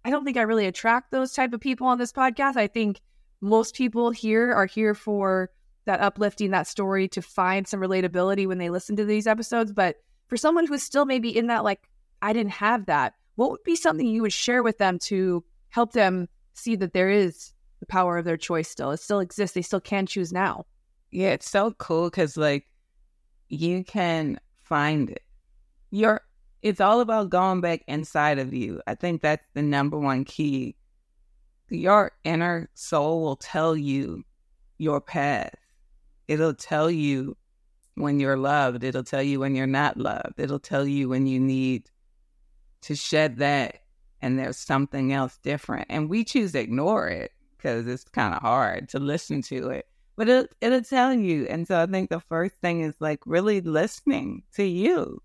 I 0.05 0.11
don't 0.11 0.25
think 0.25 0.39
I 0.39 0.43
really 0.43 0.67
attract 0.67 1.11
those 1.11 1.35
type 1.35 1.53
of 1.53 1.61
people 1.61 1.87
on 1.87 1.99
this 1.99 2.13
podcast. 2.13 2.57
I 2.57 2.67
think 2.67 3.01
most 3.43 3.75
people 3.75 4.11
here 4.11 4.53
are 4.53 4.67
here 4.67 4.95
for 4.95 5.51
that 5.85 6.01
uplifting 6.01 6.51
that 6.53 6.67
story 6.67 7.09
to 7.09 7.21
find 7.21 7.69
some 7.69 7.81
relatability 7.81 8.47
when 8.47 8.59
they 8.59 8.71
listen 8.71 8.97
to 8.97 9.05
these 9.05 9.27
episodes. 9.27 9.73
But 9.73 9.97
for 10.29 10.39
someone 10.39 10.67
who's 10.67 10.83
still 10.83 11.05
maybe 11.05 11.37
in 11.37 11.49
that 11.49 11.65
like 11.65 11.91
I 12.23 12.33
didn't 12.33 12.53
have 12.53 12.87
that, 12.87 13.15
what 13.41 13.51
would 13.51 13.65
be 13.65 13.75
something 13.75 14.07
you 14.07 14.21
would 14.21 14.35
share 14.35 14.63
with 14.63 14.77
them 14.77 14.99
to 14.99 15.43
help 15.71 15.93
them 15.93 16.29
see 16.53 16.77
that 16.77 16.93
there 16.93 17.09
is 17.09 17.55
the 17.79 17.87
power 17.87 18.19
of 18.19 18.27
their 18.27 18.37
choice 18.37 18.69
still? 18.69 18.91
It 18.91 19.01
still 19.01 19.21
exists. 19.21 19.55
They 19.55 19.63
still 19.63 19.81
can 19.81 20.05
choose 20.05 20.31
now. 20.31 20.67
Yeah, 21.11 21.31
it's 21.31 21.49
so 21.49 21.71
cool 21.79 22.11
because 22.11 22.37
like 22.37 22.67
you 23.49 23.83
can 23.83 24.39
find 24.63 25.09
it. 25.09 25.23
You're 25.91 26.21
it's 26.61 26.83
all 26.83 27.01
about 27.01 27.31
going 27.31 27.63
back 27.63 27.81
inside 27.89 28.39
of 28.39 28.53
you. 28.53 28.83
I 28.87 28.95
think 28.95 29.23
that's 29.23 29.47
the 29.55 29.63
number 29.63 29.99
one 29.99 30.27
key. 30.27 30.77
Your 31.71 32.13
inner 32.25 32.69
soul 32.75 33.23
will 33.23 33.37
tell 33.37 33.75
you 33.75 34.23
your 34.77 35.01
path. 35.01 35.55
It'll 36.29 36.53
tell 36.53 36.91
you 36.91 37.39
when 37.95 38.21
you're 38.21 38.37
loved. 38.37 38.85
It'll 38.85 39.03
tell 39.03 39.23
you 39.23 39.41
when 39.41 39.55
you're 39.55 39.67
not 39.67 39.97
loved. 39.97 40.35
It'll 40.37 40.59
tell 40.59 40.87
you 40.87 41.09
when 41.09 41.27
you 41.27 41.41
need 41.41 41.89
to 42.83 42.95
shed 42.95 43.39
that 43.39 43.81
and 44.23 44.39
there's 44.39 44.57
something 44.57 45.13
else 45.13 45.39
different. 45.43 45.87
And 45.89 46.09
we 46.09 46.25
choose 46.25 46.53
to 46.53 46.61
ignore 46.61 47.09
it 47.09 47.33
because 47.57 47.87
it's 47.87 48.05
kind 48.05 48.35
of 48.35 48.43
hard 48.43 48.89
to 48.91 48.99
listen 48.99 49.43
to 49.43 49.71
it. 49.71 49.87
But 50.17 50.29
it, 50.29 50.55
it'll 50.61 50.83
tell 50.83 51.15
you. 51.15 51.47
And 51.47 51.67
so 51.67 51.81
I 51.83 51.87
think 51.87 52.11
the 52.11 52.21
first 52.21 52.57
thing 52.57 52.83
is 52.83 52.95
like 53.01 53.21
really 53.25 53.61
listening 53.61 54.43
to 54.55 54.65
you, 54.65 55.23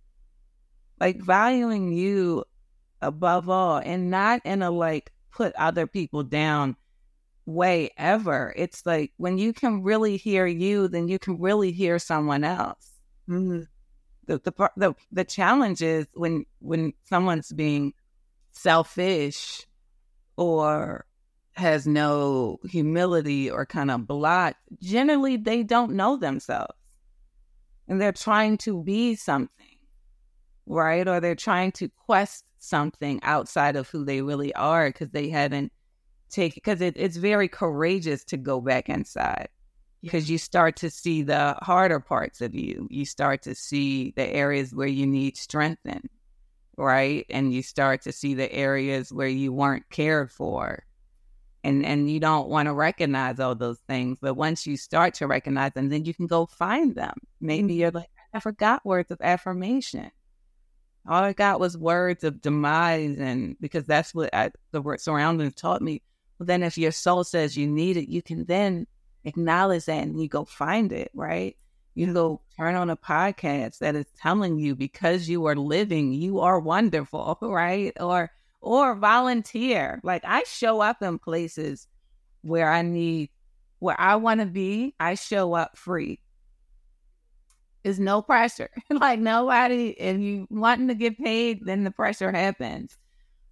like 0.99 1.21
valuing 1.21 1.91
you 1.91 2.45
above 3.01 3.49
all 3.49 3.77
and 3.77 4.09
not 4.09 4.41
in 4.45 4.61
a 4.61 4.71
like 4.71 5.11
put 5.31 5.53
other 5.55 5.87
people 5.87 6.23
down 6.23 6.77
way 7.45 7.91
ever. 7.97 8.53
It's 8.55 8.85
like 8.85 9.11
when 9.17 9.37
you 9.37 9.51
can 9.51 9.83
really 9.83 10.15
hear 10.17 10.45
you, 10.45 10.87
then 10.87 11.09
you 11.09 11.19
can 11.19 11.39
really 11.39 11.71
hear 11.71 11.99
someone 11.99 12.43
else. 12.43 12.91
Mm-hmm 13.29 13.63
the 14.25 14.41
the 14.75 14.95
the, 15.11 15.23
challenge 15.23 15.81
is 15.81 16.07
when 16.13 16.45
when 16.59 16.93
someone's 17.03 17.51
being 17.51 17.93
selfish 18.51 19.65
or 20.37 21.05
has 21.53 21.87
no 21.87 22.59
humility 22.69 23.49
or 23.49 23.65
kind 23.65 23.89
of 23.89 24.07
block, 24.07 24.55
generally 24.81 25.37
they 25.37 25.63
don't 25.63 25.93
know 25.93 26.17
themselves. 26.17 26.73
And 27.87 28.01
they're 28.01 28.11
trying 28.11 28.57
to 28.59 28.83
be 28.83 29.15
something, 29.15 29.77
right? 30.65 31.07
Or 31.07 31.19
they're 31.19 31.35
trying 31.35 31.71
to 31.73 31.89
quest 31.89 32.43
something 32.57 33.19
outside 33.23 33.75
of 33.75 33.87
who 33.89 34.03
they 34.03 34.21
really 34.21 34.53
are 34.55 34.89
because 34.89 35.11
they 35.11 35.29
hadn't 35.29 35.71
taken, 36.29 36.55
because 36.55 36.81
it, 36.81 36.95
it's 36.97 37.17
very 37.17 37.47
courageous 37.47 38.23
to 38.25 38.37
go 38.37 38.59
back 38.59 38.89
inside 38.89 39.49
because 40.05 40.29
you 40.29 40.37
start 40.37 40.75
to 40.77 40.89
see 40.91 41.23
the 41.23 41.57
harder 41.63 41.99
parts 41.99 42.39
of 42.41 42.53
you. 42.53 42.87
You 42.91 43.05
start 43.05 43.41
to 43.41 43.55
see 43.55 44.13
the 44.15 44.27
areas 44.27 44.73
where 44.73 44.87
you 44.87 45.07
need 45.07 45.35
strengthened, 45.35 46.09
right? 46.77 47.25
And 47.31 47.51
you 47.51 47.63
start 47.63 48.03
to 48.03 48.11
see 48.11 48.35
the 48.35 48.51
areas 48.53 49.11
where 49.11 49.27
you 49.27 49.51
weren't 49.51 49.89
cared 49.89 50.31
for. 50.31 50.85
and 51.65 51.83
and 51.83 52.09
you 52.11 52.19
don't 52.19 52.47
want 52.47 52.67
to 52.67 52.73
recognize 52.73 53.39
all 53.39 53.55
those 53.55 53.79
things 53.87 54.19
but 54.21 54.35
once 54.35 54.67
you 54.67 54.77
start 54.77 55.15
to 55.15 55.25
recognize 55.25 55.73
them 55.73 55.89
then 55.89 56.05
you 56.05 56.13
can 56.13 56.27
go 56.27 56.45
find 56.45 56.93
them 56.95 57.15
maybe 57.41 57.73
mm-hmm. 57.73 57.79
you're 57.79 57.91
like 57.91 58.11
i 58.33 58.39
forgot 58.39 58.85
words 58.85 59.09
of 59.09 59.19
affirmation 59.21 60.11
all 61.09 61.23
i 61.23 61.33
got 61.33 61.59
was 61.59 61.75
words 61.77 62.23
of 62.23 62.39
demise 62.41 63.17
and 63.17 63.57
because 63.59 63.85
that's 63.85 64.13
what 64.13 64.29
I, 64.33 64.51
the 64.71 64.81
word 64.81 65.01
surroundings 65.01 65.55
taught 65.55 65.81
me 65.81 66.03
well 66.37 66.45
then 66.45 66.61
if 66.61 66.77
your 66.77 66.91
soul 66.91 67.23
says 67.23 67.57
you 67.57 67.67
need 67.67 67.97
it 67.97 68.09
you 68.09 68.21
can 68.21 68.45
then 68.45 68.85
acknowledge 69.25 69.85
that 69.85 70.03
and 70.03 70.21
you 70.21 70.27
go 70.27 70.45
find 70.45 70.91
it 70.91 71.11
right 71.13 71.57
you 71.93 72.13
go 72.13 72.41
turn 72.57 72.75
on 72.75 72.89
a 72.89 72.97
podcast 72.97 73.79
that 73.79 73.95
is 73.95 74.05
telling 74.21 74.57
you 74.59 74.75
because 74.75 75.27
you 75.27 75.45
are 75.45 75.55
living 75.55 76.13
you 76.13 76.39
are 76.39 76.59
wonderful 76.59 77.37
right 77.41 77.93
or 77.99 78.31
or 78.65 78.95
volunteer. 78.95 80.01
Like 80.03 80.23
I 80.25 80.43
show 80.43 80.81
up 80.81 81.01
in 81.01 81.19
places 81.19 81.87
where 82.41 82.69
I 82.69 82.81
need, 82.81 83.29
where 83.79 83.99
I 83.99 84.15
want 84.15 84.41
to 84.41 84.47
be, 84.47 84.95
I 84.99 85.13
show 85.13 85.53
up 85.53 85.77
free. 85.77 86.19
There's 87.83 87.99
no 87.99 88.23
pressure. 88.23 88.71
like 88.89 89.19
nobody, 89.19 89.89
if 89.89 90.19
you 90.19 90.47
wanting 90.49 90.87
to 90.87 90.95
get 90.95 91.19
paid, 91.19 91.63
then 91.63 91.83
the 91.83 91.91
pressure 91.91 92.31
happens. 92.31 92.97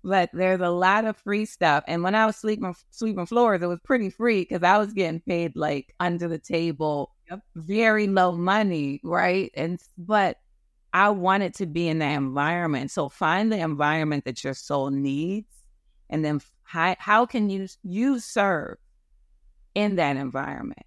But 0.03 0.29
there's 0.33 0.59
a 0.59 0.69
lot 0.69 1.05
of 1.05 1.15
free 1.15 1.45
stuff. 1.45 1.83
And 1.87 2.03
when 2.03 2.13
I 2.13 2.25
was 2.25 2.35
sleeping 2.35 2.75
sweeping 2.91 3.25
floors, 3.25 3.61
it 3.61 3.67
was 3.67 3.79
pretty 3.83 4.09
free 4.09 4.41
because 4.41 4.63
I 4.63 4.77
was 4.77 4.93
getting 4.93 5.21
paid 5.21 5.55
like 5.55 5.95
under 5.99 6.27
the 6.27 6.39
table, 6.39 7.11
yep. 7.29 7.41
very 7.55 8.07
low 8.07 8.33
money, 8.33 8.99
right? 9.03 9.51
And 9.55 9.81
but 9.97 10.39
I 10.93 11.09
wanted 11.09 11.53
to 11.55 11.65
be 11.65 11.87
in 11.87 11.99
that 11.99 12.15
environment. 12.15 12.91
So 12.91 13.09
find 13.09 13.51
the 13.51 13.59
environment 13.59 14.25
that 14.25 14.43
your 14.43 14.53
soul 14.53 14.91
needs, 14.91 15.47
and 16.09 16.23
then 16.23 16.41
how, 16.63 16.95
how 16.99 17.25
can 17.25 17.49
you 17.49 17.67
you 17.83 18.19
serve 18.19 18.77
in 19.73 19.95
that 19.95 20.17
environment? 20.17 20.85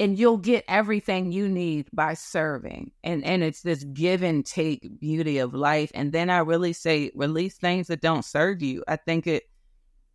And 0.00 0.18
you'll 0.18 0.38
get 0.38 0.64
everything 0.66 1.30
you 1.30 1.48
need 1.48 1.86
by 1.92 2.14
serving. 2.14 2.90
And 3.04 3.24
and 3.24 3.44
it's 3.44 3.62
this 3.62 3.84
give 3.84 4.22
and 4.22 4.44
take 4.44 4.98
beauty 4.98 5.38
of 5.38 5.54
life. 5.54 5.92
And 5.94 6.10
then 6.12 6.30
I 6.30 6.38
really 6.38 6.72
say 6.72 7.12
release 7.14 7.56
things 7.56 7.86
that 7.86 8.00
don't 8.00 8.24
serve 8.24 8.62
you. 8.62 8.82
I 8.88 8.96
think 8.96 9.28
it 9.28 9.44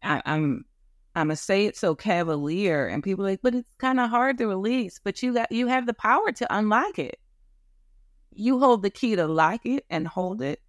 I, 0.04 0.22
I'm 0.26 0.66
I'm 1.16 1.28
gonna 1.28 1.38
say 1.38 1.66
it 1.66 1.78
so 1.78 1.96
cavalier, 1.96 2.88
and 2.88 3.02
people 3.02 3.24
like, 3.24 3.40
but 3.42 3.56
it's 3.56 3.70
kind 3.78 4.02
of 4.02 4.10
hard 4.10 4.38
to 4.40 4.48
release. 4.48 5.00
But 5.02 5.24
you 5.24 5.34
got 5.34 5.52
you 5.52 5.68
have 5.68 5.86
the 5.86 5.94
power 5.94 6.32
to 6.34 6.56
unlock 6.56 7.00
it. 7.00 7.20
You 8.34 8.60
hold 8.60 8.84
the 8.84 8.90
key 8.90 9.16
to 9.16 9.26
lock 9.26 9.66
it 9.66 9.86
and 9.90 10.06
hold 10.08 10.42
it. 10.42 10.62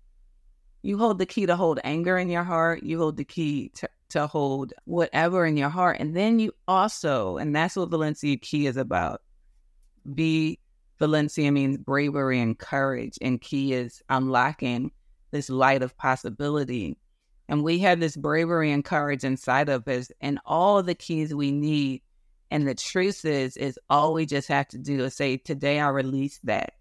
You 0.83 0.99
hold 0.99 1.19
the 1.19 1.27
key 1.27 1.47
to 1.47 1.57
hold 1.57 1.81
anger 1.83 2.17
in 2.17 2.29
your 2.31 2.45
heart. 2.45 2.85
You 2.85 2.99
hold 2.99 3.17
the 3.17 3.25
key 3.25 3.71
to, 3.77 3.89
to 4.11 4.27
hold 4.27 4.73
whatever 4.85 5.47
in 5.47 5.57
your 5.57 5.69
heart. 5.69 5.99
And 6.01 6.17
then 6.17 6.39
you 6.39 6.53
also, 6.69 7.37
and 7.37 7.55
that's 7.55 7.77
what 7.77 7.91
Valencia 7.91 8.37
Key 8.37 8.67
is 8.67 8.77
about. 8.77 9.23
Be 10.15 10.59
Valencia 10.99 11.51
means 11.53 11.77
bravery 11.77 12.41
and 12.41 12.59
courage, 12.59 13.19
and 13.21 13.41
key 13.41 13.75
is 13.75 14.03
unlocking 14.09 14.91
this 15.31 15.51
light 15.51 15.83
of 15.83 15.97
possibility. 15.99 16.97
And 17.49 17.63
we 17.63 17.79
have 17.81 18.01
this 18.01 18.17
bravery 18.17 18.73
and 18.73 18.85
courage 18.85 19.25
inside 19.25 19.69
of 19.69 19.87
us, 19.89 20.11
and 20.21 20.39
all 20.47 20.83
the 20.83 20.95
keys 20.95 21.35
we 21.35 21.51
need. 21.51 22.03
And 22.51 22.67
the 22.67 22.75
truth 22.75 23.25
is, 23.25 23.57
is 23.57 23.79
all 23.91 24.15
we 24.15 24.25
just 24.25 24.49
have 24.49 24.69
to 24.69 24.79
do 24.79 25.05
is 25.05 25.15
say, 25.15 25.37
Today 25.37 25.81
I 25.81 25.89
release 25.89 26.41
that 26.45 26.73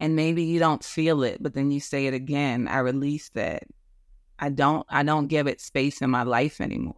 and 0.00 0.16
maybe 0.16 0.42
you 0.42 0.58
don't 0.58 0.82
feel 0.82 1.22
it 1.22 1.40
but 1.42 1.54
then 1.54 1.70
you 1.70 1.78
say 1.78 2.06
it 2.06 2.14
again 2.14 2.66
i 2.66 2.78
release 2.78 3.28
that 3.30 3.62
i 4.40 4.48
don't 4.48 4.84
i 4.88 5.02
don't 5.02 5.28
give 5.28 5.46
it 5.46 5.60
space 5.60 6.02
in 6.02 6.10
my 6.10 6.24
life 6.24 6.60
anymore. 6.60 6.96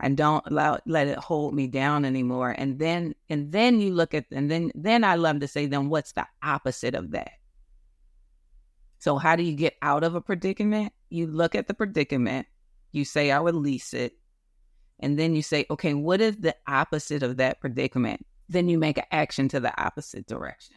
I 0.00 0.08
don't 0.10 0.46
allow 0.46 0.78
let 0.86 1.08
it 1.08 1.18
hold 1.18 1.54
me 1.54 1.66
down 1.66 2.04
anymore. 2.04 2.54
And 2.56 2.78
then 2.78 3.14
and 3.28 3.50
then 3.50 3.80
you 3.80 3.92
look 3.92 4.14
at 4.14 4.26
and 4.30 4.50
then 4.50 4.70
then 4.74 5.04
i 5.04 5.16
love 5.16 5.40
to 5.40 5.48
say 5.48 5.66
then 5.66 5.88
what's 5.88 6.12
the 6.12 6.26
opposite 6.42 6.94
of 6.94 7.10
that? 7.12 7.32
So 9.00 9.16
how 9.16 9.36
do 9.36 9.42
you 9.42 9.54
get 9.54 9.76
out 9.82 10.04
of 10.04 10.14
a 10.14 10.20
predicament? 10.20 10.92
You 11.10 11.26
look 11.26 11.54
at 11.54 11.66
the 11.66 11.74
predicament 11.74 12.46
you 12.92 13.04
say 13.04 13.30
i 13.30 13.38
release 13.40 13.92
it. 13.92 14.12
And 15.00 15.18
then 15.18 15.34
you 15.34 15.42
say 15.42 15.66
okay 15.70 15.94
what 15.94 16.20
is 16.20 16.36
the 16.36 16.54
opposite 16.66 17.22
of 17.22 17.36
that 17.38 17.60
predicament? 17.60 18.24
Then 18.48 18.68
you 18.68 18.78
make 18.78 18.98
an 18.98 19.04
action 19.10 19.48
to 19.48 19.60
the 19.60 19.82
opposite 19.82 20.26
direction. 20.26 20.76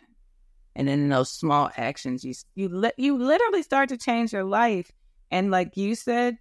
And 0.75 0.87
then 0.87 0.99
in 0.99 1.09
those 1.09 1.31
small 1.31 1.69
actions 1.77 2.23
you 2.23 2.33
you 2.55 2.69
li- 2.69 2.97
you 2.97 3.19
literally 3.19 3.61
start 3.61 3.89
to 3.89 3.97
change 3.97 4.33
your 4.33 4.45
life 4.45 4.91
and 5.31 5.49
like 5.51 5.75
you 5.75 5.95
said 5.95 6.37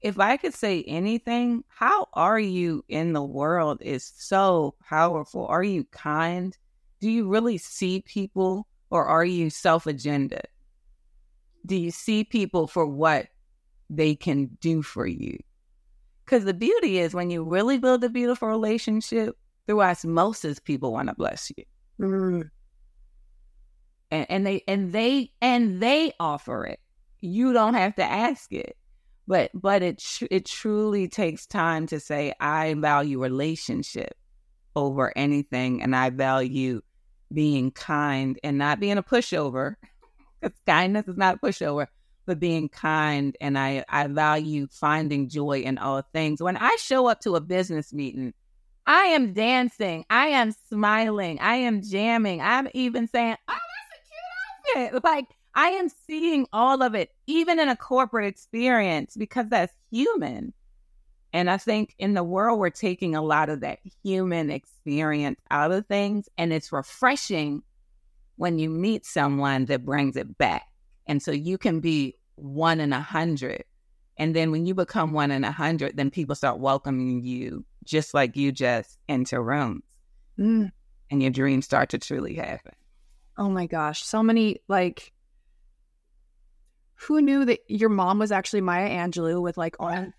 if 0.00 0.18
i 0.20 0.36
could 0.36 0.54
say 0.54 0.82
anything 0.84 1.64
how 1.68 2.06
are 2.12 2.38
you 2.38 2.84
in 2.88 3.12
the 3.12 3.22
world 3.22 3.80
is 3.80 4.12
so 4.16 4.74
powerful. 4.88 5.46
Are 5.46 5.62
you 5.62 5.84
kind? 5.84 6.56
Do 7.00 7.10
you 7.10 7.28
really 7.28 7.58
see 7.58 8.02
people 8.02 8.66
or 8.90 9.04
are 9.06 9.24
you 9.24 9.50
self-agenda? 9.50 10.40
Do 11.66 11.76
you 11.76 11.90
see 11.90 12.24
people 12.24 12.66
for 12.66 12.86
what 12.86 13.28
they 13.90 14.14
can 14.14 14.46
do 14.60 14.82
for 14.82 15.06
you? 15.06 15.38
Because 16.24 16.44
the 16.44 16.54
beauty 16.54 16.98
is 16.98 17.14
when 17.14 17.30
you 17.30 17.44
really 17.44 17.78
build 17.78 18.04
a 18.04 18.08
beautiful 18.08 18.48
relationship 18.48 19.36
through 19.66 19.82
osmosis 19.82 20.58
people 20.58 20.92
want 20.92 21.08
to 21.08 21.14
bless 21.14 21.52
you. 21.56 21.64
Mm-hmm. 22.00 22.42
And, 24.10 24.26
and 24.30 24.46
they 24.46 24.62
and 24.66 24.92
they 24.92 25.30
and 25.40 25.82
they 25.82 26.12
offer 26.18 26.64
it. 26.64 26.80
You 27.20 27.52
don't 27.52 27.74
have 27.74 27.96
to 27.96 28.04
ask 28.04 28.52
it, 28.52 28.76
but 29.26 29.50
but 29.54 29.82
it 29.82 29.98
tr- 29.98 30.26
it 30.30 30.44
truly 30.44 31.08
takes 31.08 31.46
time 31.46 31.86
to 31.88 32.00
say 32.00 32.32
I 32.40 32.74
value 32.74 33.20
relationship 33.20 34.16
over 34.76 35.12
anything, 35.16 35.82
and 35.82 35.94
I 35.96 36.10
value 36.10 36.80
being 37.32 37.70
kind 37.72 38.38
and 38.42 38.58
not 38.58 38.80
being 38.80 38.98
a 38.98 39.02
pushover. 39.02 39.74
Because 40.40 40.56
kindness 40.66 41.08
is 41.08 41.16
not 41.16 41.34
a 41.34 41.38
pushover, 41.38 41.88
but 42.24 42.38
being 42.38 42.68
kind, 42.68 43.36
and 43.40 43.58
I 43.58 43.84
I 43.88 44.06
value 44.06 44.68
finding 44.70 45.28
joy 45.28 45.62
in 45.62 45.78
all 45.78 46.00
things. 46.12 46.40
When 46.40 46.56
I 46.56 46.76
show 46.80 47.08
up 47.08 47.20
to 47.22 47.34
a 47.34 47.40
business 47.40 47.92
meeting. 47.92 48.34
I 48.86 49.06
am 49.08 49.34
dancing. 49.34 50.06
I 50.08 50.28
am 50.28 50.52
smiling. 50.70 51.40
I 51.40 51.56
am 51.56 51.82
jamming. 51.82 52.40
I'm 52.40 52.68
even 52.72 53.06
saying, 53.06 53.36
oh, 53.46 53.56
it. 54.76 54.92
Like 55.04 55.26
I 55.58 55.70
am 55.70 55.88
seeing 56.06 56.46
all 56.52 56.84
of 56.84 56.94
it, 56.94 57.10
even 57.26 57.58
in 57.58 57.68
a 57.68 57.74
corporate 57.74 58.28
experience, 58.28 59.16
because 59.16 59.48
that's 59.48 59.74
human. 59.90 60.52
And 61.32 61.50
I 61.50 61.56
think 61.56 61.96
in 61.98 62.14
the 62.14 62.22
world, 62.22 62.60
we're 62.60 62.70
taking 62.70 63.16
a 63.16 63.22
lot 63.22 63.48
of 63.48 63.58
that 63.62 63.80
human 64.04 64.52
experience 64.52 65.40
out 65.50 65.72
of 65.72 65.84
things. 65.88 66.28
And 66.38 66.52
it's 66.52 66.70
refreshing 66.70 67.64
when 68.36 68.60
you 68.60 68.70
meet 68.70 69.04
someone 69.04 69.64
that 69.64 69.84
brings 69.84 70.16
it 70.16 70.38
back. 70.38 70.62
And 71.08 71.20
so 71.20 71.32
you 71.32 71.58
can 71.58 71.80
be 71.80 72.14
one 72.36 72.78
in 72.78 72.92
a 72.92 73.00
hundred. 73.00 73.64
And 74.16 74.36
then 74.36 74.52
when 74.52 74.64
you 74.64 74.76
become 74.76 75.12
one 75.12 75.32
in 75.32 75.42
a 75.42 75.50
hundred, 75.50 75.96
then 75.96 76.12
people 76.12 76.36
start 76.36 76.60
welcoming 76.60 77.24
you 77.24 77.64
just 77.82 78.14
like 78.14 78.36
you 78.36 78.52
just 78.52 78.96
into 79.08 79.42
rooms. 79.42 79.82
Mm. 80.38 80.70
And 81.10 81.20
your 81.20 81.32
dreams 81.32 81.64
start 81.64 81.88
to 81.88 81.98
truly 81.98 82.36
happen. 82.36 82.74
Oh 83.36 83.48
my 83.48 83.66
gosh, 83.66 84.04
so 84.04 84.22
many 84.22 84.60
like 84.68 85.12
who 87.00 87.20
knew 87.20 87.44
that 87.44 87.60
your 87.68 87.88
mom 87.88 88.18
was 88.18 88.32
actually 88.32 88.60
Maya 88.60 88.88
Angelou 88.88 89.40
with 89.40 89.56
like 89.56 89.76
on 89.78 90.12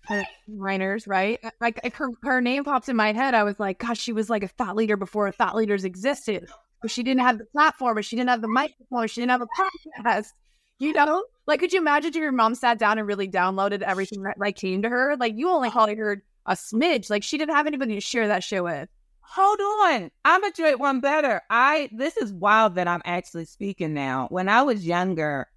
Reiners, 0.50 1.06
right? 1.06 1.38
Uh, 1.42 1.50
like 1.60 1.94
her 1.94 2.08
her 2.22 2.40
name 2.40 2.64
pops 2.64 2.88
in 2.88 2.96
my 2.96 3.12
head. 3.12 3.34
I 3.34 3.44
was 3.44 3.60
like, 3.60 3.78
gosh, 3.78 3.98
she 3.98 4.12
was 4.12 4.30
like 4.30 4.42
a 4.42 4.48
thought 4.48 4.76
leader 4.76 4.96
before 4.96 5.30
thought 5.30 5.56
leaders 5.56 5.84
existed. 5.84 6.48
But 6.80 6.90
she 6.90 7.02
didn't 7.02 7.20
have 7.20 7.38
the 7.38 7.44
platform, 7.44 7.98
or 7.98 8.02
she 8.02 8.16
didn't 8.16 8.30
have 8.30 8.40
the 8.40 8.48
microphone, 8.48 9.04
or 9.04 9.08
she 9.08 9.20
didn't 9.20 9.32
have 9.32 9.42
a 9.42 10.02
podcast. 10.02 10.28
You 10.82 10.94
know, 10.94 11.26
like 11.46 11.60
could 11.60 11.74
you 11.74 11.78
imagine 11.78 12.08
if 12.08 12.16
your 12.16 12.32
mom 12.32 12.54
sat 12.54 12.78
down 12.78 12.96
and 12.96 13.06
really 13.06 13.28
downloaded 13.28 13.82
everything 13.82 14.22
that 14.22 14.38
like 14.38 14.56
came 14.56 14.80
to 14.80 14.88
her? 14.88 15.14
Like 15.20 15.34
you 15.36 15.50
only 15.50 15.70
probably 15.70 15.94
heard 15.94 16.22
a 16.46 16.54
smidge. 16.54 17.10
Like 17.10 17.22
she 17.22 17.36
didn't 17.36 17.54
have 17.54 17.66
anybody 17.66 17.96
to 17.96 18.00
share 18.00 18.28
that 18.28 18.42
shit 18.42 18.64
with 18.64 18.88
hold 19.30 19.60
on. 19.60 20.10
I'm 20.24 20.40
gonna 20.40 20.52
do 20.52 20.64
it 20.64 20.80
one 20.80 21.00
better. 21.00 21.40
I 21.50 21.88
this 21.92 22.16
is 22.16 22.32
wild 22.32 22.74
that 22.74 22.88
I'm 22.88 23.02
actually 23.04 23.44
speaking 23.44 23.94
now. 23.94 24.26
When 24.30 24.48
I 24.48 24.62
was 24.62 24.84
younger, 24.86 25.48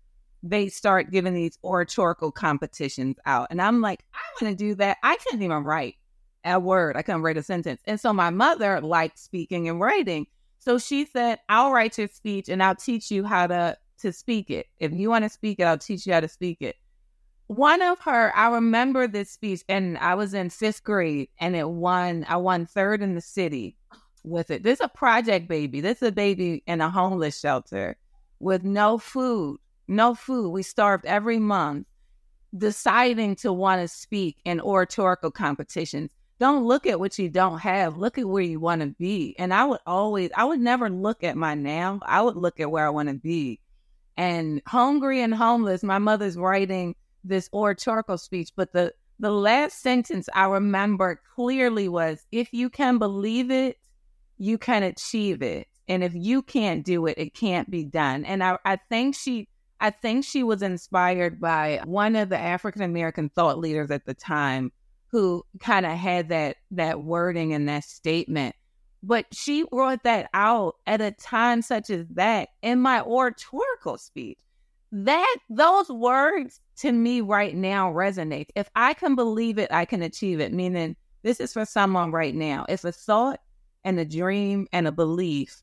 they 0.44 0.68
start 0.68 1.12
giving 1.12 1.34
these 1.34 1.58
oratorical 1.64 2.32
competitions 2.32 3.18
out. 3.26 3.48
And 3.50 3.62
I'm 3.62 3.82
like, 3.82 4.04
I 4.14 4.44
want 4.44 4.58
to 4.58 4.64
do 4.64 4.76
that. 4.76 4.98
I 5.02 5.16
couldn't 5.18 5.42
even 5.42 5.64
write 5.64 5.96
a 6.46 6.60
word. 6.60 6.98
I 6.98 7.02
couldn't 7.02 7.22
write 7.22 7.38
a 7.38 7.44
sentence. 7.44 7.82
And 7.86 8.00
so 8.00 8.14
my 8.14 8.30
mother 8.30 8.82
liked 8.82 9.18
speaking 9.18 9.70
and 9.70 9.80
writing. 9.80 10.28
So 10.60 10.78
she 10.78 11.06
said, 11.06 11.40
I'll 11.50 11.72
write 11.72 11.98
your 11.98 12.08
speech 12.10 12.50
and 12.50 12.62
I'll 12.62 12.76
teach 12.76 13.10
you 13.10 13.24
how 13.24 13.48
to 13.48 13.78
to 14.00 14.12
speak 14.12 14.50
it. 14.50 14.68
If 14.80 14.92
you 14.92 15.10
want 15.10 15.24
to 15.24 15.30
speak 15.30 15.60
it, 15.60 15.64
I'll 15.64 15.78
teach 15.78 16.06
you 16.06 16.14
how 16.14 16.20
to 16.20 16.28
speak 16.28 16.58
it 16.62 16.76
one 17.48 17.82
of 17.82 18.00
her, 18.02 18.36
I 18.36 18.50
remember 18.50 19.08
this 19.08 19.30
speech, 19.30 19.62
and 19.68 19.98
I 19.98 20.16
was 20.16 20.34
in 20.34 20.50
fifth 20.50 20.84
grade, 20.84 21.30
and 21.40 21.56
it 21.56 21.70
won. 21.70 22.26
I 22.28 22.38
won 22.38 22.66
third 22.66 23.02
in 23.02 23.16
the 23.16 23.22
city 23.22 23.76
with 24.24 24.50
it. 24.52 24.64
This 24.64 24.80
is 24.80 24.86
a 24.86 24.90
project 24.90 25.48
baby. 25.48 25.82
This 25.82 26.02
is 26.02 26.10
a 26.10 26.12
baby 26.12 26.64
in 26.68 26.82
a 26.82 26.90
homeless 26.90 27.40
shelter 27.40 27.98
with 28.40 28.64
no 28.64 28.98
food, 28.98 29.60
no 29.88 30.16
food. 30.16 30.52
We 30.52 30.64
starved 30.64 31.06
every 31.06 31.40
month. 31.40 31.88
deciding 32.58 33.36
to 33.38 33.52
want 33.52 33.82
to 33.82 33.88
speak 33.88 34.38
in 34.46 34.62
oratorical 34.62 35.32
competitions, 35.32 36.12
don't 36.40 36.66
look 36.66 36.86
at 36.86 37.00
what 37.00 37.18
you 37.18 37.30
don't 37.30 37.60
have. 37.60 37.98
Look 37.98 38.18
at 38.18 38.28
where 38.28 38.44
you 38.44 38.60
want 38.60 38.82
to 38.82 38.88
be. 39.00 39.36
And 39.40 39.54
I 39.54 39.66
would 39.66 39.80
always, 39.86 40.30
I 40.36 40.46
would 40.46 40.60
never 40.60 40.90
look 40.90 41.24
at 41.24 41.38
my 41.38 41.56
now. 41.56 42.00
I 42.04 42.22
would 42.22 42.36
look 42.36 42.60
at 42.60 42.70
where 42.72 42.86
I 42.86 42.90
want 42.90 43.10
to 43.10 43.16
be. 43.16 43.60
And 44.18 44.62
hungry 44.68 45.22
and 45.22 45.34
homeless, 45.34 45.84
my 45.84 45.98
mother's 46.00 46.38
writing 46.38 46.96
this 47.24 47.50
oratorical 47.54 48.18
speech, 48.18 48.50
but 48.56 48.74
the 48.74 48.94
the 49.20 49.32
last 49.32 49.82
sentence 49.82 50.28
I 50.34 50.46
remember 50.46 51.22
clearly 51.36 51.88
was 51.88 52.26
if 52.32 52.52
you 52.52 52.70
can 52.70 52.98
believe 52.98 53.52
it, 53.52 53.78
you 54.38 54.58
can 54.58 54.84
achieve 54.84 55.42
it. 55.42 55.68
And 55.88 56.04
if 56.04 56.14
you 56.14 56.42
can't 56.42 56.84
do 56.84 57.06
it, 57.06 57.18
it 57.18 57.34
can't 57.34 57.70
be 57.70 57.86
done. 57.86 58.26
And 58.26 58.44
I, 58.44 58.58
I 58.66 58.78
think 58.90 59.16
she 59.16 59.48
I 59.84 59.90
think 59.90 60.24
she 60.24 60.44
was 60.44 60.62
inspired 60.62 61.42
by 61.42 61.82
one 61.84 62.16
of 62.16 62.30
the 62.30 62.40
African 62.40 62.84
American 62.84 63.28
thought 63.28 63.60
leaders 63.60 63.92
at 63.92 64.06
the 64.06 64.14
time 64.14 64.72
who 65.08 65.46
kind 65.60 65.86
of 65.86 65.92
had 65.92 66.30
that 66.30 66.56
that 66.72 67.04
wording 67.04 67.54
and 67.54 67.68
that 67.68 67.84
statement. 67.84 68.56
But 69.04 69.26
she 69.34 69.66
brought 69.66 70.04
that 70.04 70.30
out 70.34 70.76
at 70.88 71.02
a 71.02 71.12
time 71.12 71.62
such 71.62 71.90
as 71.90 72.08
that 72.12 72.48
in 72.62 72.80
my 72.80 73.02
oratorical 73.02 73.98
speech. 73.98 74.38
That 74.94 75.36
those 75.50 75.90
words 75.90 76.62
to 76.78 76.94
me 76.94 77.20
right 77.20 77.54
now 77.54 77.92
resonate. 77.92 78.48
If 78.56 78.70
I 78.78 78.94
can 78.94 79.16
believe 79.16 79.58
it, 79.58 79.70
I 79.70 79.84
can 79.84 80.02
achieve 80.02 80.40
it. 80.40 80.54
Meaning 80.54 80.96
this 81.24 81.42
is 81.42 81.52
for 81.52 81.66
someone 81.66 82.12
right 82.12 82.34
now. 82.34 82.66
It's 82.70 82.86
a 82.86 82.94
thought 82.94 83.42
and 83.84 84.00
a 84.00 84.06
dream 84.06 84.68
and 84.72 84.88
a 84.88 84.94
belief. 84.94 85.63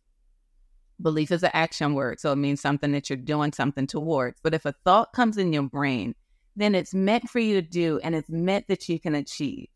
Belief 1.03 1.31
is 1.31 1.43
an 1.43 1.51
action 1.55 1.95
word, 1.95 2.21
so 2.21 2.33
it 2.33 2.37
means 2.37 2.61
something 2.61 2.93
that 2.93 3.09
you're 3.09 3.17
doing 3.17 3.53
something 3.53 3.87
towards. 3.87 4.41
But 4.43 4.55
if 4.55 4.65
a 4.67 4.75
thought 4.85 5.13
comes 5.13 5.39
in 5.39 5.53
your 5.53 5.63
brain 5.65 6.15
then 6.57 6.75
it's 6.75 6.95
meant 6.95 7.29
for 7.29 7.39
you 7.39 7.61
to 7.61 7.67
do 7.67 8.01
and 8.03 8.15
it's 8.15 8.29
meant 8.29 8.69
that 8.69 8.89
you 8.89 9.01
can 9.01 9.15
achieve. 9.15 9.69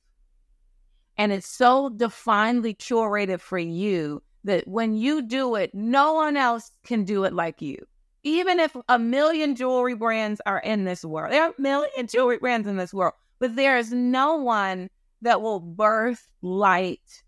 And 1.16 1.33
it's 1.33 1.49
so 1.49 1.89
divinely 1.89 2.75
curated 2.75 3.41
for 3.41 3.59
you 3.59 4.22
that 4.45 4.66
when 4.66 4.95
you 4.95 5.22
do 5.22 5.55
it, 5.55 5.75
no 5.75 6.12
one 6.12 6.37
else 6.37 6.70
can 6.85 7.05
do 7.05 7.25
it 7.25 7.33
like 7.33 7.62
you. 7.62 7.79
Even 8.25 8.59
if 8.59 8.77
a 8.89 8.99
million 8.99 9.55
jewelry 9.55 9.95
brands 9.95 10.41
are 10.45 10.59
in 10.59 10.85
this 10.85 11.05
world, 11.05 11.33
there 11.33 11.45
are 11.45 11.55
a 11.57 11.61
million 11.61 12.07
jewelry 12.07 12.39
brands 12.39 12.66
in 12.66 12.77
this 12.77 12.93
world, 12.93 13.14
but 13.39 13.55
there 13.55 13.79
is 13.79 13.93
no 13.93 14.37
one 14.37 14.91
that 15.22 15.41
will 15.41 15.61
birth 15.61 16.29
light 16.43 17.22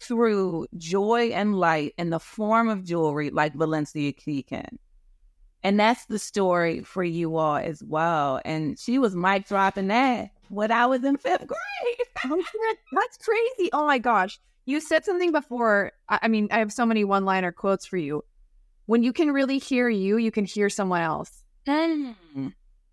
through 0.00 0.66
joy 0.76 1.30
and 1.34 1.58
light 1.58 1.94
in 1.98 2.10
the 2.10 2.20
form 2.20 2.68
of 2.68 2.84
jewelry 2.84 3.30
like 3.30 3.54
Valencia 3.54 4.12
Key 4.12 4.42
can. 4.42 4.78
And 5.62 5.78
that's 5.78 6.06
the 6.06 6.18
story 6.18 6.82
for 6.82 7.02
you 7.02 7.36
all 7.36 7.56
as 7.56 7.82
well. 7.82 8.40
And 8.44 8.78
she 8.78 8.98
was 8.98 9.16
mic 9.16 9.48
dropping 9.48 9.88
that 9.88 10.30
when 10.48 10.70
I 10.70 10.86
was 10.86 11.04
in 11.04 11.16
fifth 11.16 11.46
grade. 11.46 12.06
that's 12.92 13.18
crazy. 13.18 13.70
Oh 13.72 13.86
my 13.86 13.98
gosh. 13.98 14.38
You 14.66 14.80
said 14.80 15.04
something 15.04 15.32
before. 15.32 15.92
I 16.08 16.28
mean, 16.28 16.48
I 16.50 16.58
have 16.58 16.72
so 16.72 16.86
many 16.86 17.04
one 17.04 17.24
liner 17.24 17.52
quotes 17.52 17.86
for 17.86 17.96
you. 17.96 18.24
When 18.86 19.02
you 19.02 19.12
can 19.12 19.32
really 19.32 19.58
hear 19.58 19.88
you, 19.88 20.16
you 20.16 20.30
can 20.30 20.44
hear 20.44 20.70
someone 20.70 21.02
else. 21.02 21.42
Mm. 21.66 22.14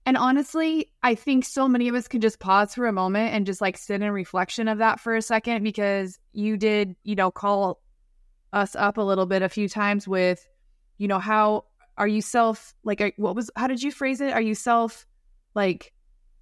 And 0.06 0.18
honestly, 0.18 0.92
I 1.02 1.16
think 1.16 1.46
so 1.46 1.68
many 1.68 1.88
of 1.88 1.96
us 1.96 2.08
can 2.08 2.22
just 2.22 2.40
pause 2.40 2.76
for 2.76 2.86
a 2.86 2.94
moment 2.94 3.34
and 3.34 3.46
just 3.46 3.60
like 3.60 3.76
sit 3.76 4.02
in 4.02 4.12
reflection 4.12 4.68
of 4.68 4.78
that 4.78 5.00
for 5.00 5.16
a 5.16 5.22
second 5.22 5.64
because 5.64 6.20
you 6.32 6.58
did, 6.58 6.96
you 7.04 7.16
know, 7.16 7.32
call 7.32 7.82
us 8.54 8.76
up 8.76 8.98
a 8.98 9.02
little 9.02 9.26
bit 9.26 9.42
a 9.42 9.50
few 9.50 9.68
times 9.68 10.08
with, 10.08 10.48
you 11.00 11.08
know, 11.08 11.18
how 11.18 11.66
are 11.98 12.08
you 12.08 12.22
self 12.22 12.76
like 12.84 13.16
what 13.18 13.36
was 13.36 13.50
how 13.56 13.68
did 13.68 13.82
you 13.82 13.92
phrase 13.92 14.22
it? 14.22 14.32
Are 14.34 14.42
you 14.42 14.54
self 14.54 15.08
like 15.56 15.92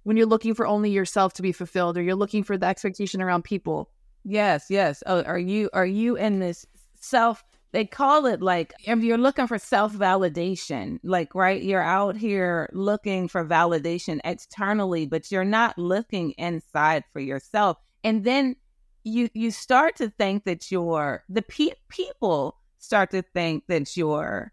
when 0.02 0.16
you're 0.18 0.26
looking 0.26 0.54
for 0.54 0.66
only 0.66 0.90
yourself 0.90 1.32
to 1.34 1.42
be 1.42 1.52
fulfilled 1.52 1.96
or 1.96 2.02
you're 2.02 2.14
looking 2.14 2.42
for 2.44 2.58
the 2.58 2.66
expectation 2.66 3.22
around 3.22 3.44
people? 3.44 3.90
Yes 4.24 4.66
yes. 4.68 5.02
Oh, 5.06 5.22
are 5.22 5.38
you 5.38 5.70
are 5.72 5.86
you 5.86 6.16
in 6.16 6.38
this 6.38 6.66
self 7.00 7.42
they 7.74 7.84
call 7.84 8.26
it 8.26 8.40
like 8.40 8.72
if 8.86 9.00
you're 9.00 9.18
looking 9.18 9.46
for 9.46 9.58
self 9.58 9.92
validation 9.92 10.98
like 11.02 11.34
right 11.34 11.62
you're 11.62 11.82
out 11.82 12.16
here 12.16 12.70
looking 12.72 13.28
for 13.28 13.44
validation 13.44 14.20
externally 14.24 15.06
but 15.06 15.30
you're 15.30 15.44
not 15.44 15.76
looking 15.76 16.30
inside 16.38 17.04
for 17.12 17.20
yourself 17.20 17.76
and 18.04 18.24
then 18.24 18.56
you 19.02 19.28
you 19.34 19.50
start 19.50 19.96
to 19.96 20.08
think 20.10 20.44
that 20.44 20.70
you're 20.70 21.24
the 21.28 21.42
pe- 21.42 21.74
people 21.88 22.56
start 22.78 23.10
to 23.10 23.22
think 23.34 23.64
that 23.68 23.96
you're 23.96 24.52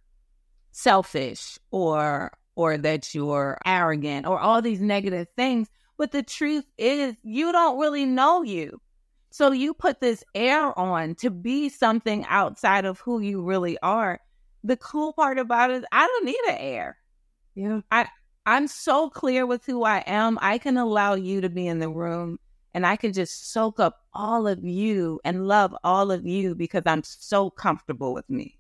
selfish 0.72 1.60
or 1.72 2.32
or 2.56 2.78
that 2.78 3.14
you're 3.14 3.58
arrogant 3.66 4.26
or 4.26 4.40
all 4.40 4.62
these 4.62 4.82
negative 4.82 5.28
things. 5.38 5.68
But 5.98 6.12
the 6.12 6.24
truth 6.24 6.66
is, 6.78 7.16
you 7.24 7.52
don't 7.52 7.80
really 7.80 8.06
know 8.06 8.42
you. 8.44 8.82
So 9.32 9.52
you 9.52 9.74
put 9.74 10.02
this 10.02 10.24
air 10.36 10.78
on 10.78 11.16
to 11.16 11.30
be 11.30 11.70
something 11.70 12.26
outside 12.28 12.84
of 12.84 13.00
who 13.00 13.22
you 13.22 13.42
really 13.42 13.78
are. 13.80 14.20
The 14.64 14.76
cool 14.78 15.14
part 15.14 15.40
about 15.40 15.72
it, 15.72 15.86
I 15.92 16.06
don't 16.06 16.26
need 16.26 16.40
an 16.50 16.58
air. 16.58 16.98
Yeah. 17.56 17.82
I 17.92 18.08
I'm 18.46 18.68
so 18.68 19.10
clear 19.10 19.46
with 19.46 19.66
who 19.66 19.84
I 19.84 20.00
am. 20.06 20.38
I 20.42 20.58
can 20.58 20.78
allow 20.78 21.14
you 21.14 21.42
to 21.42 21.50
be 21.50 21.68
in 21.68 21.80
the 21.80 21.90
room 21.90 22.40
and 22.74 22.86
I 22.86 22.96
can 22.96 23.14
just 23.14 23.52
soak 23.52 23.80
up 23.80 24.02
all 24.14 24.48
of 24.48 24.64
you 24.66 25.20
and 25.24 25.48
love 25.48 25.76
all 25.84 26.12
of 26.12 26.26
you 26.26 26.56
because 26.56 26.84
I'm 26.86 27.04
so 27.04 27.50
comfortable 27.50 28.14
with 28.14 28.30
me. 28.30 28.58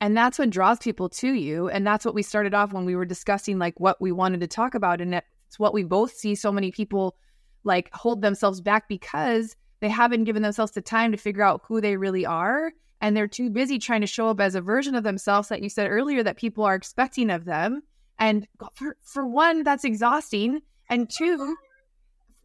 And 0.00 0.16
that's 0.16 0.38
what 0.38 0.50
draws 0.50 0.78
people 0.78 1.08
to 1.10 1.32
you. 1.32 1.68
And 1.68 1.86
that's 1.86 2.04
what 2.04 2.14
we 2.14 2.22
started 2.22 2.52
off 2.52 2.72
when 2.72 2.84
we 2.84 2.96
were 2.96 3.04
discussing 3.04 3.58
like 3.58 3.78
what 3.78 4.00
we 4.00 4.10
wanted 4.10 4.40
to 4.40 4.48
talk 4.48 4.74
about. 4.74 5.00
And 5.00 5.14
it's 5.14 5.58
what 5.58 5.72
we 5.72 5.84
both 5.84 6.12
see 6.12 6.34
so 6.34 6.50
many 6.50 6.72
people 6.72 7.16
like 7.64 7.90
hold 7.92 8.22
themselves 8.22 8.60
back 8.60 8.88
because 8.88 9.56
they 9.80 9.88
haven't 9.88 10.24
given 10.24 10.42
themselves 10.42 10.72
the 10.72 10.80
time 10.80 11.12
to 11.12 11.18
figure 11.18 11.42
out 11.42 11.62
who 11.66 11.80
they 11.80 11.96
really 11.96 12.24
are. 12.24 12.72
And 13.00 13.16
they're 13.16 13.26
too 13.26 13.50
busy 13.50 13.78
trying 13.78 14.02
to 14.02 14.06
show 14.06 14.28
up 14.28 14.40
as 14.40 14.54
a 14.54 14.60
version 14.60 14.94
of 14.94 15.02
themselves 15.02 15.48
that 15.48 15.60
you 15.60 15.68
said 15.68 15.90
earlier 15.90 16.22
that 16.22 16.36
people 16.36 16.62
are 16.64 16.76
expecting 16.76 17.30
of 17.30 17.44
them. 17.44 17.82
And 18.18 18.46
for, 18.74 18.96
for 19.02 19.26
one, 19.26 19.64
that's 19.64 19.84
exhausting. 19.84 20.60
And 20.88 21.10
two, 21.10 21.56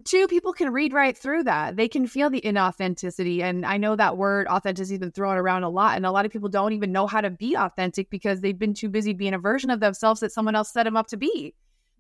two 0.03 0.28
people 0.28 0.53
can 0.53 0.74
read 0.74 0.93
right 0.93 1.15
through 1.15 1.43
that. 1.43 1.76
They 1.76 1.88
can 1.88 2.07
feel 2.07 2.32
the 2.32 2.41
inauthenticity. 2.41 3.41
And 3.41 3.68
I 3.68 3.78
know 3.78 3.95
that 3.95 4.18
word 4.18 4.47
authenticity 4.47 4.95
has 4.95 4.99
been 4.99 5.11
thrown 5.11 5.38
around 5.38 5.61
a 5.61 5.70
lot. 5.70 5.95
And 5.95 6.07
a 6.07 6.11
lot 6.11 6.26
of 6.26 6.32
people 6.32 6.49
don't 6.49 6.74
even 6.74 6.91
know 6.91 7.05
how 7.05 7.22
to 7.22 7.30
be 7.30 7.55
authentic 7.55 8.09
because 8.09 8.41
they've 8.41 8.57
been 8.57 8.74
too 8.74 8.89
busy 8.89 9.13
being 9.13 9.36
a 9.36 9.39
version 9.39 9.70
of 9.70 9.80
themselves 9.80 10.22
that 10.22 10.32
someone 10.32 10.55
else 10.55 10.74
set 10.74 10.86
them 10.86 10.97
up 10.97 11.05
to 11.07 11.18
be. 11.18 11.53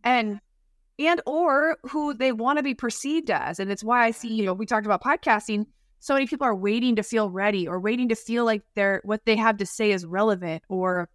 And 0.03 0.39
and 0.99 1.21
or 1.25 1.77
who 1.83 2.13
they 2.13 2.31
want 2.31 2.57
to 2.57 2.63
be 2.63 2.73
perceived 2.73 3.29
as. 3.29 3.59
And 3.59 3.71
it's 3.71 3.83
why 3.83 4.05
I 4.05 4.11
see, 4.11 4.33
you 4.33 4.45
know, 4.45 4.53
we 4.53 4.65
talked 4.65 4.85
about 4.85 5.03
podcasting. 5.03 5.65
So 5.99 6.13
many 6.13 6.27
people 6.27 6.45
are 6.45 6.55
waiting 6.55 6.95
to 6.95 7.03
feel 7.03 7.29
ready 7.29 7.67
or 7.67 7.79
waiting 7.79 8.09
to 8.09 8.15
feel 8.15 8.45
like 8.45 8.63
they're 8.75 9.01
what 9.03 9.25
they 9.25 9.35
have 9.35 9.57
to 9.57 9.65
say 9.65 9.91
is 9.91 10.05
relevant 10.05 10.63
or 10.69 11.09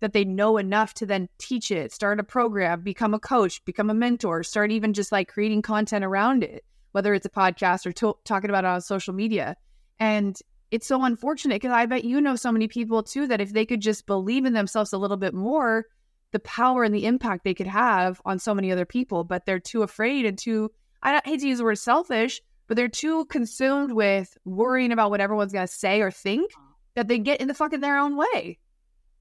that 0.00 0.12
they 0.12 0.24
know 0.24 0.56
enough 0.58 0.94
to 0.94 1.06
then 1.06 1.28
teach 1.38 1.70
it, 1.70 1.92
start 1.92 2.18
a 2.18 2.24
program, 2.24 2.82
become 2.82 3.14
a 3.14 3.20
coach, 3.20 3.64
become 3.64 3.88
a 3.88 3.94
mentor, 3.94 4.42
start 4.42 4.72
even 4.72 4.92
just 4.92 5.12
like 5.12 5.28
creating 5.28 5.62
content 5.62 6.04
around 6.04 6.42
it, 6.42 6.64
whether 6.90 7.14
it's 7.14 7.26
a 7.26 7.30
podcast 7.30 7.86
or 7.86 7.92
to- 7.92 8.18
talking 8.24 8.50
about 8.50 8.64
it 8.64 8.68
on 8.68 8.80
social 8.80 9.14
media. 9.14 9.56
And 10.00 10.36
it's 10.72 10.86
so 10.86 11.04
unfortunate 11.04 11.56
because 11.56 11.70
I 11.70 11.86
bet 11.86 12.04
you 12.04 12.20
know 12.20 12.34
so 12.34 12.50
many 12.50 12.66
people 12.66 13.02
too 13.04 13.28
that 13.28 13.40
if 13.40 13.52
they 13.52 13.64
could 13.64 13.80
just 13.80 14.06
believe 14.06 14.44
in 14.44 14.54
themselves 14.54 14.92
a 14.92 14.98
little 14.98 15.16
bit 15.16 15.34
more, 15.34 15.86
the 16.32 16.40
power 16.40 16.82
and 16.82 16.94
the 16.94 17.06
impact 17.06 17.44
they 17.44 17.54
could 17.54 17.66
have 17.66 18.20
on 18.24 18.38
so 18.38 18.54
many 18.54 18.72
other 18.72 18.84
people, 18.84 19.22
but 19.22 19.46
they're 19.46 19.60
too 19.60 19.82
afraid 19.82 20.24
and 20.24 20.36
too, 20.36 20.70
I 21.02 21.20
hate 21.24 21.40
to 21.40 21.48
use 21.48 21.58
the 21.58 21.64
word 21.64 21.78
selfish, 21.78 22.40
but 22.66 22.76
they're 22.76 22.88
too 22.88 23.26
consumed 23.26 23.92
with 23.92 24.36
worrying 24.44 24.92
about 24.92 25.10
what 25.10 25.20
everyone's 25.20 25.52
going 25.52 25.66
to 25.66 25.72
say 25.72 26.00
or 26.00 26.10
think 26.10 26.50
uh-huh. 26.56 26.72
that 26.94 27.08
they 27.08 27.18
get 27.18 27.40
in 27.40 27.48
the 27.48 27.54
fucking 27.54 27.80
their 27.80 27.98
own 27.98 28.16
way. 28.16 28.58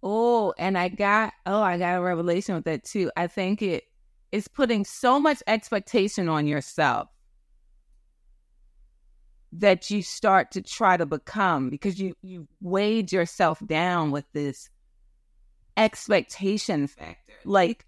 Oh, 0.03 0.53
and 0.57 0.77
I 0.77 0.89
got 0.89 1.33
oh, 1.45 1.61
I 1.61 1.77
got 1.77 1.99
a 1.99 2.01
revelation 2.01 2.55
with 2.55 2.63
that 2.63 2.83
too. 2.83 3.11
I 3.15 3.27
think 3.27 3.61
it 3.61 3.83
is 4.31 4.47
putting 4.47 4.83
so 4.83 5.19
much 5.19 5.43
expectation 5.45 6.27
on 6.27 6.47
yourself 6.47 7.09
that 9.53 9.91
you 9.91 10.01
start 10.01 10.51
to 10.51 10.61
try 10.61 10.97
to 10.97 11.05
become 11.05 11.69
because 11.69 11.99
you 11.99 12.15
you 12.23 12.47
weighed 12.61 13.11
yourself 13.11 13.61
down 13.67 14.09
with 14.09 14.25
this 14.33 14.69
expectation 15.81 16.87
factor. 16.87 17.33
Like 17.43 17.85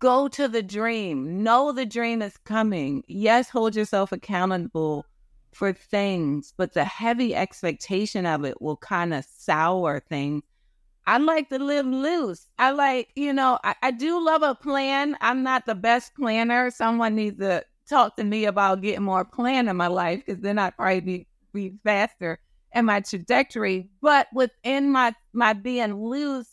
go 0.00 0.28
to 0.28 0.48
the 0.48 0.62
dream. 0.62 1.42
Know 1.42 1.72
the 1.72 1.86
dream 1.86 2.22
is 2.22 2.36
coming. 2.38 3.04
Yes, 3.06 3.48
hold 3.48 3.76
yourself 3.76 4.10
accountable 4.12 5.06
for 5.52 5.72
things, 5.72 6.52
but 6.56 6.74
the 6.74 6.84
heavy 6.84 7.34
expectation 7.34 8.26
of 8.26 8.44
it 8.44 8.60
will 8.60 8.76
kind 8.76 9.14
of 9.14 9.24
sour 9.24 10.00
things. 10.00 10.42
I 11.06 11.18
like 11.18 11.48
to 11.48 11.58
live 11.58 11.86
loose. 11.86 12.48
I 12.58 12.72
like, 12.72 13.08
you 13.14 13.32
know, 13.32 13.58
I, 13.64 13.74
I 13.82 13.90
do 13.92 14.22
love 14.22 14.42
a 14.42 14.54
plan. 14.54 15.16
I'm 15.20 15.42
not 15.42 15.64
the 15.64 15.74
best 15.74 16.14
planner. 16.14 16.70
Someone 16.70 17.14
needs 17.14 17.38
to 17.38 17.64
talk 17.88 18.16
to 18.16 18.24
me 18.24 18.44
about 18.44 18.82
getting 18.82 19.04
more 19.04 19.24
plan 19.24 19.68
in 19.68 19.76
my 19.76 19.86
life 19.86 20.22
because 20.24 20.42
then 20.42 20.58
I'd 20.58 20.76
probably 20.76 21.00
be, 21.00 21.26
be 21.54 21.74
faster 21.82 22.38
in 22.74 22.84
my 22.84 23.00
trajectory. 23.00 23.90
But 24.00 24.28
within 24.32 24.90
my 24.90 25.14
my 25.32 25.52
being 25.52 25.94
loose, 26.02 26.50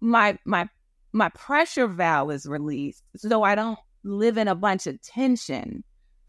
my 0.00 0.38
my 0.44 0.68
my 1.12 1.28
pressure 1.30 1.86
valve 1.86 2.32
is 2.32 2.46
released 2.46 3.02
so 3.16 3.42
I 3.42 3.54
don't 3.54 3.78
live 4.04 4.38
in 4.38 4.48
a 4.48 4.54
bunch 4.54 4.86
of 4.86 5.00
tension. 5.02 5.84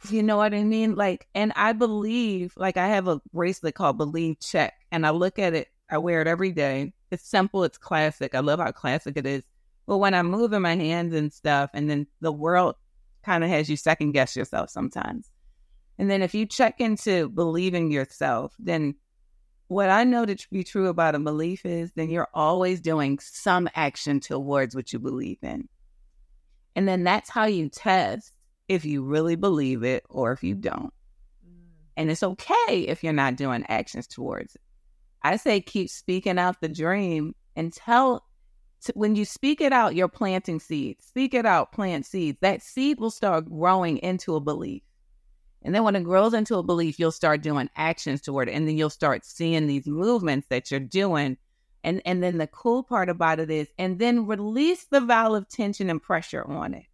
You 0.10 0.22
know 0.22 0.36
what 0.36 0.54
I 0.54 0.64
mean? 0.64 0.96
Like, 0.96 1.28
and 1.34 1.54
I 1.56 1.72
believe, 1.72 2.54
like, 2.58 2.76
I 2.76 2.88
have 2.90 3.08
a 3.08 3.22
bracelet 3.32 3.76
called 3.76 3.98
Believe 3.98 4.38
Check, 4.42 4.74
and 4.92 5.08
I 5.08 5.12
look 5.12 5.40
at 5.40 5.54
it, 5.54 5.70
I 5.90 5.98
wear 5.98 6.22
it 6.22 6.28
every 6.28 6.52
day. 6.52 6.92
It's 7.10 7.26
simple, 7.26 7.64
it's 7.64 7.78
classic. 7.78 8.36
I 8.36 8.40
love 8.40 8.60
how 8.60 8.72
classic 8.72 9.16
it 9.16 9.26
is. 9.26 9.44
But 9.88 10.00
when 10.00 10.14
I'm 10.14 10.30
moving 10.30 10.62
my 10.62 10.76
hands 10.76 11.14
and 11.14 11.32
stuff, 11.32 11.70
and 11.74 11.90
then 11.90 12.08
the 12.20 12.34
world 12.34 12.76
kind 13.24 13.46
of 13.46 13.50
has 13.50 13.70
you 13.70 13.78
second 13.78 14.12
guess 14.12 14.36
yourself 14.36 14.70
sometimes. 14.70 15.30
And 15.98 16.10
then 16.10 16.22
if 16.22 16.34
you 16.34 16.46
check 16.46 16.82
into 16.82 17.30
believing 17.30 17.92
yourself, 17.92 18.54
then 18.60 18.96
what 19.68 19.90
I 19.90 20.04
know 20.04 20.26
to 20.26 20.38
be 20.52 20.64
true 20.64 20.88
about 20.88 21.16
a 21.16 21.20
belief 21.20 21.66
is 21.66 21.92
then 21.96 22.10
you're 22.10 22.30
always 22.34 22.82
doing 22.82 23.20
some 23.20 23.70
action 23.76 24.20
towards 24.20 24.76
what 24.76 24.94
you 24.94 25.00
believe 25.00 25.40
in. 25.42 25.68
And 26.76 26.88
then 26.88 27.04
that's 27.04 27.30
how 27.30 27.46
you 27.46 27.70
test 27.70 28.34
if 28.68 28.86
you 28.86 29.04
really 29.04 29.36
believe 29.36 29.84
it 29.84 30.04
or 30.10 30.32
if 30.32 30.44
you 30.44 30.56
don't. 30.56 30.94
Mm. 31.48 31.64
And 31.98 32.12
it's 32.12 32.24
okay 32.24 32.86
if 32.88 33.04
you're 33.04 33.14
not 33.14 33.36
doing 33.36 33.66
actions 33.68 34.08
towards 34.08 34.56
it. 34.56 34.62
I 35.22 35.38
say 35.38 35.62
keep 35.62 35.90
speaking 35.90 36.38
out 36.38 36.60
the 36.60 36.70
dream 36.70 37.36
and 37.56 37.72
tell 37.72 38.26
when 38.96 39.16
you 39.16 39.24
speak 39.24 39.62
it 39.62 39.72
out, 39.72 39.96
you're 39.96 40.10
planting 40.10 40.60
seeds. 40.60 41.06
Speak 41.06 41.34
it 41.34 41.46
out, 41.46 41.72
plant 41.72 42.06
seeds. 42.06 42.38
That 42.42 42.62
seed 42.62 43.00
will 43.00 43.12
start 43.12 43.50
growing 43.50 43.98
into 44.00 44.36
a 44.36 44.42
belief. 44.42 44.84
And 45.64 45.74
then 45.74 45.84
when 45.84 45.96
it 45.96 46.04
grows 46.04 46.34
into 46.34 46.58
a 46.58 46.64
belief, 46.64 47.00
you'll 47.00 47.12
start 47.12 47.42
doing 47.42 47.70
actions 47.76 48.22
toward 48.22 48.50
it. 48.50 48.54
And 48.54 48.68
then 48.68 48.78
you'll 48.78 48.90
start 48.90 49.26
seeing 49.26 49.68
these 49.68 49.88
movements 49.88 50.48
that 50.50 50.70
you're 50.70 50.80
doing. 50.80 51.38
And 51.84 52.02
and 52.06 52.24
then 52.24 52.38
the 52.38 52.48
cool 52.48 52.84
part 52.84 53.10
about 53.10 53.40
it 53.40 53.50
is, 53.50 53.68
and 53.78 54.00
then 54.00 54.26
release 54.26 54.86
the 54.86 55.02
valve 55.02 55.34
of 55.36 55.50
tension 55.50 55.90
and 55.90 56.02
pressure 56.02 56.46
on 56.46 56.74
it. 56.74 56.86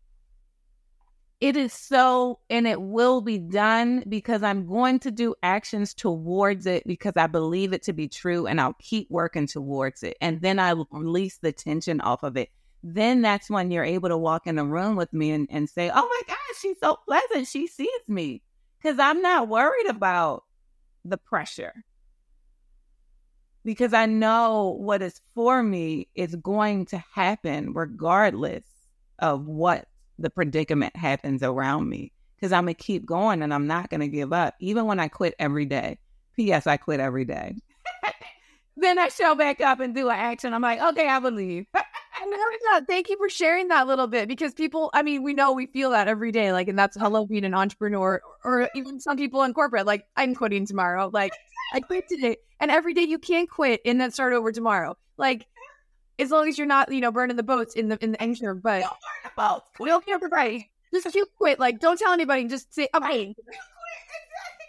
It 1.39 1.55
is 1.55 1.71
so, 1.71 2.39
and 2.49 2.67
it 2.67 2.81
will 2.81 3.21
be 3.21 3.37
done 3.37 4.03
because 4.09 4.43
I'm 4.43 4.67
going 4.67 4.99
to 4.99 5.11
do 5.11 5.35
actions 5.41 5.93
towards 5.93 6.65
it 6.65 6.85
because 6.85 7.13
I 7.15 7.27
believe 7.27 7.71
it 7.71 7.83
to 7.83 7.93
be 7.93 8.09
true 8.09 8.45
and 8.45 8.59
I'll 8.59 8.75
keep 8.79 9.09
working 9.09 9.47
towards 9.47 10.03
it. 10.03 10.17
And 10.19 10.41
then 10.41 10.59
I 10.59 10.75
release 10.91 11.37
the 11.37 11.53
tension 11.53 12.01
off 12.01 12.23
of 12.23 12.35
it. 12.35 12.49
Then 12.83 13.21
that's 13.21 13.49
when 13.49 13.71
you're 13.71 13.85
able 13.85 14.09
to 14.09 14.17
walk 14.17 14.47
in 14.47 14.55
the 14.55 14.65
room 14.65 14.97
with 14.97 15.13
me 15.13 15.31
and, 15.31 15.47
and 15.49 15.69
say, 15.69 15.89
Oh 15.89 16.07
my 16.07 16.21
gosh, 16.27 16.59
she's 16.59 16.79
so 16.81 16.97
pleasant. 17.07 17.47
She 17.47 17.67
sees 17.67 17.89
me 18.07 18.41
because 18.81 18.99
I'm 18.99 19.21
not 19.21 19.47
worried 19.47 19.87
about 19.87 20.43
the 21.03 21.17
pressure. 21.17 21.73
Because 23.65 23.93
I 23.93 24.05
know 24.05 24.77
what 24.79 25.01
is 25.01 25.19
for 25.35 25.61
me 25.61 26.07
is 26.15 26.35
going 26.35 26.85
to 26.87 27.03
happen 27.13 27.73
regardless 27.73 28.63
of 29.19 29.45
what 29.45 29.87
the 30.17 30.29
predicament 30.29 30.95
happens 30.95 31.43
around 31.43 31.89
me. 31.89 32.13
Because 32.35 32.53
I'm 32.53 32.63
going 32.63 32.75
to 32.75 32.81
keep 32.83 33.05
going 33.05 33.41
and 33.41 33.53
I'm 33.53 33.67
not 33.67 33.89
going 33.89 33.99
to 33.99 34.07
give 34.07 34.31
up, 34.31 34.55
even 34.61 34.85
when 34.85 34.99
I 34.99 35.09
quit 35.09 35.35
every 35.39 35.65
day. 35.65 35.99
P.S. 36.37 36.67
I 36.67 36.77
quit 36.77 37.01
every 37.01 37.25
day. 37.25 37.55
then 38.77 38.97
I 38.97 39.09
show 39.09 39.35
back 39.35 39.59
up 39.59 39.81
and 39.81 39.93
do 39.93 40.07
an 40.07 40.15
action. 40.15 40.53
I'm 40.53 40.61
like, 40.61 40.81
okay, 40.81 41.09
I 41.09 41.19
believe. 41.19 41.65
that. 42.71 42.87
Thank 42.87 43.09
you 43.09 43.17
for 43.17 43.29
sharing 43.29 43.67
that 43.69 43.85
a 43.85 43.87
little 43.87 44.07
bit 44.07 44.27
because 44.27 44.53
people, 44.53 44.89
I 44.93 45.03
mean, 45.03 45.23
we 45.23 45.33
know 45.33 45.53
we 45.53 45.65
feel 45.65 45.91
that 45.91 46.07
every 46.07 46.31
day. 46.31 46.51
Like, 46.51 46.67
and 46.67 46.77
that's 46.77 46.97
hello 46.97 47.25
being 47.25 47.45
an 47.45 47.53
entrepreneur 47.53 48.21
or 48.43 48.69
even 48.75 48.99
some 48.99 49.17
people 49.17 49.43
in 49.43 49.53
corporate. 49.53 49.85
Like, 49.85 50.05
I'm 50.15 50.35
quitting 50.35 50.65
tomorrow. 50.65 51.09
Like, 51.11 51.33
I 51.73 51.79
quit 51.79 52.07
today. 52.07 52.37
And 52.59 52.71
every 52.71 52.93
day 52.93 53.03
you 53.03 53.19
can 53.19 53.47
quit 53.47 53.81
and 53.85 53.99
then 53.99 54.11
start 54.11 54.33
over 54.33 54.51
tomorrow. 54.51 54.97
Like, 55.17 55.47
as 56.17 56.31
long 56.31 56.47
as 56.47 56.57
you're 56.57 56.67
not, 56.67 56.91
you 56.91 57.01
know, 57.01 57.11
burning 57.11 57.37
the 57.37 57.43
boats 57.43 57.75
in 57.75 57.89
the 57.89 57.97
in 58.03 58.11
the 58.11 58.21
engine. 58.21 58.59
But 58.59 58.81
don't 58.81 58.89
burn 58.89 59.23
the 59.23 59.31
boats. 59.35 59.69
We 59.79 59.87
don't 59.87 60.05
care 60.05 60.17
right. 60.17 60.65
Just 60.93 61.15
you 61.15 61.25
quit. 61.37 61.59
Like, 61.59 61.79
don't 61.79 61.97
tell 61.97 62.11
anybody. 62.11 62.47
Just 62.47 62.73
say, 62.73 62.87
I'm 62.93 63.03
right. 63.03 63.35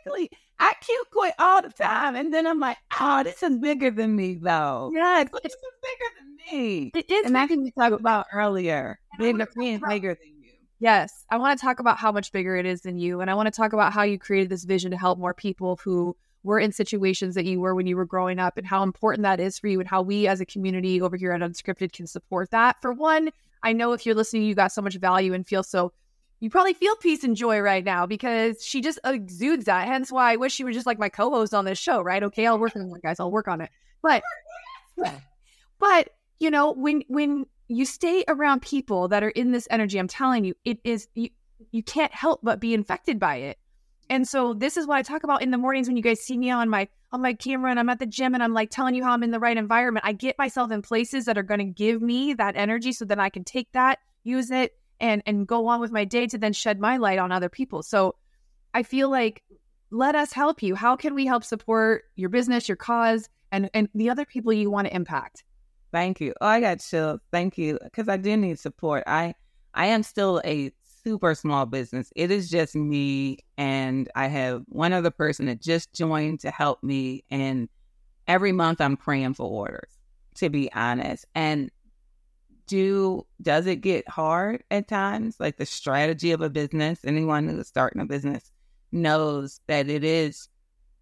Exactly. 0.07 0.31
I 0.61 0.75
cute 0.81 1.11
quit 1.11 1.35
all 1.39 1.63
the 1.63 1.71
time. 1.71 2.15
And 2.15 2.33
then 2.33 2.47
I'm 2.47 2.61
like, 2.61 2.77
oh, 3.01 3.23
this 3.23 3.43
is 3.43 3.57
bigger 3.59 3.91
than 3.91 4.15
me, 4.15 4.35
though. 4.35 4.93
Yeah, 4.95 5.23
it's, 5.23 5.33
it's 5.43 5.57
bigger 5.83 6.11
than 6.19 6.59
me. 6.59 6.93
It 6.95 7.11
is. 7.11 7.27
And 7.27 7.35
that's 7.35 7.51
what 7.51 7.61
we 7.61 7.71
talked 7.71 7.99
about 7.99 8.27
earlier. 8.33 9.01
Being 9.19 9.41
being 9.57 9.81
bigger 9.89 10.15
than 10.15 10.45
you. 10.45 10.53
Yes. 10.79 11.25
I 11.31 11.39
want 11.39 11.59
to 11.59 11.65
talk 11.65 11.81
about 11.81 11.97
how 11.97 12.13
much 12.13 12.31
bigger 12.31 12.57
it 12.57 12.67
is 12.67 12.83
than 12.83 12.99
you. 12.99 13.23
And 13.23 13.31
I 13.31 13.35
want 13.35 13.47
to 13.47 13.51
talk 13.51 13.73
about 13.73 13.95
how 13.95 14.03
you 14.03 14.19
created 14.19 14.51
this 14.51 14.65
vision 14.65 14.91
to 14.91 14.99
help 14.99 15.19
more 15.19 15.35
people 15.35 15.81
who 15.83 16.15
were 16.43 16.61
in 16.61 16.73
situations 16.73 17.35
that 17.35 17.47
you 17.47 17.61
were 17.61 17.75
when 17.75 17.87
you 17.87 17.97
were 17.97 18.07
growing 18.07 18.39
up 18.39 18.57
and 18.57 18.67
how 18.67 18.83
important 18.83 19.23
that 19.23 19.41
is 19.41 19.59
for 19.59 19.69
you 19.69 19.81
and 19.81 19.89
how 19.89 20.03
we 20.03 20.27
as 20.27 20.41
a 20.41 20.47
community 20.47 21.01
over 21.01 21.17
here 21.17 21.33
at 21.33 21.41
Unscripted 21.41 21.93
can 21.93 22.07
support 22.07 22.51
that. 22.51 22.77
For 22.81 22.93
one, 22.93 23.31
I 23.63 23.73
know 23.73 23.93
if 23.93 24.07
you're 24.07 24.15
listening, 24.15 24.43
you 24.43 24.55
got 24.55 24.73
so 24.73 24.83
much 24.83 24.97
value 24.97 25.35
and 25.35 25.47
feel 25.47 25.63
so 25.63 25.93
you 26.41 26.49
probably 26.49 26.72
feel 26.72 26.97
peace 26.97 27.22
and 27.22 27.36
joy 27.36 27.61
right 27.61 27.84
now 27.84 28.07
because 28.07 28.64
she 28.64 28.80
just 28.80 28.99
exudes 29.05 29.66
that. 29.66 29.86
Hence 29.86 30.11
why 30.11 30.32
I 30.32 30.36
wish 30.36 30.55
she 30.55 30.64
was 30.64 30.74
just 30.74 30.86
like 30.86 30.99
my 30.99 31.11
co-host 31.11 31.53
on 31.53 31.66
this 31.66 31.78
show, 31.78 32.01
right? 32.01 32.22
Okay, 32.22 32.47
I'll 32.47 32.59
work 32.59 32.74
on 32.74 32.82
it, 32.82 33.03
guys. 33.03 33.20
I'll 33.20 33.30
work 33.30 33.47
on 33.47 33.61
it. 33.61 33.70
But 34.03 34.22
but 35.78 36.11
you 36.38 36.51
know, 36.51 36.72
when 36.72 37.03
when 37.09 37.47
you 37.68 37.84
stay 37.84 38.24
around 38.26 38.62
people 38.62 39.09
that 39.09 39.22
are 39.22 39.30
in 39.30 39.53
this 39.53 39.68
energy, 39.70 39.99
I'm 39.99 40.09
telling 40.09 40.45
you, 40.45 40.55
it 40.64 40.78
is 40.82 41.09
you 41.14 41.28
you 41.70 41.82
can't 41.82 42.12
help 42.12 42.41
but 42.43 42.59
be 42.59 42.72
infected 42.72 43.18
by 43.18 43.36
it. 43.36 43.59
And 44.09 44.26
so 44.26 44.55
this 44.55 44.76
is 44.76 44.86
what 44.86 44.97
I 44.97 45.03
talk 45.03 45.22
about 45.22 45.43
in 45.43 45.51
the 45.51 45.59
mornings 45.59 45.86
when 45.86 45.97
you 45.97 46.03
guys 46.03 46.20
see 46.20 46.36
me 46.36 46.51
on 46.51 46.68
my 46.68 46.88
on 47.12 47.20
my 47.20 47.34
camera 47.34 47.70
and 47.70 47.78
I'm 47.78 47.91
at 47.91 47.99
the 47.99 48.07
gym 48.07 48.34
and 48.34 48.43
I'm 48.43 48.55
like 48.55 48.70
telling 48.70 48.95
you 48.95 49.05
how 49.05 49.12
I'm 49.12 49.22
in 49.22 49.30
the 49.30 49.38
right 49.38 49.57
environment. 49.57 50.07
I 50.07 50.12
get 50.12 50.38
myself 50.38 50.70
in 50.70 50.80
places 50.80 51.26
that 51.26 51.36
are 51.36 51.43
going 51.43 51.59
to 51.59 51.64
give 51.64 52.01
me 52.01 52.34
that 52.34 52.57
energy 52.57 52.93
so 52.93 53.05
that 53.05 53.18
I 53.18 53.28
can 53.28 53.45
take 53.45 53.70
that, 53.72 53.99
use 54.24 54.51
it, 54.51 54.74
and 55.01 55.23
and 55.27 55.47
go 55.47 55.67
on 55.67 55.81
with 55.81 55.91
my 55.91 56.05
day 56.05 56.27
to 56.27 56.39
then 56.39 56.53
shed 56.53 56.79
my 56.79 56.97
light 56.97 57.19
on 57.19 57.33
other 57.33 57.49
people. 57.49 57.83
So 57.83 58.15
I 58.75 58.83
feel 58.83 59.11
like 59.11 59.43
let 59.91 60.15
us 60.15 60.33
help 60.33 60.63
you. 60.63 60.75
How 60.75 60.97
can 60.97 61.15
we 61.15 61.27
help 61.27 61.45
support 61.45 62.05
your 62.15 62.29
business, 62.29 62.69
your 62.69 62.77
cause, 62.77 63.29
and 63.51 63.71
and 63.75 63.89
the 63.95 64.11
other 64.11 64.25
people 64.25 64.53
you 64.53 64.71
want 64.71 64.87
to 64.87 64.95
impact? 64.95 65.45
Thank 65.93 66.21
you. 66.21 66.35
Oh, 66.41 66.47
I 66.47 66.61
got 66.61 66.81
chills. 66.81 67.21
Thank 67.33 67.59
you, 67.59 67.79
because 67.83 68.09
I 68.09 68.17
do 68.17 68.37
need 68.37 68.59
support. 68.59 69.05
I 69.07 69.35
I 69.75 69.87
am 69.87 70.03
still 70.03 70.41
a 70.45 70.73
super 71.03 71.35
small 71.35 71.67
business. 71.67 72.13
It 72.15 72.31
is 72.31 72.51
just 72.51 72.77
me, 72.77 73.39
and 73.57 74.09
I 74.15 74.29
have 74.29 74.63
one 74.67 74.93
other 74.93 75.11
person 75.11 75.47
that 75.47 75.61
just 75.61 75.93
joined 75.93 76.41
to 76.41 76.51
help 76.51 76.83
me. 76.83 77.25
And 77.31 77.69
every 78.29 78.53
month, 78.53 78.81
I'm 78.81 78.97
praying 78.97 79.35
for 79.35 79.49
orders. 79.49 79.91
To 80.37 80.49
be 80.49 80.73
honest, 80.73 81.27
and 81.35 81.71
do 82.71 83.27
does 83.43 83.66
it 83.66 83.81
get 83.81 84.09
hard 84.09 84.62
at 84.71 84.87
times? 84.87 85.37
Like 85.41 85.57
the 85.57 85.66
strategy 85.66 86.31
of 86.31 86.41
a 86.41 86.49
business, 86.49 87.01
anyone 87.05 87.49
who's 87.49 87.66
starting 87.66 88.01
a 88.01 88.07
business 88.07 88.53
knows 88.93 89.61
that 89.66 89.89
it 89.89 90.05
is 90.05 90.49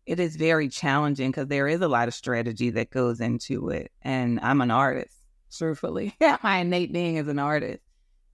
it 0.07 0.19
is 0.19 0.37
very 0.37 0.71
challenging 0.71 1.31
because 1.31 1.49
there 1.49 1.69
is 1.69 1.83
a 1.83 1.89
lot 1.89 2.09
of 2.09 2.15
strategy 2.15 2.71
that 2.71 2.89
goes 2.89 3.21
into 3.21 3.69
it. 3.69 3.93
And 4.01 4.41
I'm 4.41 4.63
an 4.63 4.71
artist, 4.71 5.15
truthfully. 5.53 6.17
My 6.43 6.59
innate 6.59 6.91
being 6.91 7.17
is 7.17 7.29
an 7.29 7.39
artist. 7.39 7.83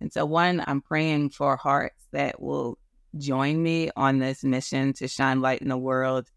And 0.00 0.12
so 0.12 0.24
one, 0.24 0.62
I'm 0.64 0.80
praying 0.80 1.30
for 1.30 1.56
hearts 1.56 2.06
that 2.12 2.40
will 2.40 2.78
join 3.18 3.60
me 3.60 3.90
on 3.96 4.20
this 4.20 4.44
mission 4.44 4.92
to 4.94 5.08
shine 5.08 5.40
light 5.40 5.62
in 5.62 5.68
the 5.68 5.76
world 5.76 6.30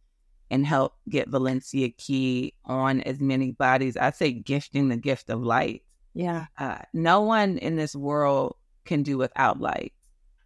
and 0.49 0.65
help 0.65 0.95
get 1.07 1.29
Valencia 1.29 1.89
Key 1.89 2.55
on 2.65 3.01
as 3.01 3.19
many 3.19 3.51
bodies. 3.51 3.95
I 3.95 4.09
say 4.09 4.31
gifting 4.31 4.89
the 4.89 4.97
gift 4.97 5.29
of 5.29 5.43
light 5.43 5.83
yeah. 6.17 6.47
Uh, 6.57 6.79
no 6.93 7.21
one 7.21 7.59
in 7.59 7.75
this 7.75 7.95
world 7.95 8.55
can 8.85 9.03
do 9.03 9.19
without 9.19 9.61
light. 9.61 9.93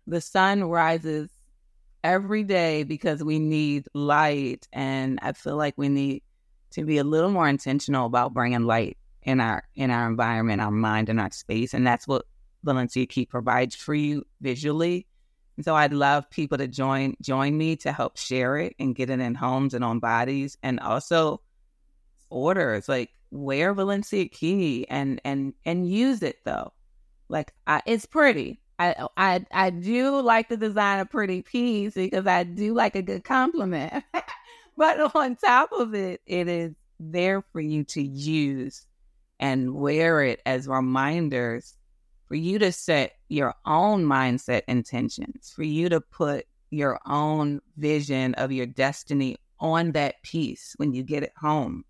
The 0.05 0.19
sun 0.19 0.65
rises 0.65 1.29
every 2.03 2.43
day 2.43 2.83
because 2.83 3.23
we 3.23 3.39
need 3.39 3.85
light. 3.93 4.67
And 4.73 5.17
I 5.21 5.31
feel 5.31 5.55
like 5.55 5.75
we 5.77 5.87
need 5.87 6.23
to 6.71 6.83
be 6.83 6.97
a 6.97 7.05
little 7.05 7.31
more 7.31 7.47
intentional 7.47 8.05
about 8.05 8.33
bringing 8.33 8.65
light 8.65 8.97
in 9.23 9.39
our 9.39 9.63
in 9.73 9.91
our 9.91 10.09
environment, 10.09 10.59
our 10.59 10.71
mind, 10.71 11.07
and 11.07 11.21
our 11.21 11.31
space. 11.31 11.73
And 11.73 11.87
that's 11.87 12.05
what 12.05 12.25
Valencia 12.65 13.05
Key 13.05 13.25
provides 13.25 13.73
for 13.73 13.93
you 13.93 14.25
visually. 14.41 15.07
And 15.55 15.63
so 15.63 15.73
I'd 15.73 15.93
love 15.93 16.29
people 16.29 16.57
to 16.57 16.67
join 16.67 17.15
join 17.21 17.57
me 17.57 17.77
to 17.77 17.93
help 17.93 18.17
share 18.17 18.57
it 18.57 18.75
and 18.77 18.93
get 18.93 19.09
it 19.09 19.21
in 19.21 19.35
homes 19.35 19.73
and 19.73 19.85
on 19.85 19.99
bodies 19.99 20.57
and 20.61 20.81
also 20.81 21.41
orders. 22.29 22.89
Like 22.89 23.11
wear 23.31 23.73
Valencia 23.73 24.27
Key 24.27 24.85
and 24.89 25.19
and 25.23 25.53
and 25.65 25.89
use 25.89 26.21
it 26.21 26.37
though. 26.43 26.73
Like 27.29 27.53
I, 27.65 27.81
it's 27.85 28.05
pretty. 28.05 28.61
I 28.77 29.07
I 29.17 29.45
I 29.51 29.69
do 29.69 30.19
like 30.21 30.49
to 30.49 30.57
design 30.57 30.99
a 30.99 31.05
pretty 31.05 31.41
piece 31.41 31.93
because 31.93 32.27
I 32.27 32.43
do 32.43 32.73
like 32.73 32.95
a 32.95 33.01
good 33.01 33.23
compliment. 33.23 34.03
but 34.77 35.15
on 35.15 35.35
top 35.37 35.71
of 35.71 35.95
it, 35.95 36.21
it 36.25 36.47
is 36.47 36.73
there 36.99 37.41
for 37.41 37.61
you 37.61 37.83
to 37.85 38.01
use 38.01 38.85
and 39.39 39.73
wear 39.73 40.21
it 40.21 40.41
as 40.45 40.67
reminders 40.67 41.75
for 42.27 42.35
you 42.35 42.59
to 42.59 42.71
set 42.71 43.13
your 43.27 43.53
own 43.65 44.05
mindset 44.05 44.61
intentions, 44.67 45.51
for 45.53 45.63
you 45.63 45.89
to 45.89 45.99
put 45.99 46.45
your 46.69 46.99
own 47.05 47.59
vision 47.77 48.33
of 48.35 48.51
your 48.51 48.65
destiny 48.65 49.37
on 49.59 49.91
that 49.91 50.21
piece 50.23 50.73
when 50.77 50.93
you 50.93 51.03
get 51.03 51.23
it 51.23 51.33
home 51.37 51.83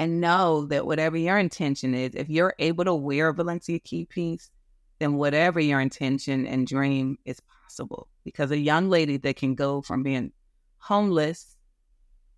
and 0.00 0.18
know 0.18 0.64
that 0.64 0.86
whatever 0.86 1.18
your 1.18 1.36
intention 1.36 1.92
is, 1.92 2.14
if 2.14 2.30
you're 2.30 2.54
able 2.58 2.84
to 2.86 2.94
wear 2.94 3.28
a 3.28 3.34
Valencia 3.34 3.78
key 3.78 4.06
piece, 4.06 4.50
then 4.98 5.16
whatever 5.16 5.60
your 5.60 5.78
intention 5.78 6.46
and 6.46 6.66
dream 6.66 7.18
is 7.26 7.38
possible. 7.62 8.08
Because 8.24 8.50
a 8.50 8.56
young 8.56 8.88
lady 8.88 9.18
that 9.18 9.36
can 9.36 9.54
go 9.54 9.82
from 9.82 10.02
being 10.02 10.32
homeless, 10.78 11.54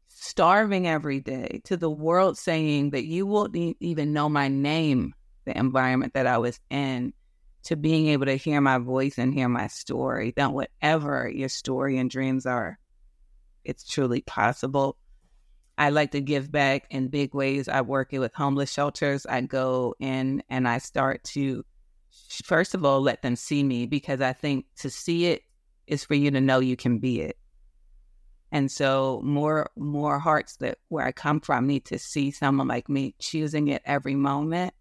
starving 0.09 0.89
every 0.89 1.21
day, 1.21 1.61
to 1.63 1.77
the 1.77 1.89
world 1.89 2.37
saying 2.37 2.91
that 2.91 3.05
you 3.05 3.27
won't 3.27 3.55
even 3.79 4.13
know 4.13 4.29
my 4.29 4.49
name, 4.49 5.15
the 5.45 5.57
environment 5.57 6.15
that 6.15 6.27
I 6.27 6.39
was 6.39 6.59
in, 6.69 7.13
to 7.67 7.77
being 7.77 8.09
able 8.09 8.27
to 8.27 8.35
hear 8.35 8.61
my 8.61 8.79
voice 8.79 9.19
and 9.19 9.33
hear 9.33 9.49
my 9.49 9.69
story, 9.69 10.33
that 10.35 10.53
whatever 10.53 11.31
your 11.33 11.49
story 11.49 11.97
and 11.99 12.11
dreams 12.11 12.45
are, 12.45 12.77
it's 13.65 13.89
truly 13.89 14.21
possible. 14.23 14.97
I 15.83 15.89
like 15.89 16.13
to 16.13 16.21
give 16.21 16.53
back 16.53 16.87
in 16.91 17.09
big 17.09 17.35
ways. 17.35 17.67
I 17.67 17.81
work 17.81 18.13
with 18.13 18.33
homeless 18.35 18.71
shelters. 18.71 19.27
I 19.27 19.41
go 19.41 19.97
in 19.99 20.45
and 20.49 20.69
I 20.69 20.79
start 20.79 21.25
to, 21.35 21.65
first 22.45 22.75
of 22.75 22.85
all, 22.85 23.01
let 23.01 23.23
them 23.23 23.35
see 23.35 23.65
me 23.65 23.87
because 23.87 24.21
I 24.21 24.33
think 24.33 24.67
to 24.77 24.91
see 24.91 25.27
it 25.27 25.43
is 25.89 26.05
for 26.05 26.15
you 26.15 26.31
to 26.31 26.41
know 26.41 26.61
you 26.61 26.77
can 26.77 27.01
be 27.01 27.23
it. 27.23 27.37
And 28.53 28.71
so 28.71 29.23
more 29.25 29.71
more 29.77 30.21
hearts 30.21 30.55
that 30.59 30.79
where 30.87 31.05
I 31.05 31.11
come 31.11 31.41
from 31.41 31.67
need 31.67 31.87
to 31.87 31.99
see 31.99 32.31
someone 32.31 32.69
like 32.69 32.89
me 32.89 33.17
choosing 33.19 33.67
it 33.67 33.83
every 33.85 34.15
moment. 34.15 34.75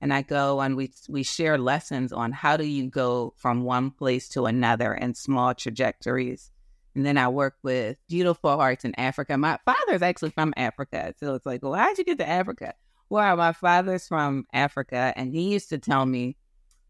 And 0.00 0.10
I 0.10 0.22
go 0.22 0.62
and 0.62 0.74
we 0.74 0.90
we 1.06 1.22
share 1.22 1.58
lessons 1.58 2.14
on 2.14 2.32
how 2.32 2.56
do 2.56 2.64
you 2.64 2.88
go 2.88 3.34
from 3.36 3.64
one 3.64 3.90
place 3.90 4.30
to 4.30 4.46
another 4.46 4.94
in 4.94 5.16
small 5.16 5.52
trajectories 5.54 6.50
and 6.96 7.04
then 7.04 7.18
I 7.18 7.28
work 7.28 7.56
with 7.62 7.98
beautiful 8.08 8.56
hearts 8.56 8.86
in 8.86 8.98
Africa. 8.98 9.36
My 9.36 9.58
father's 9.66 10.00
actually 10.00 10.30
from 10.30 10.54
Africa. 10.56 11.12
So 11.20 11.34
it's 11.34 11.44
like, 11.44 11.62
well, 11.62 11.74
how'd 11.74 11.98
you 11.98 12.04
get 12.04 12.16
to 12.18 12.28
Africa? 12.28 12.72
Well, 13.10 13.36
my 13.36 13.52
father's 13.52 14.08
from 14.08 14.46
Africa 14.54 15.12
and 15.14 15.30
he 15.30 15.52
used 15.52 15.68
to 15.68 15.78
tell 15.78 16.06
me 16.06 16.36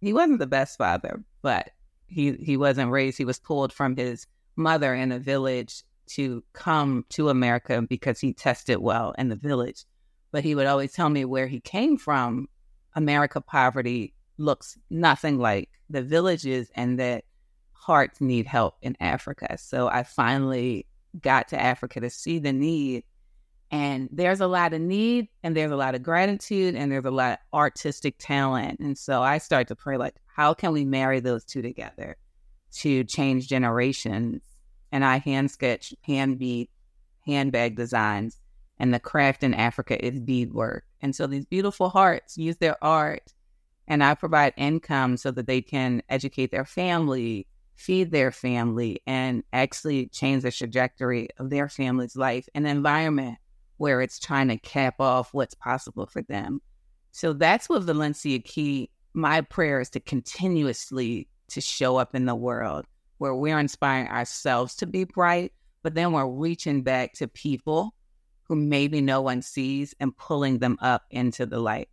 he 0.01 0.13
wasn't 0.13 0.39
the 0.39 0.47
best 0.47 0.79
father, 0.79 1.25
but 1.43 1.71
he, 2.07 2.35
he 2.35 2.57
wasn't 2.57 2.93
raised. 2.93 3.19
He 3.19 3.25
was 3.25 3.41
pulled 3.41 3.73
from 3.73 3.97
his 3.97 4.29
mother 4.55 4.95
in 4.95 5.11
a 5.11 5.19
village 5.19 5.83
to 6.11 6.45
come 6.53 7.05
to 7.11 7.29
America 7.29 7.83
because 7.83 8.21
he 8.21 8.33
tested 8.33 8.79
well 8.79 9.13
in 9.19 9.29
the 9.29 9.35
village. 9.35 9.85
But 10.31 10.45
he 10.45 10.55
would 10.55 10.67
always 10.67 10.93
tell 10.93 11.09
me 11.09 11.25
where 11.25 11.49
he 11.49 11.59
came 11.59 11.99
from, 11.99 12.49
America 12.95 13.41
poverty 13.41 14.15
looks 14.39 14.79
nothing 14.89 15.39
like 15.39 15.69
the 15.91 16.03
villages 16.03 16.71
and 16.77 16.99
that 17.01 17.25
hearts 17.87 18.21
need 18.21 18.47
help 18.49 18.75
in 18.83 18.97
Africa. 18.99 19.57
So 19.59 19.87
I 19.87 20.03
finally 20.03 20.87
got 21.21 21.47
to 21.49 21.61
Africa 21.61 22.01
to 22.01 22.11
see 22.11 22.41
the 22.41 22.53
need. 22.53 23.05
And 23.71 24.09
there's 24.11 24.41
a 24.41 24.49
lot 24.49 24.73
of 24.73 24.81
need, 24.81 25.29
and 25.45 25.57
there's 25.57 25.71
a 25.71 25.77
lot 25.77 25.95
of 25.95 26.03
gratitude, 26.03 26.75
and 26.75 26.91
there's 26.91 27.05
a 27.05 27.11
lot 27.11 27.33
of 27.33 27.39
artistic 27.55 28.17
talent. 28.19 28.81
And 28.81 28.99
so 28.99 29.23
I 29.23 29.39
started 29.39 29.69
to 29.69 29.77
pray, 29.77 29.97
like, 29.97 30.17
how 30.27 30.53
can 30.53 30.73
we 30.73 30.85
marry 30.85 31.21
those 31.21 31.45
two 31.45 31.63
together 31.63 32.17
to 32.79 33.05
change 33.05 33.49
generations? 33.49 34.43
And 34.91 35.05
I 35.05 35.19
hand 35.19 35.51
sketch, 35.51 35.95
hand 36.03 36.39
bead, 36.39 36.69
handbag 37.25 37.77
designs, 37.77 38.39
and 38.79 38.93
the 38.93 39.01
craft 39.01 39.43
in 39.43 39.55
Africa 39.55 40.05
is 40.05 40.19
beadwork. 40.21 40.85
And 41.01 41.15
so 41.15 41.27
these 41.27 41.47
beautiful 41.47 41.89
hearts 41.89 42.37
use 42.37 42.57
their 42.57 42.83
art, 42.83 43.33
and 43.89 44.03
I 44.03 44.15
provide 44.15 44.55
income 44.57 45.17
so 45.17 45.31
that 45.33 45.47
they 45.47 45.61
can 45.61 46.03
educate 46.09 46.51
their 46.51 46.65
family, 46.65 47.47
feed 47.77 48.11
their 48.11 48.33
family 48.33 49.01
and 49.07 49.45
actually 49.53 50.07
change 50.07 50.43
the 50.43 50.51
trajectory 50.51 51.29
of 51.39 51.51
their 51.51 51.69
family's 51.69 52.17
life, 52.17 52.49
an 52.55 52.67
environment 52.67 53.39
where 53.77 54.01
it's 54.01 54.19
trying 54.19 54.49
to 54.49 54.57
cap 54.57 55.01
off 55.01 55.33
what's 55.33 55.55
possible 55.55 56.07
for 56.07 56.23
them. 56.23 56.61
So 57.13 57.33
that's 57.33 57.69
what 57.69 57.83
Valencia 57.83 58.39
Key, 58.39 58.91
my 59.15 59.43
prayer 59.43 59.81
is 59.81 59.91
to 59.91 60.01
continuously 60.01 61.29
to 61.49 61.61
show 61.61 61.97
up 61.97 62.15
in 62.15 62.25
the 62.25 62.35
world 62.35 62.87
where 63.19 63.35
we're 63.35 63.59
inspiring 63.59 64.09
ourselves 64.09 64.75
to 64.77 64.87
be 64.87 65.05
bright, 65.05 65.53
but 65.83 65.95
then 65.95 66.13
we're 66.13 66.27
reaching 66.27 66.83
back 66.83 67.13
to 67.15 67.29
people 67.29 67.95
who 68.43 68.57
maybe 68.57 69.01
no 69.01 69.21
one 69.21 69.43
sees 69.43 69.95
and 70.01 70.17
pulling 70.17 70.59
them 70.59 70.79
up 70.81 71.05
into 71.11 71.47
the 71.47 71.59
light. 71.59 71.89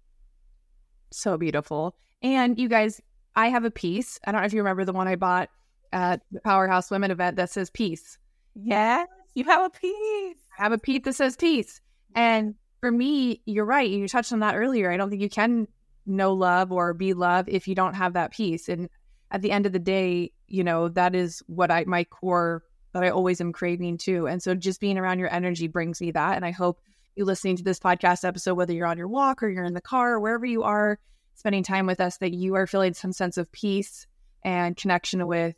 So 1.11 1.37
beautiful. 1.37 1.95
And 2.21 2.59
you 2.59 2.69
guys, 2.69 3.01
I 3.35 3.47
have 3.49 3.63
a 3.65 3.71
piece. 3.71 4.19
I 4.25 4.31
don't 4.31 4.41
know 4.41 4.45
if 4.45 4.53
you 4.53 4.59
remember 4.59 4.85
the 4.85 4.93
one 4.93 5.07
I 5.07 5.15
bought 5.15 5.49
at 5.93 6.21
the 6.31 6.41
Powerhouse 6.41 6.91
Women 6.91 7.11
event 7.11 7.37
that 7.37 7.49
says 7.49 7.69
peace. 7.69 8.17
Yes, 8.55 9.07
you 9.35 9.45
have 9.45 9.65
a 9.65 9.69
piece. 9.69 10.37
I 10.57 10.63
have 10.63 10.71
a 10.71 10.77
piece 10.77 11.03
that 11.05 11.13
says 11.13 11.37
peace. 11.37 11.79
And 12.15 12.55
for 12.81 12.91
me, 12.91 13.41
you're 13.45 13.65
right. 13.65 13.89
You 13.89 14.07
touched 14.07 14.33
on 14.33 14.39
that 14.39 14.55
earlier. 14.55 14.91
I 14.91 14.97
don't 14.97 15.09
think 15.09 15.21
you 15.21 15.29
can 15.29 15.67
know 16.05 16.33
love 16.33 16.71
or 16.71 16.93
be 16.93 17.13
love 17.13 17.47
if 17.47 17.67
you 17.67 17.75
don't 17.75 17.93
have 17.93 18.13
that 18.13 18.31
peace. 18.31 18.67
And 18.67 18.89
at 19.31 19.41
the 19.41 19.51
end 19.51 19.65
of 19.65 19.71
the 19.71 19.79
day, 19.79 20.31
you 20.47 20.63
know, 20.63 20.89
that 20.89 21.15
is 21.15 21.41
what 21.47 21.71
I, 21.71 21.85
my 21.85 22.03
core 22.03 22.63
that 22.93 23.03
I 23.03 23.09
always 23.09 23.41
am 23.41 23.53
craving 23.53 23.97
too. 23.97 24.27
And 24.27 24.43
so 24.43 24.53
just 24.53 24.79
being 24.79 24.97
around 24.97 25.19
your 25.19 25.33
energy 25.33 25.67
brings 25.67 26.01
me 26.01 26.11
that. 26.11 26.35
And 26.35 26.45
I 26.45 26.51
hope 26.51 26.79
you 27.15 27.25
listening 27.25 27.57
to 27.57 27.63
this 27.63 27.79
podcast 27.79 28.27
episode, 28.27 28.55
whether 28.55 28.73
you're 28.73 28.87
on 28.87 28.97
your 28.97 29.07
walk 29.07 29.41
or 29.41 29.49
you're 29.49 29.63
in 29.63 29.73
the 29.73 29.81
car 29.81 30.13
or 30.13 30.19
wherever 30.19 30.45
you 30.45 30.63
are 30.63 30.99
spending 31.35 31.63
time 31.63 31.85
with 31.85 31.99
us, 31.99 32.17
that 32.17 32.33
you 32.33 32.55
are 32.55 32.67
feeling 32.67 32.93
some 32.93 33.11
sense 33.11 33.37
of 33.37 33.51
peace 33.51 34.05
and 34.43 34.75
connection 34.75 35.25
with 35.25 35.55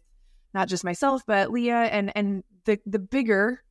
not 0.55 0.69
just 0.69 0.83
myself, 0.83 1.21
but 1.27 1.51
Lia 1.51 1.75
and 1.75 2.11
and 2.15 2.43
the 2.63 2.79
the 2.87 2.97
bigger, 2.97 3.61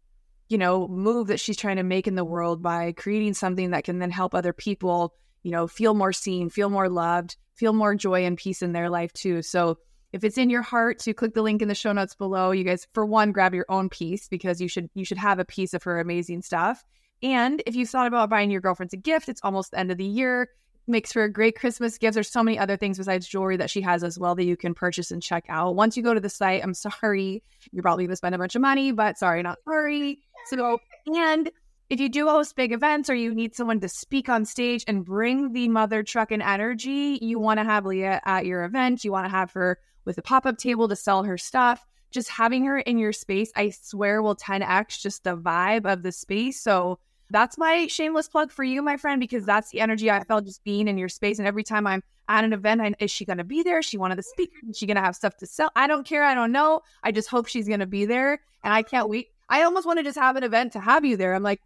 you 0.48 0.58
know, 0.58 0.86
move 0.86 1.28
that 1.28 1.40
she's 1.40 1.56
trying 1.56 1.76
to 1.76 1.82
make 1.82 2.06
in 2.06 2.14
the 2.14 2.24
world 2.24 2.62
by 2.62 2.92
creating 2.92 3.34
something 3.34 3.70
that 3.70 3.82
can 3.82 3.98
then 3.98 4.10
help 4.10 4.34
other 4.34 4.52
people, 4.52 5.14
you 5.42 5.50
know, 5.50 5.66
feel 5.66 5.94
more 5.94 6.12
seen, 6.12 6.50
feel 6.50 6.70
more 6.70 6.88
loved, 6.88 7.36
feel 7.54 7.72
more 7.72 7.96
joy 7.96 8.24
and 8.24 8.38
peace 8.38 8.62
in 8.62 8.72
their 8.72 8.90
life 8.90 9.12
too. 9.14 9.42
So 9.42 9.78
if 10.12 10.22
it's 10.22 10.38
in 10.38 10.50
your 10.50 10.62
heart 10.62 11.00
to 11.00 11.14
click 11.14 11.34
the 11.34 11.42
link 11.42 11.62
in 11.62 11.68
the 11.68 11.74
show 11.74 11.92
notes 11.92 12.14
below, 12.14 12.52
you 12.52 12.62
guys 12.62 12.86
for 12.92 13.04
one 13.04 13.32
grab 13.32 13.54
your 13.54 13.66
own 13.68 13.88
piece 13.88 14.28
because 14.28 14.60
you 14.60 14.68
should 14.68 14.90
you 14.94 15.04
should 15.04 15.18
have 15.18 15.38
a 15.38 15.44
piece 15.44 15.74
of 15.74 15.82
her 15.84 15.98
amazing 15.98 16.42
stuff. 16.42 16.84
And 17.22 17.62
if 17.66 17.74
you've 17.74 17.88
thought 17.88 18.06
about 18.06 18.28
buying 18.28 18.50
your 18.50 18.60
girlfriends 18.60 18.92
a 18.92 18.98
gift, 18.98 19.30
it's 19.30 19.40
almost 19.42 19.70
the 19.70 19.78
end 19.78 19.90
of 19.90 19.96
the 19.96 20.04
year 20.04 20.50
makes 20.86 21.12
for 21.12 21.24
a 21.24 21.30
great 21.30 21.58
Christmas 21.58 21.98
gift. 21.98 22.14
There's 22.14 22.30
so 22.30 22.42
many 22.42 22.58
other 22.58 22.76
things 22.76 22.98
besides 22.98 23.26
jewelry 23.26 23.56
that 23.56 23.70
she 23.70 23.80
has 23.80 24.04
as 24.04 24.18
well 24.18 24.34
that 24.34 24.44
you 24.44 24.56
can 24.56 24.74
purchase 24.74 25.10
and 25.10 25.22
check 25.22 25.44
out. 25.48 25.74
Once 25.76 25.96
you 25.96 26.02
go 26.02 26.14
to 26.14 26.20
the 26.20 26.28
site, 26.28 26.62
I'm 26.62 26.74
sorry, 26.74 27.42
you're 27.72 27.82
probably 27.82 28.06
gonna 28.06 28.16
spend 28.16 28.34
a 28.34 28.38
bunch 28.38 28.54
of 28.54 28.62
money, 28.62 28.92
but 28.92 29.18
sorry, 29.18 29.42
not 29.42 29.58
sorry. 29.64 30.20
So, 30.46 30.78
and 31.06 31.50
if 31.90 32.00
you 32.00 32.08
do 32.08 32.28
host 32.28 32.56
big 32.56 32.72
events 32.72 33.10
or 33.10 33.14
you 33.14 33.34
need 33.34 33.54
someone 33.54 33.80
to 33.80 33.88
speak 33.88 34.28
on 34.28 34.44
stage 34.44 34.84
and 34.88 35.04
bring 35.04 35.52
the 35.52 35.68
mother 35.68 36.02
truck 36.02 36.30
and 36.30 36.42
energy, 36.42 37.18
you 37.20 37.38
want 37.38 37.58
to 37.60 37.64
have 37.64 37.84
Lia 37.86 38.20
at 38.24 38.46
your 38.46 38.64
event. 38.64 39.04
You 39.04 39.12
want 39.12 39.26
to 39.26 39.30
have 39.30 39.52
her 39.52 39.78
with 40.04 40.18
a 40.18 40.22
pop 40.22 40.46
up 40.46 40.58
table 40.58 40.88
to 40.88 40.96
sell 40.96 41.22
her 41.24 41.38
stuff. 41.38 41.86
Just 42.10 42.30
having 42.30 42.64
her 42.64 42.78
in 42.78 42.98
your 42.98 43.12
space, 43.12 43.50
I 43.56 43.70
swear, 43.70 44.22
will 44.22 44.36
10x 44.36 45.00
just 45.00 45.24
the 45.24 45.36
vibe 45.36 45.84
of 45.84 46.02
the 46.02 46.12
space. 46.12 46.60
So, 46.60 47.00
that's 47.30 47.56
my 47.58 47.86
shameless 47.86 48.28
plug 48.28 48.52
for 48.52 48.64
you, 48.64 48.82
my 48.82 48.96
friend, 48.96 49.20
because 49.20 49.44
that's 49.44 49.70
the 49.70 49.80
energy 49.80 50.10
I 50.10 50.22
felt 50.24 50.44
just 50.44 50.62
being 50.64 50.88
in 50.88 50.98
your 50.98 51.08
space. 51.08 51.38
And 51.38 51.48
every 51.48 51.62
time 51.62 51.86
I'm 51.86 52.02
at 52.28 52.44
an 52.44 52.52
event, 52.52 52.80
I, 52.80 52.94
is 52.98 53.10
she 53.10 53.24
going 53.24 53.38
to 53.38 53.44
be 53.44 53.62
there? 53.62 53.78
Is 53.78 53.86
she 53.86 53.96
one 53.96 54.10
of 54.10 54.16
the 54.16 54.22
speakers? 54.22 54.62
Is 54.68 54.76
she 54.76 54.86
going 54.86 54.96
to 54.96 55.02
have 55.02 55.16
stuff 55.16 55.36
to 55.38 55.46
sell? 55.46 55.70
I 55.74 55.86
don't 55.86 56.06
care. 56.06 56.24
I 56.24 56.34
don't 56.34 56.52
know. 56.52 56.82
I 57.02 57.12
just 57.12 57.28
hope 57.28 57.46
she's 57.46 57.66
going 57.66 57.80
to 57.80 57.86
be 57.86 58.04
there. 58.04 58.40
And 58.62 58.72
I 58.72 58.82
can't 58.82 59.08
wait. 59.08 59.28
I 59.48 59.62
almost 59.62 59.86
want 59.86 59.98
to 59.98 60.04
just 60.04 60.18
have 60.18 60.36
an 60.36 60.42
event 60.42 60.72
to 60.72 60.80
have 60.80 61.04
you 61.04 61.16
there. 61.16 61.34
I'm 61.34 61.42
like, 61.42 61.60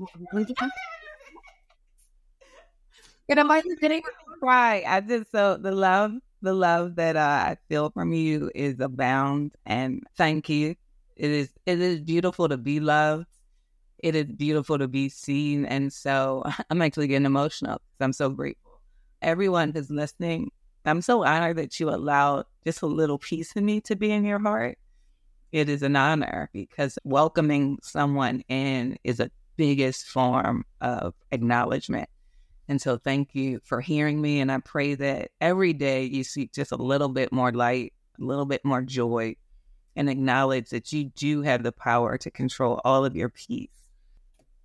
and 3.29 3.41
I'm 3.41 3.49
like, 3.49 3.65
didn't 3.81 4.05
cry. 4.41 4.85
I 4.87 5.01
just 5.01 5.31
so 5.31 5.57
the 5.57 5.73
love, 5.73 6.13
the 6.43 6.53
love 6.53 6.97
that 6.97 7.17
uh, 7.17 7.21
I 7.21 7.57
feel 7.69 7.91
from 7.91 8.13
you 8.13 8.51
is 8.55 8.81
abound, 8.81 9.53
and 9.65 10.03
thank 10.17 10.49
you. 10.49 10.75
It 11.17 11.31
is 11.31 11.51
it 11.67 11.81
is 11.81 12.01
beautiful 12.01 12.49
to 12.49 12.57
be 12.57 12.81
loved 12.81 13.27
it 13.99 14.15
is 14.15 14.27
beautiful 14.27 14.79
to 14.79 14.89
be 14.89 15.09
seen. 15.09 15.65
And 15.65 15.93
so 15.93 16.45
I'm 16.71 16.83
actually 16.83 17.09
getting 17.09 17.27
emotional 17.27 17.81
I'm 18.01 18.13
so 18.13 18.31
grateful. 18.31 18.81
Everyone 19.23 19.73
who's 19.73 19.91
listening, 19.91 20.51
I'm 20.85 21.03
so 21.03 21.25
honored 21.25 21.57
that 21.57 21.81
you 21.81 21.91
allowed 21.91 22.45
just 22.65 22.83
a 22.83 22.87
little 22.87 23.19
piece 23.19 23.55
of 23.57 23.65
me 23.65 23.81
to 23.83 23.97
be 23.97 24.13
in 24.13 24.25
your 24.25 24.39
heart. 24.39 24.79
It 25.51 25.69
is 25.69 25.83
an 25.83 25.97
honor 25.97 26.51
because 26.53 26.99
welcoming 27.05 27.79
someone 27.83 28.43
in 28.49 28.99
is 29.03 29.19
a 29.19 29.31
biggest 29.57 30.07
form 30.07 30.65
of 30.81 31.15
acknowledgement. 31.33 32.09
And 32.69 32.81
so 32.81 32.99
thank 32.99 33.35
you 33.35 33.61
for 33.65 33.81
hearing 33.81 34.21
me. 34.21 34.41
And 34.41 34.53
I 34.53 34.59
pray 34.59 34.95
that 34.95 35.31
every 35.41 35.73
day 35.73 36.05
you 36.05 36.23
see 36.23 36.51
just 36.55 36.71
a 36.71 36.77
little 36.77 37.09
bit 37.09 37.33
more 37.33 37.51
light, 37.51 37.95
a 38.21 38.25
little 38.25 38.45
bit 38.45 38.65
more 38.65 38.83
joy, 38.83 39.35
and 39.97 40.09
acknowledge 40.09 40.69
that 40.69 40.93
you 40.93 41.07
do 41.17 41.43
have 41.43 41.63
the 41.63 41.73
power 41.73 42.17
to 42.19 42.31
control 42.31 42.81
all 42.85 43.05
of 43.05 43.17
your 43.17 43.31
peace 43.31 43.78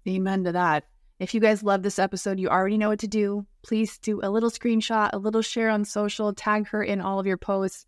Amen 0.07 0.43
to 0.43 0.51
that. 0.51 0.85
If 1.19 1.33
you 1.33 1.39
guys 1.39 1.63
love 1.63 1.83
this 1.83 1.99
episode, 1.99 2.39
you 2.39 2.49
already 2.49 2.77
know 2.77 2.89
what 2.89 2.99
to 2.99 3.07
do. 3.07 3.45
Please 3.63 3.97
do 3.99 4.19
a 4.23 4.29
little 4.29 4.49
screenshot, 4.49 5.11
a 5.13 5.17
little 5.17 5.41
share 5.41 5.69
on 5.69 5.85
social, 5.85 6.33
tag 6.33 6.67
her 6.67 6.83
in 6.83 6.99
all 6.99 7.19
of 7.19 7.25
your 7.25 7.37
posts. 7.37 7.85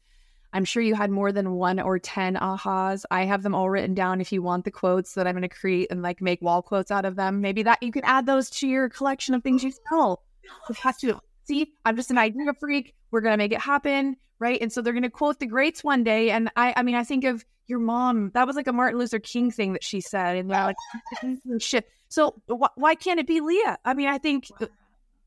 I'm 0.54 0.64
sure 0.64 0.82
you 0.82 0.96
had 0.96 1.12
more 1.12 1.34
than 1.34 1.52
one 1.52 1.82
or 1.82 2.00
10 2.00 2.36
ahas. 2.36 3.04
I 3.12 3.26
have 3.26 3.44
them 3.44 3.54
all 3.54 3.70
written 3.70 3.94
down 3.94 4.22
if 4.22 4.32
you 4.32 4.42
want 4.42 4.64
the 4.64 4.72
quotes 4.72 5.14
that 5.16 5.28
I'm 5.28 5.34
going 5.34 5.42
to 5.42 5.50
create 5.50 5.92
and 5.92 6.02
like 6.02 6.22
make 6.22 6.42
wall 6.42 6.62
quotes 6.62 6.92
out 6.92 7.04
of 7.04 7.18
them. 7.18 7.42
Maybe 7.42 7.62
that 7.64 7.84
you 7.84 7.92
can 7.92 8.06
add 8.06 8.26
those 8.26 8.50
to 8.52 8.68
your 8.68 8.88
collection 8.88 9.36
of 9.36 9.44
things 9.44 9.66
you 9.66 9.74
sell. 9.90 10.24
You 10.70 10.76
have 10.76 10.98
to 11.00 11.20
see, 11.44 11.74
I'm 11.84 11.98
just 11.98 12.10
an 12.10 12.18
idea 12.18 12.54
freak. 12.58 12.96
We're 13.12 13.20
going 13.20 13.34
to 13.34 13.38
make 13.38 13.52
it 13.52 13.60
happen. 13.60 14.16
Right. 14.40 14.62
And 14.62 14.72
so 14.72 14.82
they're 14.82 14.94
going 14.94 15.04
to 15.04 15.10
quote 15.10 15.40
the 15.40 15.46
greats 15.46 15.84
one 15.84 16.06
day. 16.06 16.30
And 16.30 16.50
I, 16.56 16.74
I 16.78 16.84
mean, 16.84 16.96
I 16.96 17.04
think 17.04 17.26
of 17.26 17.44
your 17.68 17.80
mom. 17.80 18.32
That 18.34 18.48
was 18.48 18.56
like 18.56 18.68
a 18.68 18.74
Martin 18.74 18.98
Luther 18.98 19.20
King 19.20 19.52
thing 19.52 19.74
that 19.74 19.84
she 19.84 20.00
said. 20.00 20.38
And 20.38 20.50
they're 20.50 20.64
like, 20.64 20.78
shit. 21.60 21.86
So 22.16 22.42
wh- 22.48 22.78
why 22.78 22.96
can't 22.96 23.20
it 23.20 23.28
be 23.28 23.42
Lia? 23.42 23.78
I 23.84 23.94
mean, 23.94 24.08
I 24.08 24.18
think, 24.18 24.50
uh, 24.62 24.68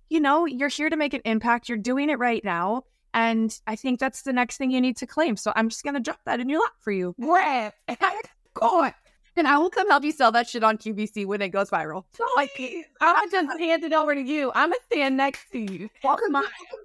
you 0.09 0.20
know, 0.20 0.47
you're 0.47 0.70
here 0.70 0.89
to 0.89 0.97
make 0.97 1.12
an 1.12 1.20
impact. 1.26 1.68
You're 1.68 1.76
doing 1.76 2.09
it 2.09 2.18
right 2.18 2.43
now. 2.43 2.84
And 3.12 3.55
I 3.66 3.76
think 3.76 4.01
that's 4.01 4.22
the 4.22 4.32
next 4.32 4.57
thing 4.57 4.70
you 4.70 4.80
need 4.80 4.97
to 4.97 5.07
claim. 5.07 5.36
So 5.36 5.53
I'm 5.55 5.68
just 5.68 5.84
going 5.84 5.95
to 5.95 6.01
drop 6.01 6.20
that 6.24 6.41
in 6.41 6.49
your 6.49 6.61
lap 6.61 6.72
for 6.80 6.91
you. 6.91 7.14
Grab. 7.20 7.74
Go 8.55 8.91
and 9.36 9.47
I 9.47 9.59
will 9.59 9.68
come 9.68 9.89
help 9.89 10.03
you 10.03 10.12
sell 10.12 10.32
that 10.32 10.49
shit 10.49 10.64
on 10.64 10.78
QVC 10.78 11.26
when 11.26 11.43
it 11.43 11.51
goes 11.51 11.68
viral. 11.70 12.05
Like, 12.36 12.51
I'll 13.01 13.28
just 13.28 13.61
hand 13.61 13.84
it 13.84 13.93
over 13.93 14.14
to 14.14 14.20
you. 14.20 14.51
I'm 14.55 14.70
going 14.70 14.80
to 14.80 14.97
stand 14.97 15.16
next 15.16 15.51
to 15.53 15.59
you. 15.59 15.91
Welcome 16.03 16.32
to 16.32 16.43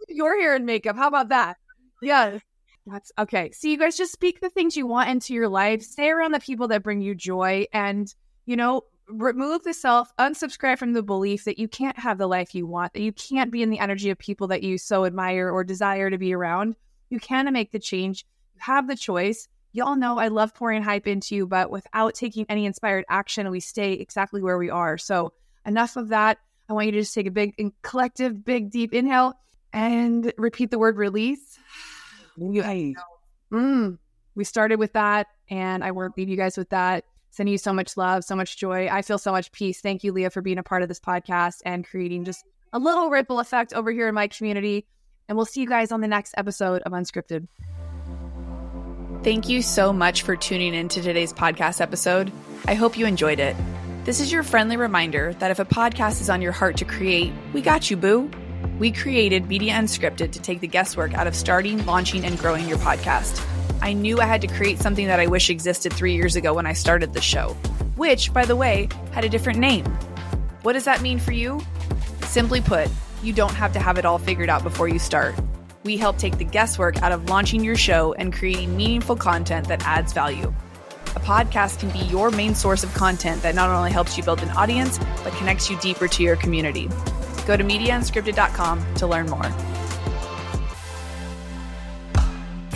your 0.09 0.37
hair 0.37 0.53
and 0.53 0.65
makeup. 0.65 0.97
How 0.97 1.07
about 1.07 1.29
that? 1.29 1.57
Yes. 2.01 2.41
That's 2.85 3.11
okay. 3.17 3.51
So 3.51 3.69
you 3.69 3.77
guys 3.77 3.97
just 3.97 4.11
speak 4.11 4.41
the 4.41 4.49
things 4.49 4.75
you 4.75 4.85
want 4.85 5.09
into 5.09 5.33
your 5.33 5.47
life. 5.47 5.81
Stay 5.81 6.09
around 6.09 6.33
the 6.33 6.41
people 6.41 6.67
that 6.67 6.83
bring 6.83 7.01
you 7.01 7.15
joy 7.15 7.65
and, 7.71 8.13
you 8.45 8.57
know, 8.57 8.83
remove 9.07 9.63
the 9.63 9.73
self, 9.73 10.15
unsubscribe 10.17 10.77
from 10.77 10.93
the 10.93 11.03
belief 11.03 11.45
that 11.45 11.59
you 11.59 11.67
can't 11.67 11.99
have 11.99 12.17
the 12.17 12.27
life 12.27 12.55
you 12.55 12.65
want, 12.65 12.93
that 12.93 13.01
you 13.01 13.11
can't 13.11 13.51
be 13.51 13.61
in 13.61 13.69
the 13.69 13.79
energy 13.79 14.09
of 14.09 14.17
people 14.17 14.47
that 14.47 14.63
you 14.63 14.77
so 14.77 15.05
admire 15.05 15.49
or 15.49 15.63
desire 15.63 16.09
to 16.09 16.17
be 16.17 16.33
around. 16.33 16.75
You 17.09 17.19
can 17.19 17.51
make 17.53 17.71
the 17.71 17.79
change. 17.79 18.25
You 18.55 18.61
have 18.61 18.87
the 18.87 18.95
choice 18.95 19.47
y'all 19.73 19.95
know 19.95 20.17
I 20.17 20.29
love 20.29 20.53
pouring 20.53 20.83
hype 20.83 21.07
into 21.07 21.35
you, 21.35 21.45
but 21.45 21.69
without 21.69 22.13
taking 22.13 22.45
any 22.47 22.65
inspired 22.65 23.03
action, 23.09 23.49
we 23.51 23.59
stay 23.59 23.93
exactly 23.93 24.41
where 24.41 24.57
we 24.57 24.69
are. 24.69 24.97
So, 24.97 25.33
enough 25.65 25.97
of 25.97 26.09
that. 26.09 26.37
I 26.69 26.73
want 26.73 26.85
you 26.85 26.91
to 26.93 27.01
just 27.01 27.13
take 27.13 27.27
a 27.27 27.31
big 27.31 27.73
collective, 27.81 28.45
big, 28.45 28.71
deep 28.71 28.93
inhale 28.93 29.33
and 29.73 30.31
repeat 30.37 30.71
the 30.71 30.79
word 30.79 30.95
release. 30.95 31.59
Mm, 33.51 33.99
we 34.33 34.43
started 34.43 34.79
with 34.79 34.93
that, 34.93 35.27
and 35.49 35.83
I 35.83 35.91
won't 35.91 36.17
leave 36.17 36.29
you 36.29 36.37
guys 36.37 36.57
with 36.57 36.69
that. 36.69 37.05
Sending 37.33 37.53
you 37.53 37.57
so 37.57 37.73
much 37.73 37.97
love, 37.97 38.23
so 38.23 38.35
much 38.35 38.57
joy. 38.57 38.87
I 38.87 39.01
feel 39.01 39.17
so 39.17 39.31
much 39.31 39.51
peace. 39.51 39.81
Thank 39.81 40.03
you, 40.03 40.11
Lia, 40.11 40.29
for 40.29 40.43
being 40.43 40.59
a 40.59 40.63
part 40.63 40.83
of 40.83 40.87
this 40.87 40.99
podcast 40.99 41.61
and 41.65 41.83
creating 41.83 42.25
just 42.25 42.45
a 42.71 42.77
little 42.77 43.09
ripple 43.09 43.39
effect 43.39 43.73
over 43.73 43.91
here 43.91 44.07
in 44.07 44.13
my 44.13 44.27
community. 44.27 44.85
And 45.27 45.35
we'll 45.35 45.47
see 45.47 45.61
you 45.61 45.67
guys 45.67 45.91
on 45.91 46.01
the 46.01 46.07
next 46.07 46.35
episode 46.37 46.83
of 46.83 46.91
Unscripted. 46.91 47.47
Thank 49.23 49.49
you 49.49 49.63
so 49.63 49.91
much 49.91 50.21
for 50.21 50.35
tuning 50.35 50.75
in 50.75 50.89
to 50.89 51.01
today's 51.01 51.33
podcast 51.33 51.81
episode. 51.81 52.31
I 52.67 52.75
hope 52.75 52.99
you 52.99 53.07
enjoyed 53.07 53.39
it. 53.39 53.55
This 54.05 54.19
is 54.19 54.31
your 54.31 54.43
friendly 54.43 54.77
reminder 54.77 55.33
that 55.39 55.49
if 55.49 55.57
a 55.57 55.65
podcast 55.65 56.21
is 56.21 56.29
on 56.29 56.43
your 56.43 56.51
heart 56.51 56.77
to 56.77 56.85
create, 56.85 57.33
we 57.51 57.63
got 57.63 57.89
you, 57.89 57.97
boo. 57.97 58.29
We 58.77 58.91
created 58.91 59.47
Media 59.47 59.73
Unscripted 59.73 60.33
to 60.33 60.39
take 60.39 60.59
the 60.59 60.67
guesswork 60.67 61.15
out 61.15 61.25
of 61.25 61.35
starting, 61.35 61.83
launching, 61.87 62.25
and 62.25 62.37
growing 62.37 62.69
your 62.69 62.77
podcast. 62.77 63.43
I 63.83 63.93
knew 63.93 64.19
I 64.19 64.25
had 64.25 64.41
to 64.41 64.47
create 64.47 64.79
something 64.79 65.05
that 65.05 65.19
I 65.19 65.27
wish 65.27 65.51
existed 65.51 65.93
three 65.93 66.15
years 66.15 66.35
ago 66.35 66.55
when 66.55 66.65
I 66.65 66.73
started 66.73 67.13
the 67.13 67.21
show, 67.21 67.49
which, 67.95 68.33
by 68.33 68.45
the 68.45 68.55
way, 68.55 68.89
had 69.11 69.23
a 69.23 69.29
different 69.29 69.59
name. 69.59 69.85
What 70.63 70.73
does 70.73 70.85
that 70.85 71.03
mean 71.03 71.19
for 71.19 71.33
you? 71.33 71.61
Simply 72.23 72.61
put, 72.61 72.89
you 73.21 73.31
don't 73.31 73.53
have 73.53 73.73
to 73.73 73.79
have 73.79 73.99
it 73.99 74.05
all 74.05 74.17
figured 74.17 74.49
out 74.49 74.63
before 74.63 74.87
you 74.87 74.97
start 74.97 75.35
we 75.83 75.97
help 75.97 76.17
take 76.17 76.37
the 76.37 76.43
guesswork 76.43 77.01
out 77.03 77.11
of 77.11 77.29
launching 77.29 77.63
your 77.63 77.75
show 77.75 78.13
and 78.13 78.33
creating 78.33 78.75
meaningful 78.75 79.15
content 79.15 79.67
that 79.67 79.85
adds 79.85 80.13
value. 80.13 80.53
A 81.15 81.19
podcast 81.19 81.79
can 81.79 81.89
be 81.89 81.99
your 81.99 82.31
main 82.31 82.55
source 82.55 82.83
of 82.83 82.93
content 82.93 83.43
that 83.43 83.55
not 83.55 83.69
only 83.69 83.91
helps 83.91 84.17
you 84.17 84.23
build 84.23 84.41
an 84.41 84.49
audience, 84.51 84.97
but 85.23 85.33
connects 85.33 85.69
you 85.69 85.77
deeper 85.79 86.07
to 86.07 86.23
your 86.23 86.35
community. 86.35 86.89
Go 87.45 87.55
to 87.57 87.63
MediaUnscripted.com 87.63 88.95
to 88.95 89.07
learn 89.07 89.29
more. 89.29 89.45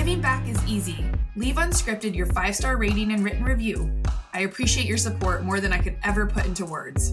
Giving 0.08 0.22
back 0.22 0.48
is 0.48 0.66
easy. 0.66 1.04
Leave 1.36 1.56
Unscripted 1.56 2.16
your 2.16 2.28
five 2.28 2.56
star 2.56 2.78
rating 2.78 3.12
and 3.12 3.26
written 3.26 3.44
review. 3.44 3.92
I 4.34 4.44
appreciate 4.44 4.86
your 4.86 4.96
support 4.96 5.44
more 5.44 5.60
than 5.60 5.74
I 5.74 5.80
could 5.80 5.98
ever 6.02 6.26
put 6.26 6.46
into 6.46 6.64
words. 6.64 7.12